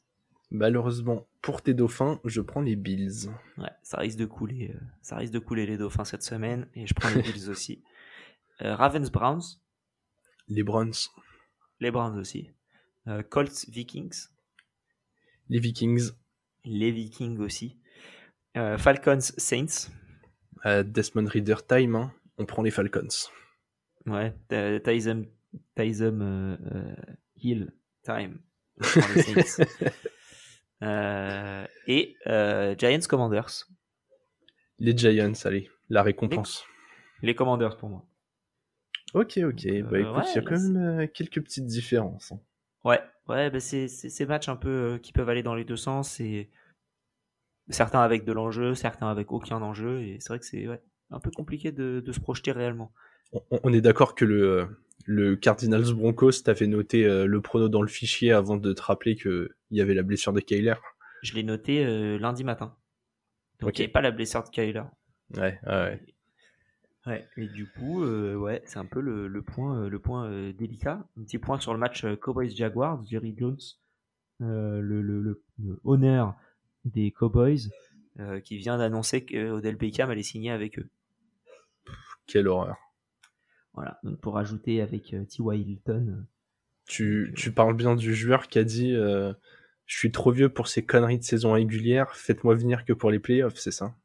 Malheureusement, 0.51 1.27
pour 1.41 1.63
tes 1.63 1.73
dauphins, 1.73 2.21
je 2.23 2.39
prends 2.39 2.61
les 2.61 2.75
Bills. 2.75 3.29
Ouais, 3.57 3.71
ça 3.81 3.97
risque 3.97 4.19
de 4.19 4.25
couler. 4.25 4.75
ça 5.01 5.17
risque 5.17 5.33
de 5.33 5.39
couler 5.39 5.65
les 5.65 5.77
dauphins 5.77 6.05
cette 6.05 6.21
semaine 6.21 6.69
et 6.75 6.85
je 6.85 6.93
prends 6.93 7.09
les 7.09 7.21
Bills 7.23 7.49
aussi. 7.49 7.83
Ravens 8.59 9.09
Browns. 9.09 9.41
Les 10.47 10.61
Browns. 10.61 10.93
Les 11.79 11.91
Browns 11.91 12.17
aussi. 12.17 12.49
Euh, 13.07 13.21
Colts, 13.23 13.65
Vikings. 13.69 14.27
Les 15.49 15.59
Vikings. 15.59 16.11
Les 16.63 16.91
Vikings 16.91 17.39
aussi. 17.39 17.77
Falcons, 18.77 19.19
Saints. 19.19 19.89
Desmond 20.65 21.27
Reader 21.27 21.57
time, 21.67 21.95
hein. 21.95 22.13
on 22.37 22.45
prend 22.45 22.63
les 22.63 22.71
Falcons. 22.71 23.07
Ouais, 24.05 24.33
Tyson, 24.83 25.25
Tyson 25.75 26.57
Hill 27.35 27.73
time. 28.03 28.39
et 31.87 32.15
Giants 32.77 33.07
Commanders. 33.07 33.67
Les 34.79 34.97
Giants, 34.97 35.31
allez, 35.45 35.69
la 35.89 36.03
récompense. 36.03 36.65
Les, 37.21 37.33
Commanders 37.33 37.77
pour 37.77 37.89
moi. 37.89 38.05
Ok, 39.15 39.39
ok. 39.41 39.65
bah 39.89 39.99
écoute, 39.99 40.25
il 40.29 40.35
y 40.35 40.39
a 40.39 40.41
quand 40.41 40.59
même 40.59 41.07
quelques 41.07 41.41
petites 41.41 41.65
différences. 41.65 42.33
Hein. 42.33 42.39
Ouais, 42.83 42.99
ouais, 43.29 43.49
bah 43.49 43.61
c'est 43.61 43.87
ces 43.87 44.25
matchs 44.25 44.49
un 44.49 44.57
peu 44.57 44.99
qui 45.01 45.13
peuvent 45.13 45.29
aller 45.29 45.41
dans 45.41 45.55
les 45.55 45.63
deux 45.63 45.77
sens 45.77 46.19
et 46.19 46.51
certains 47.69 48.01
avec 48.01 48.25
de 48.25 48.33
l'enjeu, 48.33 48.75
certains 48.75 49.07
avec 49.07 49.31
aucun 49.31 49.61
enjeu 49.61 50.01
et 50.01 50.17
c'est 50.19 50.29
vrai 50.29 50.39
que 50.39 50.45
c'est 50.45 50.67
un 51.11 51.19
peu 51.21 51.31
compliqué 51.31 51.71
de, 51.71 52.03
se 52.11 52.19
projeter 52.19 52.51
réellement. 52.51 52.91
On, 53.63 53.71
est 53.71 53.81
d'accord 53.81 54.15
que 54.15 54.25
le, 54.25 54.67
le 55.05 55.37
Cardinals 55.37 55.93
Broncos 55.93 56.43
t'avait 56.43 56.67
noté 56.67 57.05
le 57.05 57.41
prono 57.41 57.69
dans 57.69 57.81
le 57.81 57.87
fichier 57.87 58.33
avant 58.33 58.57
de 58.57 58.73
te 58.73 58.81
rappeler 58.81 59.15
qu'il 59.15 59.47
y 59.71 59.79
avait 59.79 59.93
la 59.93 60.03
blessure 60.03 60.33
de 60.33 60.41
Kyler. 60.41 60.75
Je 61.23 61.35
l'ai 61.35 61.43
noté 61.43 62.17
lundi 62.19 62.43
matin. 62.43 62.75
Donc 63.61 63.77
il 63.79 63.81
n'y 63.81 63.85
avait 63.85 63.93
pas 63.93 64.01
la 64.01 64.11
blessure 64.11 64.43
de 64.43 64.49
Kyler. 64.49 64.83
Ouais, 65.37 65.57
ouais. 65.65 66.01
Ouais, 67.05 67.27
et 67.37 67.47
du 67.47 67.67
coup, 67.69 68.03
euh, 68.03 68.35
ouais, 68.35 68.63
c'est 68.65 68.79
un 68.79 68.85
peu 68.85 68.99
le, 68.99 69.27
le 69.27 69.41
point, 69.43 69.77
euh, 69.77 69.89
le 69.89 69.99
point 69.99 70.27
euh, 70.27 70.53
délicat. 70.53 71.07
Un 71.19 71.23
petit 71.23 71.37
point 71.37 71.59
sur 71.59 71.71
le 71.71 71.79
match 71.79 72.03
Cowboys-Jaguars, 72.19 73.03
Jerry 73.05 73.35
Jones, 73.37 73.59
le, 74.39 74.81
le, 74.81 75.21
le, 75.21 75.79
honneur 75.83 76.35
des 76.83 77.11
Cowboys, 77.11 77.69
qui 78.43 78.57
vient 78.57 78.77
d'annoncer 78.77 79.23
que 79.25 79.51
Odell 79.51 79.75
Beckham 79.75 80.09
allait 80.09 80.23
signer 80.23 80.51
avec 80.51 80.79
eux. 80.79 80.89
Quelle 82.27 82.47
horreur. 82.47 82.77
Voilà, 83.73 83.99
donc 84.03 84.19
pour 84.19 84.37
ajouter 84.37 84.81
avec 84.81 85.03
T.Y. 85.03 85.61
Hilton. 85.61 86.25
Tu, 86.87 87.33
tu 87.35 87.51
parles 87.51 87.75
bien 87.75 87.95
du 87.95 88.15
joueur 88.15 88.47
qui 88.47 88.57
a 88.57 88.63
dit 88.63 88.93
Je 88.93 89.35
suis 89.85 90.11
trop 90.11 90.31
vieux 90.31 90.49
pour 90.49 90.67
ces 90.67 90.83
conneries 90.85 91.19
de 91.19 91.23
saison 91.23 91.51
régulière, 91.51 92.15
faites-moi 92.15 92.55
venir 92.55 92.83
que 92.83 92.93
pour 92.93 93.11
les 93.11 93.19
playoffs, 93.19 93.57
c'est 93.57 93.71
ça? 93.71 93.95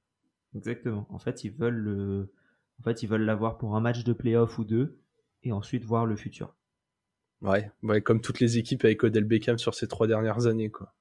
Exactement. 0.55 1.07
En 1.11 1.19
fait, 1.19 1.45
ils 1.45 1.53
veulent 1.53 1.75
le 1.75 2.33
en 2.81 2.83
fait, 2.83 3.03
ils 3.03 3.09
veulent 3.09 3.25
l'avoir 3.25 3.59
pour 3.59 3.77
un 3.77 3.81
match 3.81 4.05
de 4.05 4.13
playoff 4.15 4.59
ou 4.59 4.65
deux, 4.65 4.99
et 5.43 5.53
ensuite 5.53 5.85
voir 5.85 6.07
le 6.07 6.17
futur. 6.17 6.57
Ouais, 7.43 7.71
ouais 7.83 8.01
comme 8.01 8.21
toutes 8.21 8.41
les 8.41 8.59
équipes 8.59 8.85
avec 8.85 9.05
Odell 9.05 9.25
Beckham 9.25 9.59
sur 9.59 9.75
ces 9.75 9.87
trois 9.87 10.07
dernières 10.07 10.47
années, 10.47 10.71
quoi. 10.71 10.95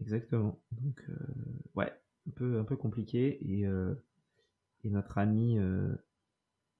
Exactement. 0.00 0.60
Donc, 0.72 1.02
euh, 1.08 1.14
ouais, 1.74 1.92
un 2.28 2.30
peu, 2.32 2.58
un 2.58 2.64
peu 2.64 2.76
compliqué. 2.76 3.38
Et, 3.50 3.66
euh, 3.66 3.94
et 4.84 4.90
notre 4.90 5.18
ami, 5.18 5.58
euh, 5.58 5.94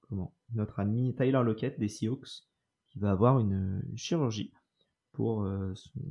comment? 0.09 0.35
Notre 0.55 0.81
ami 0.81 1.15
Tyler 1.17 1.43
Lockett 1.45 1.79
des 1.79 1.89
Seahawks, 1.89 2.45
qui 2.87 2.99
va 2.99 3.11
avoir 3.11 3.41
une, 3.41 3.83
chirurgie 3.97 4.53
pour 5.13 5.49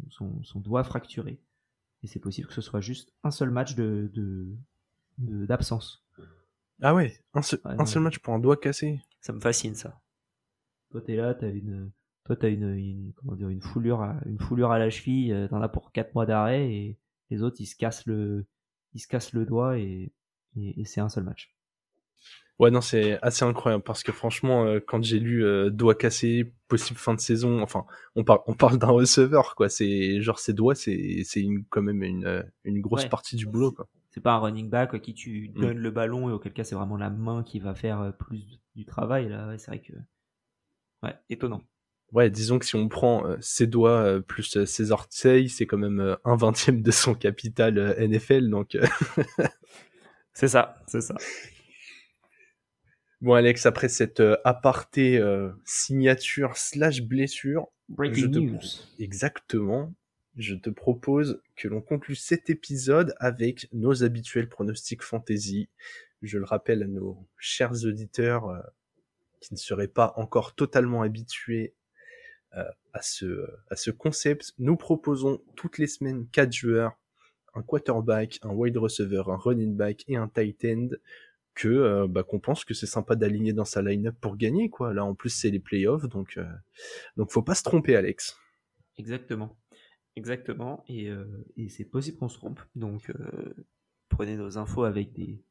son, 0.09 0.43
son, 0.43 0.59
doigt 0.59 0.83
fracturé. 0.83 1.39
Et 2.01 2.07
c'est 2.07 2.19
possible 2.19 2.47
que 2.47 2.53
ce 2.55 2.61
soit 2.61 2.81
juste 2.81 3.13
un 3.23 3.29
seul 3.29 3.51
match 3.51 3.75
de 3.75 4.11
d'absence. 5.17 6.04
Ah 6.81 6.93
ouais, 6.93 7.17
un 7.33 7.41
seul, 7.41 7.61
match 8.01 8.19
pour 8.19 8.33
un 8.33 8.39
doigt 8.39 8.57
cassé. 8.57 8.99
Ça 9.21 9.33
me 9.33 9.39
fascine 9.39 9.75
ça. 9.75 9.99
Toi 10.91 11.01
t'es 11.01 11.15
là, 11.15 11.33
t'as 11.33 11.49
une, 11.49 11.91
toi 12.25 12.35
t'as 12.35 12.49
une, 12.49 13.13
comment 13.15 13.35
dire, 13.35 13.49
une 13.49 13.61
foulure, 13.61 14.01
à, 14.01 14.17
une 14.25 14.39
foulure 14.39 14.71
à 14.71 14.79
la 14.79 14.89
cheville, 14.89 15.31
euh, 15.31 15.47
t'en 15.47 15.61
as 15.61 15.69
pour 15.69 15.91
4 15.91 16.13
mois 16.15 16.25
d'arrêt 16.25 16.69
et 16.71 16.97
les 17.29 17.43
autres 17.43 17.57
ils 17.59 17.65
se 17.65 17.75
cassent 17.75 18.05
le, 18.05 18.45
ils 18.93 18.99
se 18.99 19.07
cassent 19.07 19.33
le 19.33 19.45
doigt 19.45 19.77
et, 19.77 20.11
et, 20.57 20.85
c'est 20.85 21.01
un 21.01 21.09
seul 21.09 21.23
match. 21.23 21.53
Ouais 22.59 22.71
non 22.71 22.81
c'est 22.81 23.19
assez 23.21 23.43
incroyable 23.43 23.83
parce 23.83 24.03
que 24.03 24.13
franchement 24.13 24.65
euh, 24.65 24.79
quand 24.79 25.03
j'ai 25.03 25.19
lu 25.19 25.43
euh, 25.43 25.69
doigt 25.69 25.95
cassé 25.95 26.53
possible 26.69 26.97
fin 26.97 27.13
de 27.13 27.19
saison 27.19 27.61
enfin 27.61 27.85
on 28.15 28.23
parle 28.23 28.39
on 28.47 28.53
parle 28.53 28.77
d'un 28.77 28.87
receveur 28.87 29.55
quoi 29.55 29.67
c'est 29.67 30.21
genre 30.21 30.39
ses 30.39 30.53
doigts 30.53 30.73
c'est 30.73 31.23
c'est 31.25 31.41
une 31.41 31.65
quand 31.65 31.81
même 31.81 32.01
une 32.01 32.45
une 32.63 32.79
grosse 32.79 33.07
partie 33.07 33.35
du 33.35 33.45
boulot 33.45 33.73
quoi 33.73 33.89
c'est 34.15 34.21
pas 34.21 34.31
un 34.31 34.39
running 34.39 34.69
back 34.69 34.93
à 34.93 34.99
qui 34.99 35.13
tu 35.13 35.51
mm. 35.53 35.59
donnes 35.59 35.77
le 35.77 35.91
ballon 35.91 36.29
et 36.29 36.31
auquel 36.31 36.53
cas 36.53 36.63
c'est 36.63 36.75
vraiment 36.75 36.95
la 36.95 37.09
main 37.09 37.43
qui 37.43 37.59
va 37.59 37.75
faire 37.75 37.99
euh, 37.99 38.11
plus 38.11 38.61
du 38.73 38.85
travail. 38.85 39.27
Là, 39.27 39.53
c'est 39.57 39.67
vrai 39.67 39.81
que. 39.81 39.93
Ouais, 41.03 41.13
étonnant. 41.29 41.61
Ouais, 42.13 42.29
disons 42.29 42.57
que 42.57 42.65
si 42.65 42.75
on 42.75 42.87
prend 42.87 43.27
euh, 43.27 43.35
ses 43.41 43.67
doigts 43.67 43.99
euh, 43.99 44.21
plus 44.21 44.63
ses 44.63 44.91
orteils, 44.91 45.49
c'est 45.49 45.65
quand 45.65 45.77
même 45.77 46.15
un 46.23 46.35
vingtième 46.37 46.81
de 46.81 46.91
son 46.91 47.13
capital 47.13 47.77
NFL, 47.99 48.49
donc. 48.49 48.77
c'est 50.33 50.47
ça, 50.47 50.77
c'est 50.87 51.01
ça. 51.01 51.15
Bon 53.19 53.33
Alex, 53.33 53.65
après 53.65 53.89
cette 53.89 54.23
aparté 54.45 55.21
signature 55.65 56.55
slash 56.55 57.01
blessure, 57.01 57.67
Breaking 57.89 58.29
news. 58.29 58.59
Exactement 58.99 59.93
je 60.37 60.55
te 60.55 60.69
propose 60.69 61.41
que 61.55 61.67
l'on 61.67 61.81
conclue 61.81 62.15
cet 62.15 62.49
épisode 62.49 63.15
avec 63.19 63.67
nos 63.71 64.03
habituels 64.03 64.49
pronostics 64.49 65.01
fantasy. 65.01 65.69
Je 66.21 66.37
le 66.37 66.45
rappelle 66.45 66.83
à 66.83 66.87
nos 66.87 67.25
chers 67.37 67.85
auditeurs 67.85 68.49
euh, 68.49 68.59
qui 69.39 69.53
ne 69.53 69.59
seraient 69.59 69.87
pas 69.87 70.13
encore 70.17 70.55
totalement 70.55 71.03
habitués 71.03 71.73
euh, 72.55 72.63
à, 72.93 73.01
ce, 73.01 73.47
à 73.69 73.75
ce 73.75 73.91
concept. 73.91 74.53
Nous 74.57 74.75
proposons 74.75 75.41
toutes 75.55 75.77
les 75.77 75.87
semaines 75.87 76.27
quatre 76.27 76.51
joueurs, 76.51 76.99
un 77.53 77.61
quarterback, 77.61 78.39
un 78.41 78.49
wide 78.49 78.77
receiver, 78.77 79.23
un 79.27 79.37
running 79.37 79.75
back 79.75 80.03
et 80.07 80.17
un 80.17 80.27
tight 80.27 80.65
end 80.65 80.89
que 81.53 81.69
euh, 81.69 82.07
bah, 82.09 82.23
qu'on 82.23 82.41
pense 82.41 82.65
que 82.65 82.73
c'est 82.73 82.87
sympa 82.87 83.15
d'aligner 83.15 83.53
dans 83.53 83.63
sa 83.63 83.81
line-up 83.81 84.15
pour 84.19 84.35
gagner 84.35 84.69
quoi. 84.69 84.93
Là 84.93 85.05
en 85.05 85.15
plus 85.15 85.29
c'est 85.29 85.49
les 85.49 85.59
playoffs 85.59 86.09
donc 86.09 86.37
donc 87.15 87.31
faut 87.31 87.41
pas 87.41 87.55
se 87.55 87.63
tromper 87.63 87.95
Alex. 87.95 88.37
Exactement. 88.97 89.57
Exactement, 90.17 90.83
et, 90.87 91.09
euh, 91.09 91.25
et 91.57 91.67
c'est 91.67 91.83
possible 91.83 92.17
qu'on 92.17 92.29
se 92.29 92.37
trompe. 92.37 92.61
Donc 92.75 93.09
euh, 93.09 93.53
prenez 94.07 94.37
nos 94.37 94.57
infos 94.57 94.83
avec 94.83 95.11
des, 95.11 95.43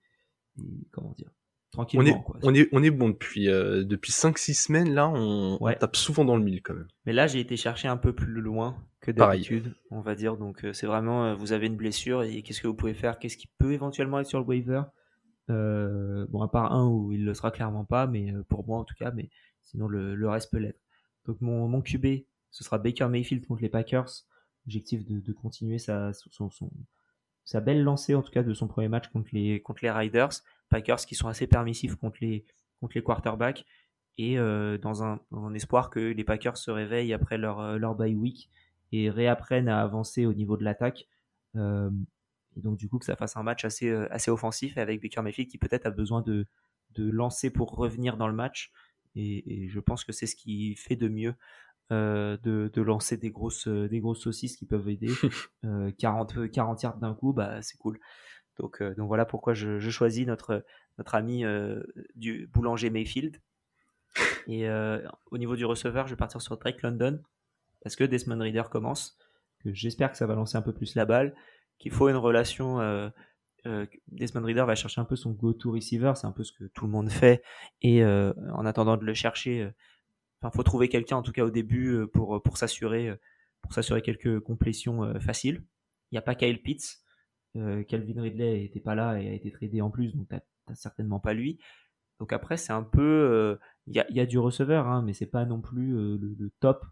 comment 0.90 1.12
dire 1.12 1.30
tranquillement. 1.70 2.04
On 2.04 2.08
est, 2.08 2.22
quoi. 2.22 2.38
On 2.42 2.54
est, 2.54 2.68
on 2.72 2.82
est 2.82 2.90
bon 2.90 3.10
depuis 3.10 3.50
euh, 3.50 3.84
depuis 3.84 4.12
5-6 4.12 4.54
semaines 4.54 4.94
là, 4.94 5.08
on, 5.08 5.58
tape 5.78 5.96
souvent 5.96 6.24
dans 6.24 6.36
le 6.36 6.42
mille 6.42 6.62
quand 6.62 6.72
même. 6.72 6.88
Mais 7.04 7.12
là 7.12 7.26
j'ai 7.26 7.40
été 7.40 7.58
chercher 7.58 7.88
un 7.88 7.98
peu 7.98 8.14
plus 8.14 8.40
loin 8.40 8.82
que 9.02 9.10
d'habitude, 9.10 9.74
on 9.90 10.00
va 10.00 10.14
dire. 10.14 10.38
Donc 10.38 10.66
c'est 10.72 10.86
vraiment 10.86 11.34
vous 11.34 11.52
avez 11.52 11.66
une 11.66 11.76
blessure 11.76 12.22
et 12.22 12.40
qu'est-ce 12.42 12.62
que 12.62 12.68
vous 12.68 12.74
pouvez 12.74 12.94
faire, 12.94 13.18
qu'est-ce 13.18 13.36
qui 13.36 13.48
peut 13.58 13.72
éventuellement 13.72 14.18
être 14.20 14.28
sur 14.28 14.38
le 14.38 14.46
waiver. 14.46 14.82
bon 15.48 16.40
à 16.40 16.48
part 16.48 16.72
un 16.72 16.88
où 16.88 17.12
il 17.12 17.26
le 17.26 17.34
sera 17.34 17.50
clairement 17.50 17.84
pas, 17.84 18.06
mais 18.06 18.32
pour 18.48 18.66
moi 18.66 18.78
en 18.78 18.84
tout 18.84 18.94
cas, 18.98 19.10
mais 19.10 19.28
sinon 19.60 19.88
le, 19.88 20.14
le 20.14 20.28
reste 20.30 20.50
peut 20.50 20.58
l'être. 20.58 20.80
Donc 21.26 21.42
mon, 21.42 21.68
mon 21.68 21.82
QB, 21.82 22.24
ce 22.50 22.64
sera 22.64 22.78
Baker 22.78 23.08
Mayfield 23.08 23.46
contre 23.46 23.60
les 23.60 23.68
Packers 23.68 24.24
objectif 24.66 25.04
de, 25.04 25.32
continuer 25.32 25.78
sa, 25.78 26.12
son, 26.12 26.50
sa 27.44 27.60
belle 27.60 27.82
lancée, 27.82 28.14
en 28.14 28.22
tout 28.22 28.32
cas, 28.32 28.42
de 28.42 28.54
son 28.54 28.68
premier 28.68 28.88
match 28.88 29.08
contre 29.08 29.30
les, 29.32 29.60
contre 29.60 29.80
les 29.82 29.90
Riders. 29.90 30.30
Packers 30.70 31.06
qui 31.06 31.14
sont 31.14 31.28
assez 31.28 31.46
permissifs 31.46 31.94
contre 31.96 32.18
les, 32.20 32.46
contre 32.80 32.94
les 32.96 33.02
quarterbacks 33.02 33.64
et 34.16 34.38
euh, 34.38 34.78
dans, 34.78 35.02
un, 35.02 35.20
espoir 35.54 35.90
que 35.90 36.00
les 36.00 36.24
Packers 36.24 36.56
se 36.56 36.70
réveillent 36.70 37.12
après 37.12 37.38
leur, 37.38 37.60
euh, 37.60 37.78
leur 37.78 37.94
bye 37.94 38.14
week 38.14 38.50
et 38.92 39.10
réapprennent 39.10 39.68
à 39.68 39.82
avancer 39.82 40.24
au 40.24 40.32
niveau 40.32 40.56
de 40.56 40.64
l'attaque. 40.64 41.06
Euh, 41.56 41.90
et 42.56 42.60
donc, 42.60 42.78
du 42.78 42.88
coup, 42.88 42.98
que 42.98 43.04
ça 43.04 43.16
fasse 43.16 43.36
un 43.36 43.42
match 43.42 43.64
assez, 43.64 43.90
assez 44.10 44.30
offensif 44.30 44.78
avec 44.78 45.02
Baker 45.02 45.22
Mayfield 45.22 45.50
qui 45.50 45.58
peut-être 45.58 45.86
a 45.86 45.90
besoin 45.90 46.22
de, 46.22 46.46
de 46.94 47.10
lancer 47.10 47.50
pour 47.50 47.72
revenir 47.72 48.16
dans 48.16 48.28
le 48.28 48.34
match. 48.34 48.72
Et, 49.16 49.64
et 49.64 49.68
je 49.68 49.80
pense 49.80 50.04
que 50.04 50.12
c'est 50.12 50.26
ce 50.26 50.36
qui 50.36 50.76
fait 50.76 50.96
de 50.96 51.08
mieux 51.08 51.34
euh, 51.92 52.38
de, 52.42 52.70
de, 52.72 52.82
lancer 52.82 53.18
des 53.18 53.30
grosses, 53.30 53.68
euh, 53.68 53.88
des 53.88 54.00
grosses 54.00 54.20
saucisses 54.20 54.56
qui 54.56 54.64
peuvent 54.64 54.88
aider. 54.88 55.10
40, 55.98 56.50
40 56.50 56.82
yards 56.82 56.96
d'un 56.96 57.14
coup, 57.14 57.34
bah, 57.34 57.60
c'est 57.60 57.76
cool. 57.76 58.00
Donc, 58.58 58.80
euh, 58.80 58.94
donc 58.94 59.08
voilà 59.08 59.26
pourquoi 59.26 59.52
je, 59.52 59.78
je, 59.78 59.90
choisis 59.90 60.26
notre, 60.26 60.64
notre 60.96 61.14
ami 61.14 61.44
du 62.14 62.46
boulanger 62.46 62.88
Mayfield. 62.88 63.36
Et 64.46 64.68
au 65.30 65.38
niveau 65.38 65.56
du 65.56 65.64
receveur, 65.64 66.06
je 66.06 66.12
vais 66.12 66.16
partir 66.16 66.40
sur 66.40 66.56
Drake 66.56 66.82
London 66.82 67.20
parce 67.82 67.96
que 67.96 68.04
Desmond 68.04 68.38
Reader 68.38 68.64
commence. 68.70 69.18
Que 69.58 69.74
j'espère 69.74 70.10
que 70.10 70.16
ça 70.16 70.26
va 70.26 70.34
lancer 70.34 70.56
un 70.56 70.62
peu 70.62 70.72
plus 70.72 70.94
la 70.94 71.04
balle. 71.04 71.34
Qu'il 71.78 71.92
faut 71.92 72.08
une 72.08 72.16
relation. 72.16 72.78
Desmond 74.08 74.44
Reader 74.44 74.64
va 74.64 74.74
chercher 74.74 75.00
un 75.00 75.04
peu 75.04 75.16
son 75.16 75.32
go-to 75.32 75.72
receiver, 75.72 76.12
c'est 76.14 76.26
un 76.26 76.32
peu 76.32 76.44
ce 76.44 76.52
que 76.52 76.64
tout 76.64 76.86
le 76.86 76.92
monde 76.92 77.10
fait. 77.10 77.42
Et 77.82 78.04
en 78.04 78.64
attendant 78.64 78.96
de 78.96 79.04
le 79.04 79.14
chercher, 79.14 79.68
il 80.52 80.56
faut 80.56 80.62
trouver 80.62 80.88
quelqu'un 80.88 81.16
en 81.16 81.22
tout 81.22 81.32
cas 81.32 81.44
au 81.44 81.50
début 81.50 81.94
euh, 81.94 82.06
pour, 82.06 82.36
euh, 82.36 82.40
pour 82.40 82.56
s'assurer 82.58 83.10
euh, 83.10 83.16
pour 83.62 83.72
s'assurer 83.72 84.02
quelques 84.02 84.40
complétions 84.40 85.18
faciles. 85.20 85.64
Il 86.10 86.14
n'y 86.14 86.18
a 86.18 86.22
pas 86.22 86.34
Kyle 86.34 86.60
Pitts. 86.60 87.00
Calvin 87.88 88.20
Ridley 88.20 88.60
n'était 88.60 88.80
pas 88.80 88.94
là 88.94 89.18
et 89.18 89.26
a 89.26 89.32
été 89.32 89.50
tradé 89.50 89.80
en 89.80 89.88
plus, 89.88 90.14
donc 90.14 90.28
tu 90.28 90.34
n'as 90.68 90.74
certainement 90.74 91.18
pas 91.18 91.32
lui. 91.32 91.58
Donc 92.18 92.34
après, 92.34 92.58
c'est 92.58 92.74
un 92.74 92.82
peu. 92.82 93.58
Il 93.86 93.94
y, 93.94 94.20
a, 94.20 94.26
du 94.26 94.38
receveur, 94.38 94.86
hein, 94.86 95.00
mais 95.00 95.14
c'est 95.14 95.24
pas 95.24 95.46
non 95.46 95.62
plus 95.62 95.92
le, 96.18 96.50
top 96.60 96.84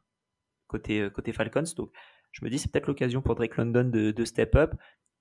côté, 0.67 1.11
côté 1.13 1.35
Falcons. 1.35 1.65
Donc 1.77 1.93
je 2.31 2.43
me 2.43 2.49
dis, 2.49 2.59
c'est 2.59 2.73
peut-être 2.73 2.87
l'occasion 2.87 3.21
pour 3.21 3.35
Drake 3.35 3.59
London 3.59 3.85
de, 3.85 4.25
step 4.25 4.55
up. 4.55 4.75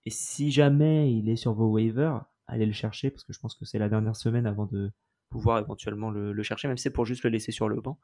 Et 0.06 0.10
si 0.10 0.52
jamais 0.52 1.12
il 1.14 1.28
est 1.28 1.36
sur 1.36 1.54
vos 1.54 1.70
waivers, 1.70 2.24
allez 2.48 2.66
le 2.66 2.72
chercher 2.72 3.12
parce 3.12 3.26
que 3.26 3.34
je 3.34 3.40
pense 3.40 3.56
que 3.56 3.66
c'est 3.66 3.78
la 3.78 3.90
dernière 3.90 4.16
semaine 4.16 4.48
avant 4.48 4.68
de 4.68 4.94
pouvoir 5.32 5.60
éventuellement 5.60 6.12
le, 6.12 6.44
chercher, 6.44 6.68
même 6.68 6.78
si 6.78 6.84
c'est 6.84 6.92
pour 6.92 7.06
juste 7.06 7.24
le 7.24 7.30
laisser 7.30 7.52
sur 7.52 7.68
le 7.68 7.82
banc. 7.82 8.00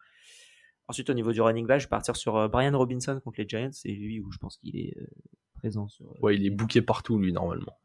Ensuite, 0.88 1.10
au 1.10 1.14
niveau 1.14 1.32
du 1.32 1.42
running 1.42 1.68
back, 1.68 1.82
je 1.82 1.86
vais 1.86 1.90
partir 1.90 2.16
sur 2.16 2.38
euh, 2.38 2.48
Brian 2.48 2.76
Robinson 2.76 3.20
contre 3.24 3.42
les 3.42 3.48
Giants. 3.48 3.72
C'est 3.74 3.90
lui 3.90 4.22
où 4.22 4.32
je 4.32 4.38
pense 4.38 4.58
qu'il 4.58 4.78
est 4.78 4.98
euh, 4.98 5.08
présent. 5.56 5.88
Sur, 5.90 6.24
ouais, 6.24 6.36
il 6.36 6.46
est 6.46 6.50
bouqué 6.50 6.82
partout, 6.82 7.20
lui, 7.20 7.34
normalement. 7.34 7.78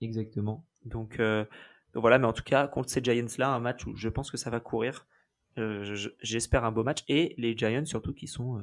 Exactement. 0.00 0.64
Donc, 0.84 1.18
donc 1.18 1.48
voilà, 1.94 2.18
mais 2.18 2.26
en 2.26 2.32
tout 2.32 2.44
cas, 2.44 2.66
contre 2.68 2.88
ces 2.88 3.02
Giants-là, 3.02 3.52
un 3.52 3.60
match 3.60 3.84
où 3.84 3.94
je 3.96 4.08
pense 4.08 4.30
que 4.30 4.38
ça 4.38 4.48
va 4.48 4.60
courir. 4.60 5.06
J'espère 6.22 6.64
un 6.64 6.72
beau 6.72 6.84
match. 6.84 7.04
Et 7.08 7.34
les 7.36 7.54
Giants, 7.54 7.84
surtout, 7.84 8.14
qui 8.14 8.26
sont 8.26 8.62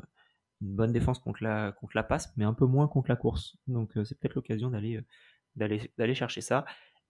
une 0.62 0.76
bonne 0.76 0.91
défense 0.91 1.20
contre 1.20 1.43
la, 1.43 1.72
contre 1.72 1.95
la 1.95 2.03
passe, 2.03 2.34
mais 2.38 2.45
un 2.45 2.53
peu 2.53 2.66
moins 2.66 2.88
contre 2.88 3.10
la 3.10 3.16
course. 3.16 3.58
Donc 3.68 3.95
euh, 3.97 4.03
c'est 4.03 4.20
peut-être 4.20 4.36
l'occasion 4.36 4.70
d'aller, 4.70 4.97
euh, 4.97 5.05
d'aller, 5.55 5.91
d'aller 5.97 6.16
chercher 6.16 6.41
ça. 6.41 6.66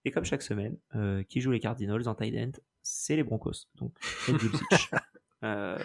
Et 0.07 0.11
comme 0.11 0.23
chaque 0.23 0.41
semaine, 0.41 0.77
euh, 0.95 1.23
qui 1.23 1.41
joue 1.41 1.51
les 1.51 1.59
Cardinals 1.59 2.07
en 2.07 2.15
tight 2.15 2.33
end, 2.37 2.51
c'est 2.81 3.17
les 3.17 3.23
Broncos. 3.23 3.67
Donc 3.75 3.93
euh, 5.43 5.77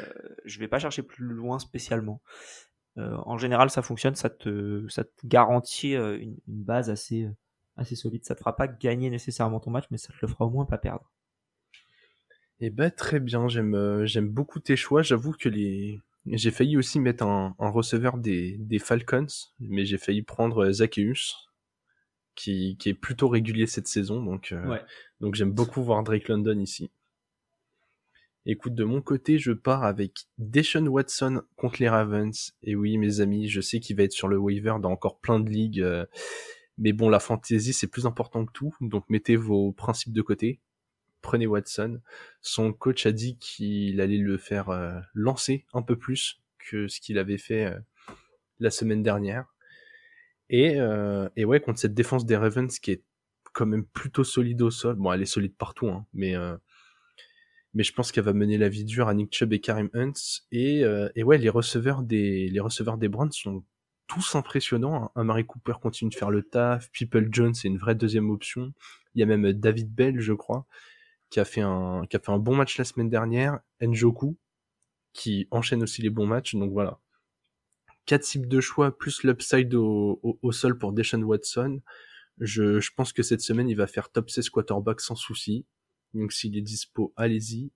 je 0.44 0.58
vais 0.60 0.68
pas 0.68 0.78
chercher 0.78 1.02
plus 1.02 1.24
loin 1.24 1.58
spécialement. 1.58 2.20
en 2.96 3.36
général, 3.36 3.70
ça 3.70 3.82
fonctionne, 3.82 4.14
ça 4.14 4.30
te, 4.30 4.86
ça 4.88 5.02
te 5.02 5.26
garantit 5.26 5.94
une, 5.94 6.36
une, 6.46 6.62
base 6.62 6.88
assez, 6.88 7.28
assez 7.76 7.96
solide. 7.96 8.24
Ça 8.24 8.34
te 8.34 8.38
fera 8.38 8.54
pas 8.54 8.68
gagner 8.68 9.10
nécessairement 9.10 9.58
ton 9.58 9.70
match, 9.70 9.86
mais 9.90 9.98
ça 9.98 10.12
te 10.12 10.18
le 10.22 10.28
fera 10.28 10.46
au 10.46 10.50
moins 10.50 10.66
pas 10.66 10.78
perdre. 10.78 11.10
Eh 12.60 12.70
ben 12.70 12.92
très 12.92 13.18
bien, 13.18 13.48
j'aime, 13.48 14.04
j'aime 14.04 14.28
beaucoup 14.28 14.60
tes 14.60 14.76
choix. 14.76 15.02
J'avoue 15.02 15.32
que 15.32 15.48
les, 15.48 16.00
j'ai 16.26 16.50
failli 16.50 16.76
aussi 16.76 17.00
mettre 17.00 17.24
un, 17.24 17.54
receveur 17.58 18.16
des, 18.18 18.56
des, 18.58 18.78
Falcons, 18.78 19.26
mais 19.58 19.84
j'ai 19.84 19.98
failli 19.98 20.22
prendre 20.22 20.66
euh, 20.66 20.72
Zacchaeus, 20.72 21.34
qui, 22.34 22.76
qui 22.78 22.88
est 22.88 22.94
plutôt 22.94 23.28
régulier 23.28 23.66
cette 23.66 23.86
saison, 23.86 24.22
donc, 24.22 24.52
euh, 24.52 24.78
donc 25.20 25.34
j'aime 25.34 25.52
beaucoup 25.52 25.82
voir 25.82 26.02
Drake 26.02 26.28
London 26.28 26.58
ici. 26.58 26.90
Écoute, 28.44 28.74
de 28.74 28.82
mon 28.82 29.00
côté, 29.00 29.38
je 29.38 29.52
pars 29.52 29.84
avec 29.84 30.26
Deshaun 30.38 30.88
Watson 30.88 31.42
contre 31.54 31.80
les 31.80 31.88
Ravens. 31.88 32.52
Et 32.62 32.74
oui, 32.74 32.98
mes 32.98 33.20
amis, 33.20 33.48
je 33.48 33.60
sais 33.60 33.78
qu'il 33.78 33.96
va 33.96 34.02
être 34.02 34.12
sur 34.12 34.26
le 34.26 34.36
waiver 34.36 34.74
dans 34.80 34.90
encore 34.90 35.20
plein 35.20 35.38
de 35.38 35.48
ligues. 35.48 35.80
Euh, 35.80 36.06
mais 36.76 36.92
bon, 36.92 37.08
la 37.08 37.20
fantasy, 37.20 37.72
c'est 37.72 37.86
plus 37.86 38.04
important 38.04 38.44
que 38.44 38.50
tout. 38.52 38.74
Donc 38.80 39.04
mettez 39.08 39.36
vos 39.36 39.70
principes 39.72 40.12
de 40.12 40.22
côté 40.22 40.60
prenez 41.20 41.46
Watson. 41.46 42.00
Son 42.40 42.72
coach 42.72 43.06
a 43.06 43.12
dit 43.12 43.38
qu'il 43.38 44.00
allait 44.00 44.18
le 44.18 44.36
faire 44.36 44.70
euh, 44.70 44.98
lancer 45.14 45.64
un 45.72 45.80
peu 45.80 45.96
plus 45.96 46.42
que 46.58 46.88
ce 46.88 47.00
qu'il 47.00 47.16
avait 47.16 47.38
fait 47.38 47.72
la 48.58 48.70
semaine 48.70 49.02
dernière. 49.02 49.51
Et, 50.52 50.78
euh, 50.78 51.28
et, 51.36 51.44
ouais, 51.44 51.60
contre 51.60 51.80
cette 51.80 51.94
défense 51.94 52.24
des 52.26 52.36
Ravens 52.36 52.78
qui 52.78 52.92
est 52.92 53.02
quand 53.52 53.66
même 53.66 53.84
plutôt 53.84 54.22
solide 54.24 54.62
au 54.62 54.70
sol. 54.70 54.94
Bon, 54.96 55.12
elle 55.12 55.22
est 55.22 55.26
solide 55.26 55.56
partout, 55.56 55.88
hein, 55.88 56.06
mais 56.14 56.34
mais 57.74 57.84
je 57.84 57.92
pense 57.94 58.12
qu'elle 58.12 58.24
va 58.24 58.34
mener 58.34 58.58
la 58.58 58.68
vie 58.68 58.84
dure 58.84 59.08
à 59.08 59.14
Nick 59.14 59.34
Chubb 59.34 59.52
et 59.54 59.60
Karim 59.60 59.88
Hunt. 59.94 60.12
Et, 60.52 60.82
et 61.16 61.22
ouais, 61.24 61.38
les 61.38 61.48
receveurs 61.48 62.02
des 62.02 62.48
les 62.48 62.60
receveurs 62.60 62.98
des 62.98 63.08
Browns 63.08 63.32
sont 63.32 63.64
tous 64.06 64.34
impressionnants. 64.34 65.04
Hein. 65.04 65.10
Amari 65.14 65.46
Cooper 65.46 65.74
continue 65.80 66.10
de 66.10 66.14
faire 66.14 66.30
le 66.30 66.42
taf. 66.42 66.90
People 66.92 67.28
Jones 67.30 67.54
c'est 67.54 67.68
une 67.68 67.78
vraie 67.78 67.94
deuxième 67.94 68.30
option. 68.30 68.72
Il 69.14 69.20
y 69.20 69.22
a 69.22 69.26
même 69.26 69.52
David 69.52 69.92
Bell, 69.92 70.20
je 70.20 70.32
crois, 70.32 70.66
qui 71.30 71.40
a 71.40 71.44
fait 71.44 71.62
un, 71.62 72.04
qui 72.08 72.16
a 72.16 72.20
fait 72.20 72.32
un 72.32 72.38
bon 72.38 72.54
match 72.54 72.78
la 72.78 72.84
semaine 72.84 73.08
dernière, 73.08 73.60
Njoku, 73.80 74.36
qui 75.12 75.48
enchaîne 75.50 75.82
aussi 75.82 76.02
les 76.02 76.10
bons 76.10 76.26
matchs, 76.26 76.54
donc 76.54 76.72
voilà. 76.72 76.98
Quatre 78.06 78.24
cibles 78.24 78.48
de 78.48 78.60
choix, 78.60 78.96
plus 78.96 79.22
l'upside 79.22 79.74
au, 79.74 80.52
sol 80.52 80.78
pour 80.78 80.92
Deshaun 80.92 81.22
Watson. 81.22 81.80
Je, 82.38 82.90
pense 82.96 83.12
que 83.12 83.22
cette 83.22 83.40
semaine, 83.40 83.68
il 83.68 83.76
va 83.76 83.86
faire 83.86 84.10
top 84.10 84.30
16 84.30 84.50
quarterback 84.50 85.00
sans 85.00 85.14
souci. 85.14 85.64
Donc 86.14 86.32
s'il 86.32 86.56
est 86.56 86.62
dispo, 86.62 87.12
allez-y. 87.16 87.70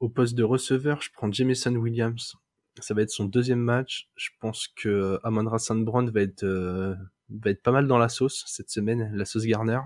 Au 0.00 0.08
poste 0.08 0.34
de 0.34 0.42
receveur, 0.42 1.00
je 1.00 1.10
prends 1.12 1.30
Jameson 1.30 1.74
Williams. 1.76 2.34
Ça 2.80 2.94
va 2.94 3.02
être 3.02 3.10
son 3.10 3.24
deuxième 3.24 3.60
match. 3.60 4.08
Je 4.16 4.30
pense 4.40 4.68
que 4.68 5.18
Amandra 5.22 5.58
Sandbrand 5.58 6.06
va 6.06 6.22
être, 6.22 6.44
euh, 6.44 6.94
va 7.30 7.50
être 7.50 7.62
pas 7.62 7.72
mal 7.72 7.86
dans 7.86 7.98
la 7.98 8.08
sauce 8.08 8.44
cette 8.46 8.70
semaine, 8.70 9.10
la 9.14 9.24
sauce 9.24 9.44
Garner 9.44 9.80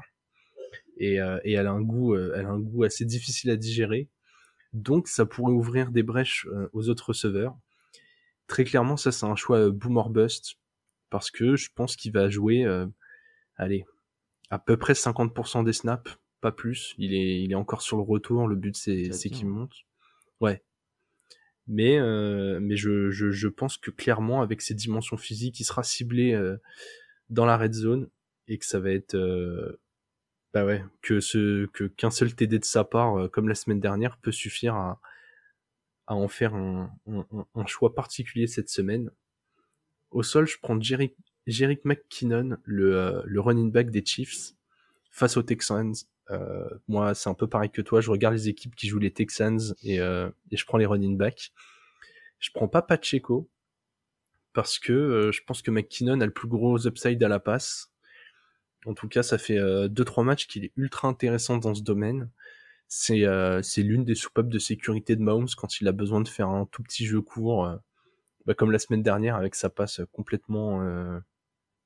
et, 1.01 1.21
euh, 1.21 1.41
et 1.45 1.55
elle 1.55 1.67
a 1.67 1.73
un 1.73 1.81
goût, 1.81 2.15
euh, 2.15 2.35
elle 2.37 2.47
a 2.47 2.51
un 2.51 2.61
goût 2.61 2.85
assez 2.85 3.05
difficile 3.05 3.51
à 3.51 3.57
digérer. 3.57 4.09
Donc 4.73 5.09
ça 5.09 5.27
pourrait 5.27 5.53
ouvrir 5.53 5.91
des 5.91 6.05
brèches 6.05 6.47
euh, 6.53 6.69
aux 6.73 6.89
autres 6.89 7.09
receveurs. 7.09 7.57
Très 8.51 8.65
clairement, 8.65 8.97
ça 8.97 9.13
c'est 9.13 9.27
un 9.27 9.37
choix 9.37 9.71
boomer 9.71 10.11
bust 10.11 10.57
parce 11.09 11.31
que 11.31 11.55
je 11.55 11.69
pense 11.73 11.95
qu'il 11.95 12.11
va 12.11 12.29
jouer, 12.29 12.67
allez, 13.55 13.85
à 14.51 14.59
peu 14.59 14.77
près 14.77 14.95
50% 14.95 15.63
des 15.63 15.73
snaps, 15.73 16.19
pas 16.41 16.51
plus. 16.51 16.97
Il 16.99 17.15
est, 17.15 17.43
il 17.43 17.53
est 17.53 17.55
encore 17.55 17.81
sur 17.81 17.97
le 17.97 18.03
retour. 18.03 18.49
Le 18.49 18.57
but 18.57 18.77
c'est, 18.77 19.13
c'est 19.13 19.31
qu'il 19.31 19.47
monte. 19.47 19.73
Ouais. 20.41 20.65
Mais, 21.69 22.01
mais 22.61 22.75
je, 22.75 23.11
je, 23.11 23.31
je, 23.31 23.47
pense 23.47 23.77
que 23.77 23.93
clairement, 23.93 24.43
avec 24.43 24.63
ses 24.63 24.75
dimensions 24.75 25.17
physiques, 25.17 25.61
il 25.61 25.65
sera 25.65 25.85
ciblé 25.85 26.37
dans 27.29 27.47
la 27.47 27.57
red 27.57 27.73
zone 27.73 28.09
et 28.49 28.59
que 28.59 28.67
ça 28.67 28.81
va 28.81 28.91
être 28.91 29.17
bah 30.53 30.65
ouais, 30.65 30.85
que 31.03 31.21
ce 31.21 31.67
que 31.67 31.85
qu'un 31.85 32.11
seul 32.11 32.35
TD 32.35 32.59
de 32.59 32.65
sa 32.65 32.85
part, 32.85 33.19
euh, 33.19 33.29
comme 33.29 33.49
la 33.49 33.55
semaine 33.55 33.81
dernière, 33.81 34.17
peut 34.19 34.33
suffire 34.33 34.75
à, 34.75 35.01
à 36.11 36.15
en 36.15 36.27
faire 36.27 36.57
un, 36.57 36.91
choix 37.67 37.95
particulier 37.95 38.49
cette 38.49 38.69
semaine. 38.69 39.13
Au 40.11 40.25
sol, 40.25 40.49
je 40.49 40.57
prends 40.61 40.79
Jerick, 40.81 41.15
Jerick 41.47 41.85
McKinnon, 41.85 42.57
le, 42.65 42.97
euh, 42.97 43.41
running 43.41 43.71
back 43.71 43.91
des 43.91 44.05
Chiefs, 44.05 44.55
face 45.13 45.37
aux 45.37 45.45
Texans. 45.45 45.95
Euh, 46.31 46.69
moi, 46.89 47.15
c'est 47.15 47.31
un 47.31 47.35
peu 47.35 47.47
pareil 47.47 47.71
que 47.71 47.81
toi. 47.81 48.01
Je 48.01 48.11
regarde 48.11 48.35
les 48.35 48.49
équipes 48.49 48.75
qui 48.75 48.89
jouent 48.89 48.99
les 48.99 49.13
Texans 49.13 49.61
et, 49.85 50.01
euh, 50.01 50.29
je 50.51 50.65
prends 50.65 50.79
les 50.79 50.87
running 50.87 51.17
backs. 51.17 51.53
Je 52.41 52.51
prends 52.53 52.67
pas 52.67 52.83
Pacheco 52.83 53.49
parce 54.53 54.81
que 54.81 55.31
je 55.33 55.41
pense 55.47 55.63
que 55.63 55.71
McKinnon 55.71 56.21
a 56.21 56.27
le 56.27 56.33
plus 56.33 56.49
gros 56.49 56.89
upside 56.89 57.23
à 57.23 57.29
la 57.29 57.39
passe 57.39 57.91
en 58.87 58.95
tout 58.95 59.09
cas, 59.09 59.23
ça 59.23 59.39
fait 59.39 59.59
2-3 59.59 60.21
euh, 60.21 60.25
matchs 60.25 60.47
qu'il 60.47 60.65
est 60.65 60.73
ultra 60.77 61.09
intéressant 61.09 61.59
dans 61.59 61.75
ce 61.75 61.83
domaine. 61.83 62.31
C'est 62.93 63.25
euh, 63.25 63.63
l'une 63.77 64.05
des 64.05 64.17
soupapes 64.17 64.49
de 64.49 64.59
sécurité 64.59 65.15
de 65.15 65.23
Mahomes 65.23 65.47
quand 65.57 65.81
il 65.81 65.87
a 65.87 65.93
besoin 65.93 66.21
de 66.21 66.29
faire 66.29 66.49
un 66.49 66.67
tout 66.67 66.83
petit 66.83 67.07
jeu 67.07 67.21
court, 67.21 67.65
euh, 67.65 67.77
bah, 68.47 68.55
comme 68.55 68.73
la 68.73 68.81
semaine 68.81 69.05
dernière 69.05 69.37
avec 69.37 69.55
sa 69.55 69.71
passe 69.71 70.01
complètement 70.11 70.85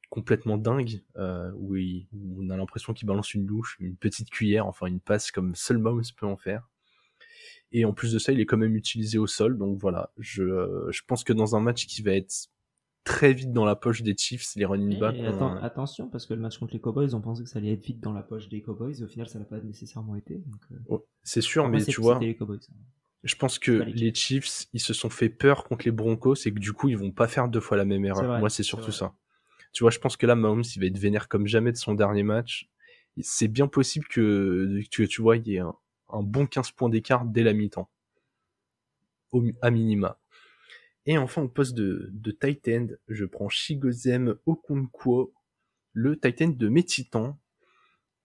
complètement 0.09 0.57
dingue, 0.57 1.03
où, 1.17 1.77
on 2.39 2.49
a 2.49 2.57
l'impression 2.57 2.95
qu'il 2.95 3.07
balance 3.07 3.35
une 3.35 3.47
louche, 3.47 3.77
une 3.81 3.97
petite 3.97 4.31
cuillère, 4.31 4.67
enfin 4.67 4.87
une 4.87 5.01
passe 5.01 5.31
comme 5.31 5.55
seul 5.55 5.77
Mahomes 5.77 6.05
peut 6.17 6.27
en 6.27 6.39
faire. 6.39 6.71
Et 7.71 7.85
en 7.85 7.93
plus 7.93 8.13
de 8.13 8.19
ça, 8.19 8.33
il 8.33 8.41
est 8.41 8.47
quand 8.47 8.57
même 8.57 8.77
utilisé 8.77 9.19
au 9.19 9.27
sol, 9.27 9.59
donc 9.59 9.79
voilà. 9.79 10.11
Je, 10.17 10.89
je 10.91 11.03
pense 11.07 11.23
que 11.23 11.35
dans 11.35 11.55
un 11.55 11.61
match 11.61 11.87
qui 11.87 12.01
va 12.03 12.13
être 12.13 12.49
très 13.05 13.35
vite 13.35 13.53
dans 13.53 13.65
la 13.65 13.77
poche 13.77 14.03
des 14.03 14.17
Chiefs, 14.17 14.55
les 14.57 14.65
running 14.65 14.99
backs. 14.99 15.21
Attention, 15.63 16.09
parce 16.09 16.27
que 16.27 16.35
le 16.35 16.41
match 16.41 16.59
contre 16.59 16.73
les 16.73 16.81
Cowboys, 16.81 17.15
on 17.15 17.21
pensait 17.21 17.45
que 17.45 17.49
ça 17.49 17.59
allait 17.59 17.73
être 17.73 17.85
vite 17.85 18.01
dans 18.01 18.13
la 18.13 18.23
poche 18.23 18.49
des 18.49 18.63
Cowboys. 18.63 19.03
Au 19.03 19.07
final, 19.07 19.29
ça 19.29 19.39
n'a 19.39 19.45
pas 19.45 19.61
nécessairement 19.61 20.17
été. 20.17 20.43
Euh. 20.91 20.99
c'est 21.23 21.41
sûr, 21.41 21.69
mais 21.69 21.85
tu 21.85 22.01
vois. 22.01 22.19
Je 23.23 23.37
pense 23.37 23.59
que 23.59 23.73
les 23.73 24.13
Chiefs, 24.13 24.67
ils 24.73 24.81
se 24.81 24.93
sont 24.93 25.09
fait 25.09 25.31
peur 25.31 25.65
contre 25.65 25.85
les 25.87 25.91
Broncos 25.93 26.35
et 26.47 26.53
que 26.53 26.59
du 26.59 26.73
coup, 26.73 26.89
ils 26.89 26.99
vont 26.99 27.13
pas 27.13 27.29
faire 27.29 27.49
deux 27.49 27.61
fois 27.61 27.77
la 27.77 27.85
même 27.85 28.05
erreur. 28.05 28.41
Moi, 28.41 28.51
c'est 28.51 28.63
surtout 28.63 28.93
ça. 28.93 29.15
Tu 29.73 29.83
vois, 29.83 29.91
je 29.91 29.99
pense 29.99 30.17
que 30.17 30.27
là, 30.27 30.37
Mahomes, 30.37 30.63
il 30.77 30.81
va 30.81 30.87
être 30.87 30.99
vénère 30.99 31.29
comme 31.29 31.47
jamais 31.47 31.73
de 31.73 31.77
son 31.77 31.95
dernier 31.95 32.23
match. 32.23 32.69
C'est 33.21 33.49
bien 33.49 33.67
possible 33.67 34.07
que, 34.07 34.81
tu, 34.91 35.07
tu 35.09 35.23
vois, 35.23 35.37
il 35.37 35.47
y 35.49 35.57
ait 35.57 35.61
un, 35.61 35.75
un 36.11 36.23
bon 36.23 36.47
15 36.47 36.71
points 36.73 36.89
d'écart 36.89 37.25
dès 37.25 37.43
la 37.43 37.53
mi-temps. 37.53 37.89
à 39.63 39.71
minima. 39.71 40.19
Et 41.07 41.19
enfin, 41.19 41.43
au 41.43 41.49
poste 41.49 41.75
de, 41.75 42.09
de 42.13 42.31
tight 42.31 42.69
je 43.09 43.25
prends 43.25 43.49
Shigozem 43.49 44.37
Okonkwo, 44.47 45.35
le 45.93 46.19
tight 46.19 46.43
end 46.43 46.55
de 46.57 46.69
mes 46.69 46.83
titans, 46.83 47.37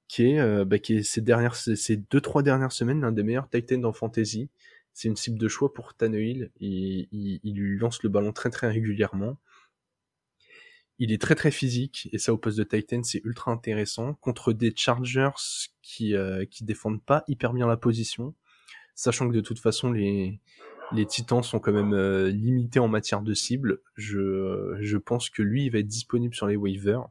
qui 0.07 0.31
est, 0.31 0.39
euh, 0.39 0.65
bah, 0.65 0.79
qui 0.79 0.97
est 0.97 1.03
ces 1.03 1.21
dernières, 1.21 1.55
ces 1.55 1.97
deux, 1.97 2.21
trois 2.21 2.41
dernières 2.41 2.71
semaines, 2.71 3.01
l'un 3.01 3.11
des 3.11 3.23
meilleurs 3.23 3.49
tight 3.49 3.71
ends 3.73 3.83
en 3.83 3.93
fantasy. 3.93 4.49
C'est 4.93 5.07
une 5.07 5.15
cible 5.15 5.37
de 5.37 5.47
choix 5.47 5.73
pour 5.73 5.93
Tannehill. 5.93 6.51
Il, 6.59 7.07
il, 7.11 7.53
lui 7.53 7.77
lance 7.77 8.01
le 8.03 8.09
ballon 8.09 8.33
très 8.33 8.49
très 8.49 8.69
régulièrement. 8.69 9.37
Il 10.97 11.13
est 11.13 11.21
très 11.21 11.35
très 11.35 11.51
physique 11.51 12.09
et 12.11 12.17
ça 12.17 12.33
au 12.33 12.37
poste 12.37 12.57
de 12.57 12.63
tight 12.63 12.91
end 12.91 13.03
c'est 13.03 13.21
ultra 13.23 13.51
intéressant 13.51 14.15
contre 14.15 14.51
des 14.51 14.73
Chargers 14.75 15.29
qui 15.81 16.13
euh, 16.13 16.43
qui 16.45 16.65
défendent 16.65 17.01
pas 17.01 17.23
hyper 17.29 17.53
bien 17.53 17.67
la 17.67 17.77
position, 17.77 18.35
sachant 18.95 19.29
que 19.29 19.33
de 19.33 19.39
toute 19.39 19.59
façon 19.59 19.91
les 19.91 20.41
les 20.91 21.05
Titans 21.05 21.43
sont 21.43 21.59
quand 21.59 21.71
même 21.71 21.93
euh, 21.93 22.29
limités 22.29 22.79
en 22.79 22.87
matière 22.87 23.21
de 23.21 23.33
cible. 23.33 23.81
Je, 23.95 24.97
pense 24.97 25.29
que 25.29 25.41
lui, 25.41 25.65
il 25.65 25.71
va 25.71 25.79
être 25.79 25.87
disponible 25.87 26.33
sur 26.33 26.47
les 26.47 26.55
waivers. 26.55 27.07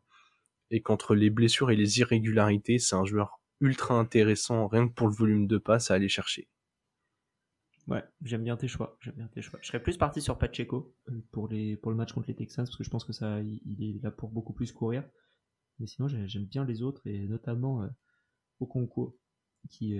Et 0.70 0.82
qu'entre 0.82 1.14
les 1.14 1.30
blessures 1.30 1.70
et 1.70 1.76
les 1.76 2.00
irrégularités, 2.00 2.78
c'est 2.78 2.94
un 2.94 3.04
joueur 3.04 3.40
ultra 3.60 3.94
intéressant, 3.94 4.68
rien 4.68 4.86
que 4.86 4.92
pour 4.92 5.08
le 5.08 5.14
volume 5.14 5.46
de 5.46 5.56
passe 5.56 5.90
à 5.90 5.94
aller 5.94 6.08
chercher. 6.08 6.48
Ouais, 7.86 8.04
j'aime 8.22 8.44
bien 8.44 8.56
tes 8.58 8.68
choix. 8.68 8.98
J'aime 9.00 9.14
bien 9.14 9.28
tes 9.28 9.40
choix. 9.40 9.58
Je 9.62 9.68
serais 9.68 9.82
plus 9.82 9.96
parti 9.96 10.20
sur 10.20 10.36
Pacheco 10.36 10.94
euh, 11.08 11.24
pour 11.32 11.48
les 11.48 11.76
pour 11.76 11.90
le 11.90 11.96
match 11.96 12.12
contre 12.12 12.28
les 12.28 12.34
Texans 12.34 12.66
parce 12.66 12.76
que 12.76 12.84
je 12.84 12.90
pense 12.90 13.04
que 13.04 13.14
ça 13.14 13.40
il 13.40 13.82
est 13.82 14.02
là 14.02 14.10
pour 14.10 14.28
beaucoup 14.28 14.52
plus 14.52 14.72
courir. 14.72 15.04
mais 15.78 15.86
sinon 15.86 16.06
j'aime 16.06 16.44
bien 16.44 16.66
les 16.66 16.82
autres 16.82 17.00
et 17.06 17.26
notamment 17.26 17.82
euh, 17.82 17.88
qui, 19.70 19.96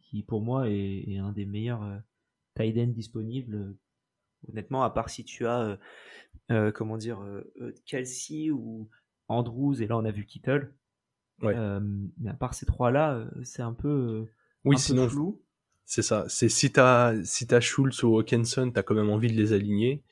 qui 0.00 0.22
pour 0.22 0.40
moi 0.40 0.70
est, 0.70 1.18
un 1.18 1.32
des 1.32 1.44
meilleurs 1.44 2.00
tight 2.58 2.76
ends 2.78 2.92
disponibles. 2.92 3.74
Honnêtement, 4.48 4.82
à 4.82 4.90
part 4.90 5.10
si 5.10 5.24
tu 5.24 5.46
as 5.46 5.78
comment 6.74 6.96
dire 6.96 7.20
Kelsey 7.86 8.50
ou 8.50 8.88
Andrews 9.28 9.82
et 9.82 9.86
là 9.86 9.96
on 9.96 10.04
a 10.04 10.10
vu 10.10 10.24
Kittle. 10.24 10.72
mais 11.40 12.30
à 12.30 12.34
part 12.34 12.54
ces 12.54 12.66
trois 12.66 12.90
là, 12.90 13.28
c'est 13.42 13.62
un 13.62 13.74
peu 13.74 14.26
oui, 14.64 14.78
sinon, 14.78 15.08
flou. 15.08 15.42
C'est 15.84 16.02
ça. 16.02 16.26
C'est 16.28 16.48
si 16.48 16.70
t'as 16.70 17.14
si 17.24 17.46
t'as 17.46 17.60
Schultz 17.60 18.02
ou 18.02 18.18
Hawkinson, 18.18 18.70
t'as 18.70 18.82
quand 18.82 18.94
même 18.94 19.10
envie 19.10 19.32
de 19.32 19.36
les 19.36 19.52
aligner. 19.52 20.02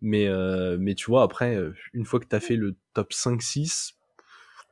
Mais 0.00 0.26
euh, 0.26 0.76
mais 0.80 0.94
tu 0.94 1.06
vois 1.06 1.22
après, 1.22 1.54
euh, 1.56 1.72
une 1.92 2.04
fois 2.04 2.20
que 2.20 2.26
t'as 2.26 2.40
fait 2.40 2.56
le 2.56 2.76
top 2.94 3.12
5-6, 3.12 3.94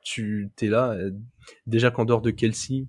tu 0.02 0.50
t'es 0.56 0.68
là. 0.68 0.92
Euh, 0.92 1.12
déjà 1.66 1.90
qu'en 1.90 2.04
dehors 2.04 2.22
de 2.22 2.30
Kelsey, 2.30 2.86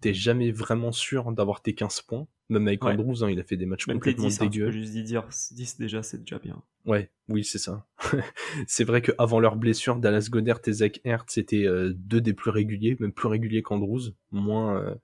t'es 0.00 0.12
jamais 0.12 0.50
vraiment 0.50 0.92
sûr 0.92 1.32
d'avoir 1.32 1.62
tes 1.62 1.74
15 1.74 2.02
points. 2.02 2.26
Même 2.50 2.66
avec 2.66 2.82
Andrews, 2.84 3.24
hein, 3.24 3.30
il 3.30 3.38
a 3.38 3.44
fait 3.44 3.56
des 3.56 3.66
matchs 3.66 3.84
complètement 3.84 4.26
10, 4.26 4.40
hein, 4.40 4.46
dégueux. 4.46 4.70
juste 4.70 4.94
dire 4.94 5.28
10 5.52 5.78
déjà, 5.78 6.02
c'est 6.02 6.18
déjà 6.18 6.38
bien. 6.38 6.62
Ouais, 6.86 7.10
oui, 7.28 7.44
c'est 7.44 7.58
ça. 7.58 7.86
c'est 8.66 8.84
vrai 8.84 9.02
qu'avant 9.02 9.38
leur 9.38 9.56
blessure, 9.56 9.96
Dallas 9.96 10.28
Goddard 10.30 10.60
et 10.66 10.72
Zach 10.72 11.00
Ertz 11.04 11.36
étaient 11.36 11.66
deux 11.94 12.22
des 12.22 12.32
plus 12.32 12.50
réguliers, 12.50 12.96
même 13.00 13.12
plus 13.12 13.28
réguliers 13.28 13.60
qu'Andrews, 13.62 14.12
moins 14.30 14.96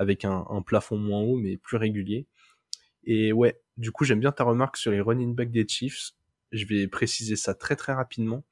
avec 0.00 0.24
un, 0.24 0.62
plafond 0.64 0.96
moins 0.96 1.20
haut 1.20 1.36
mais 1.36 1.58
plus 1.58 1.76
régulier. 1.76 2.26
Et 3.04 3.32
ouais, 3.32 3.60
du 3.76 3.92
coup 3.92 4.04
j'aime 4.04 4.20
bien 4.20 4.32
ta 4.32 4.44
remarque 4.44 4.76
sur 4.76 4.90
les 4.90 5.00
running 5.00 5.34
backs 5.34 5.50
des 5.50 5.68
Chiefs. 5.68 6.12
Je 6.52 6.64
vais 6.66 6.88
préciser 6.88 7.36
ça 7.36 7.54
très 7.54 7.76
très 7.76 7.92
rapidement. 7.92 8.44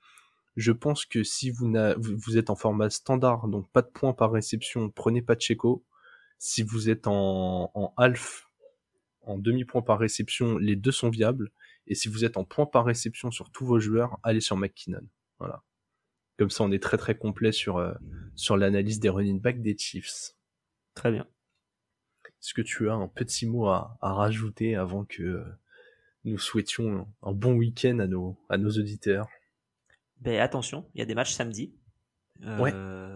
Je 0.56 0.72
pense 0.72 1.06
que 1.06 1.22
si 1.22 1.50
vous, 1.50 1.72
vous 1.98 2.36
êtes 2.36 2.50
en 2.50 2.56
format 2.56 2.90
standard, 2.90 3.48
donc 3.48 3.70
pas 3.70 3.80
de 3.80 3.88
points 3.88 4.12
par 4.12 4.32
réception, 4.32 4.90
prenez 4.90 5.22
pas 5.22 5.36
de 5.36 5.40
Checo. 5.40 5.84
Si 6.38 6.62
vous 6.62 6.88
êtes 6.88 7.06
en, 7.06 7.70
en 7.74 7.92
half, 7.96 8.48
en 9.22 9.38
demi-point 9.38 9.82
par 9.82 9.98
réception, 9.98 10.58
les 10.58 10.76
deux 10.76 10.92
sont 10.92 11.10
viables. 11.10 11.50
Et 11.86 11.94
si 11.94 12.08
vous 12.08 12.24
êtes 12.24 12.36
en 12.36 12.44
points 12.44 12.66
par 12.66 12.84
réception 12.84 13.30
sur 13.30 13.50
tous 13.50 13.66
vos 13.66 13.80
joueurs, 13.80 14.18
allez 14.22 14.40
sur 14.40 14.56
McKinnon. 14.56 15.06
Voilà. 15.38 15.62
Comme 16.38 16.50
ça, 16.50 16.64
on 16.64 16.70
est 16.70 16.82
très 16.82 16.98
très 16.98 17.16
complet 17.16 17.50
sur, 17.50 17.78
euh, 17.78 17.94
sur 18.36 18.56
l'analyse 18.56 19.00
des 19.00 19.08
running 19.08 19.40
backs 19.40 19.60
des 19.60 19.76
Chiefs. 19.76 20.34
Très 20.94 21.10
bien. 21.10 21.26
Est-ce 22.40 22.54
que 22.54 22.62
tu 22.62 22.88
as 22.88 22.94
un 22.94 23.08
petit 23.08 23.46
mot 23.46 23.66
à, 23.66 23.98
rajouter 24.00 24.76
avant 24.76 25.04
que 25.04 25.22
euh, 25.22 25.44
nous 26.24 26.38
souhaitions 26.38 27.08
un 27.22 27.32
bon 27.32 27.54
week-end 27.54 27.98
à 27.98 28.06
nos, 28.06 28.38
à 28.48 28.58
nos 28.58 28.70
auditeurs? 28.70 29.28
Ben, 30.20 30.40
Attention, 30.40 30.88
il 30.94 31.00
y 31.00 31.02
a 31.02 31.06
des 31.06 31.14
matchs 31.14 31.32
samedi. 31.32 31.74
Ouais, 32.40 32.72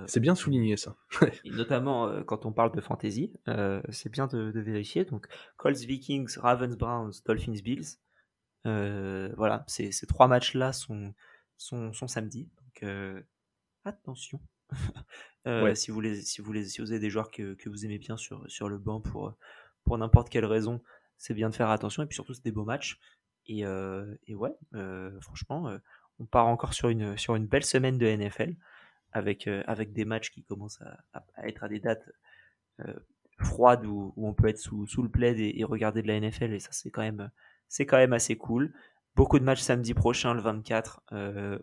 c'est 0.07 0.21
bien 0.21 0.35
souligné 0.35 0.77
ça. 0.77 0.97
notamment 1.45 2.09
euh, 2.09 2.23
quand 2.23 2.47
on 2.47 2.53
parle 2.53 2.75
de 2.75 2.81
fantasy, 2.81 3.33
euh, 3.49 3.83
c'est 3.91 4.11
bien 4.11 4.27
de, 4.27 4.53
vérifier. 4.55 5.05
Donc 5.05 5.27
Colts 5.57 5.79
Vikings, 5.79 6.39
Ravens 6.39 6.77
Browns, 6.77 7.13
Dolphins 7.27 7.61
Bills. 7.63 7.99
voilà, 8.65 9.65
ces, 9.67 9.93
ces 9.93 10.07
trois 10.07 10.29
matchs-là 10.29 10.73
sont, 10.73 11.15
sont, 11.57 11.93
sont 11.93 12.09
samedi. 12.09 12.51
Donc 12.57 12.91
attention. 13.85 14.41
Euh, 15.49 15.75
si, 15.75 15.91
vous 15.91 16.01
les, 16.01 16.23
si, 16.23 16.41
vous 16.41 16.53
les, 16.53 16.67
si 16.67 16.81
vous 16.81 16.93
avez 16.93 17.01
des 17.01 17.11
joueurs 17.11 17.33
que, 17.33 17.55
que 17.55 17.69
vous 17.69 17.85
aimez 17.85 17.99
bien 17.99 18.17
sur, 18.17 18.49
sur 18.49 18.69
le 18.69 18.79
banc 18.79 19.01
pour, 19.01 19.35
pour 19.83 19.99
n'importe 19.99 20.29
quelle 20.29 20.45
raison, 20.45 20.81
c'est 21.19 21.35
bien 21.35 21.51
de 21.51 21.55
faire 21.57 21.69
attention. 21.69 22.05
Et 22.05 22.07
puis 22.07 22.15
surtout, 22.15 22.33
c'est 22.33 22.45
des 22.45 22.53
beaux 22.53 22.65
matchs. 22.65 23.01
Et, 23.47 23.67
euh, 23.67 24.15
et 24.29 24.37
ouais, 24.37 24.55
euh, 24.75 25.21
franchement, 25.21 25.77
on 26.21 26.27
part 26.27 26.47
encore 26.47 26.75
sur 26.75 26.91
une, 26.91 27.19
sur 27.19 27.35
une 27.35 27.49
belle 27.49 27.65
semaine 27.65 27.99
de 27.99 28.07
NFL 28.07 28.55
avec, 29.13 29.49
avec 29.67 29.93
des 29.93 30.05
matchs 30.05 30.31
qui 30.31 30.43
commencent 30.43 30.81
à, 31.13 31.25
à 31.35 31.49
être 31.49 31.65
à 31.65 31.69
des 31.69 31.81
dates 31.81 32.11
froides 33.39 33.87
où, 33.87 34.13
où, 34.17 34.29
on 34.29 34.35
peut 34.35 34.49
être 34.49 34.59
sous, 34.59 34.87
sous 34.87 35.03
le 35.03 35.09
plaid 35.09 35.39
et, 35.39 35.61
et, 35.61 35.65
regarder 35.65 36.03
de 36.03 36.09
la 36.09 36.21
NFL. 36.21 36.53
Et 36.53 36.61
ça, 36.61 36.71
c'est 36.73 36.91
quand 36.91 37.03
même, 37.03 37.31
c'est 37.69 37.87
quand 37.87 37.99
même 37.99 38.13
assez 38.13 38.37
cool. 38.37 38.73
Beaucoup 39.15 39.39
de 39.39 39.45
matchs 39.45 39.61
samedi 39.61 39.95
prochain, 39.95 40.35
le 40.35 40.41
24. 40.41 41.03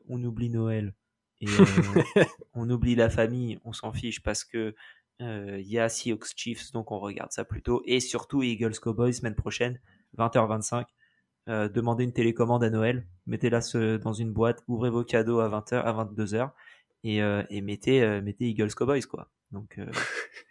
on 0.08 0.24
oublie 0.24 0.50
Noël 0.50 0.94
et 1.42 1.48
euh, 1.48 2.04
on 2.54 2.70
oublie 2.70 2.96
la 2.96 3.10
famille, 3.10 3.60
on 3.64 3.74
s'en 3.74 3.94
fiche 3.94 4.22
parce 4.22 4.44
que 4.44 4.76
euh, 5.22 5.58
il 5.60 5.68
y 5.68 5.80
a 5.80 5.90
Seahawks 5.90 6.36
Chiefs, 6.36 6.72
donc 6.72 6.92
on 6.92 7.00
regarde 7.00 7.32
ça 7.32 7.46
plutôt. 7.46 7.82
Et 7.86 8.00
surtout 8.00 8.44
Eagles 8.44 8.78
Cowboys 8.80 9.14
semaine 9.14 9.36
prochaine, 9.36 9.80
20h25. 10.18 10.86
Euh, 11.48 11.68
demandez 11.68 12.04
une 12.04 12.14
télécommande 12.14 12.64
à 12.64 12.70
Noël, 12.70 13.08
mettez-la 13.26 13.60
dans 13.98 14.14
une 14.14 14.32
boîte, 14.32 14.62
ouvrez 14.68 14.90
vos 14.90 15.04
cadeaux 15.04 15.40
à 15.40 15.50
20h, 15.50 15.82
à 15.82 15.94
22h 15.94 16.52
et, 17.04 17.18
et 17.50 17.62
mettez, 17.62 18.22
mettez 18.22 18.50
Eagles 18.50 18.74
Cowboys 18.76 19.06
quoi. 19.06 19.30
Donc 19.52 19.80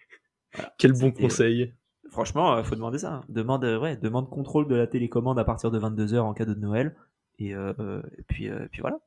quel 0.78 0.92
bon 0.92 1.12
conseil. 1.12 1.74
Franchement, 2.10 2.62
faut 2.64 2.74
demander 2.74 2.98
ça. 2.98 3.14
Hein. 3.14 3.24
Demande, 3.28 3.64
ouais, 3.64 3.96
demande 3.96 4.30
contrôle 4.30 4.66
de 4.66 4.74
la 4.74 4.86
télécommande 4.86 5.38
à 5.38 5.44
partir 5.44 5.70
de 5.70 5.78
22h 5.78 6.18
en 6.20 6.32
cadeau 6.32 6.54
de 6.54 6.60
Noël. 6.60 6.96
Et, 7.38 7.50
et 7.50 8.22
puis, 8.26 8.46
et 8.46 8.68
puis 8.70 8.80
voilà. 8.80 8.98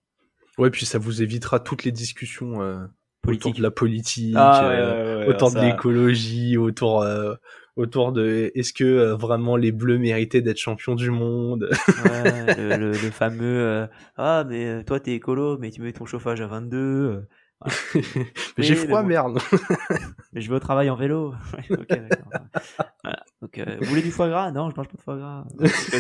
Ouais, 0.58 0.70
puis 0.70 0.86
ça 0.86 1.00
vous 1.00 1.22
évitera 1.22 1.60
toutes 1.60 1.84
les 1.84 1.92
discussions 1.92 2.88
euh, 3.28 3.32
autour 3.32 3.54
de 3.54 3.62
la 3.62 3.72
politique, 3.72 4.34
ah, 4.36 4.66
euh, 4.66 5.28
autour 5.28 5.52
de 5.54 5.60
l'écologie, 5.60 6.58
autour 6.58 7.02
euh, 7.02 7.36
autour 7.76 8.12
de 8.12 8.52
est-ce 8.56 8.74
que 8.74 8.84
euh, 8.84 9.16
vraiment 9.16 9.56
les 9.56 9.72
Bleus 9.72 9.98
méritaient 9.98 10.42
d'être 10.42 10.58
champions 10.58 10.96
du 10.96 11.12
monde? 11.12 11.70
Ouais, 12.06 12.78
le, 12.78 12.92
le, 12.92 13.12
fameux 13.12 13.88
ah 14.18 14.44
mais 14.48 14.84
toi 14.84 15.00
t'es 15.00 15.14
écolo 15.14 15.58
mais 15.58 15.70
tu 15.70 15.82
mets 15.82 15.94
ton 15.94 16.06
chauffage 16.06 16.42
à 16.42 16.48
22 16.48 17.28
mais 17.96 18.64
j'ai 18.64 18.74
froid 18.76 19.04
merde. 19.04 19.40
Mais 20.34 20.42
je 20.42 20.50
vais 20.50 20.56
au 20.56 20.60
travail 20.60 20.90
en 20.90 20.96
vélo. 20.96 21.36
Okay, 21.70 22.02
voilà. 23.04 23.24
donc 23.40 23.62
vous 23.82 23.86
voulez 23.86 24.02
du 24.02 24.10
foie 24.10 24.30
gras? 24.30 24.52
Non 24.52 24.72
je 24.72 24.76
mange 24.76 24.88
pas 24.88 24.98
de 24.98 25.02
foie 25.02 25.18
gras. 25.18 25.46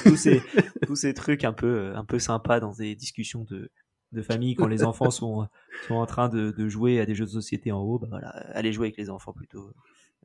Tous 0.03 0.15
ces 0.15 0.41
tous 0.87 0.95
ces 0.95 1.13
trucs 1.13 1.43
un 1.43 1.53
peu 1.53 1.91
un 1.93 2.03
peu 2.03 2.17
sympas 2.17 2.59
dans 2.59 2.73
des 2.73 2.95
discussions 2.95 3.43
de 3.43 3.69
de 4.11 4.21
famille 4.21 4.55
quand 4.55 4.67
les 4.67 4.83
enfants 4.83 5.11
sont, 5.11 5.47
sont 5.87 5.95
en 5.95 6.05
train 6.05 6.29
de, 6.29 6.67
jouer 6.67 6.99
à 6.99 7.05
des 7.05 7.15
jeux 7.15 7.25
de 7.25 7.29
société 7.31 7.71
en 7.71 7.79
haut, 7.79 7.99
bah 7.99 8.07
voilà, 8.09 8.29
allez 8.53 8.73
jouer 8.73 8.87
avec 8.87 8.97
les 8.97 9.09
enfants 9.09 9.33
plutôt 9.33 9.71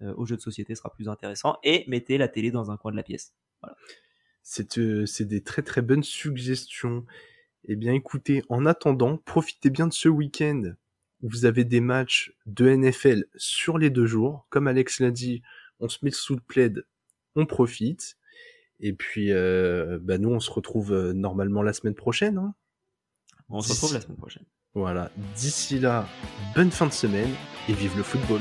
euh, 0.03 0.13
aux 0.17 0.27
jeux 0.27 0.37
de 0.37 0.43
société 0.43 0.75
sera 0.75 0.93
plus 0.93 1.09
intéressant 1.09 1.59
et 1.63 1.85
mettez 1.89 2.19
la 2.19 2.29
télé 2.29 2.51
dans 2.51 2.71
un 2.71 2.77
coin 2.77 2.91
de 2.91 2.97
la 2.97 3.03
pièce. 3.03 3.35
Voilà. 3.63 3.77
C'est 4.43 4.79
euh, 4.79 5.07
des 5.21 5.43
très 5.43 5.63
très 5.63 5.83
bonnes 5.83 6.03
suggestions. 6.03 7.05
Eh 7.65 7.77
bien 7.77 7.95
écoutez, 7.95 8.45
en 8.49 8.67
attendant, 8.67 9.17
profitez 9.17 9.71
bien 9.71 9.89
de 9.89 9.93
ce 9.93 10.09
week-end. 10.09 10.75
Vous 11.23 11.47
avez 11.47 11.65
des 11.65 11.81
matchs 11.81 12.33
de 12.47 12.69
NFL 12.69 13.25
sur 13.37 13.79
les 13.79 13.91
deux 13.91 14.07
jours. 14.07 14.47
Comme 14.51 14.69
Alex 14.69 15.01
l'a 15.01 15.11
dit, 15.11 15.43
on 15.81 15.89
se 15.89 15.99
met 16.03 16.11
sous 16.11 16.35
le 16.35 16.41
plaid, 16.41 16.85
on 17.35 17.47
profite. 17.47 18.17
Et 18.79 18.93
puis, 18.93 19.33
euh, 19.33 19.99
bah 20.01 20.19
nous, 20.19 20.31
on 20.31 20.41
se 20.41 20.51
retrouve 20.51 20.93
euh, 20.93 21.13
normalement 21.13 21.63
la 21.63 21.73
semaine 21.73 21.95
prochaine. 21.95 22.39
Hein 22.39 22.55
on 23.49 23.61
se 23.61 23.73
retrouve 23.73 23.95
la 23.95 24.01
semaine 24.01 24.17
prochaine. 24.17 24.45
Voilà. 24.75 25.11
D'ici 25.35 25.79
là, 25.79 26.07
bonne 26.55 26.71
fin 26.71 26.87
de 26.87 26.93
semaine 26.93 27.31
et 27.69 27.73
vive 27.73 27.97
le 27.97 28.03
football. 28.03 28.41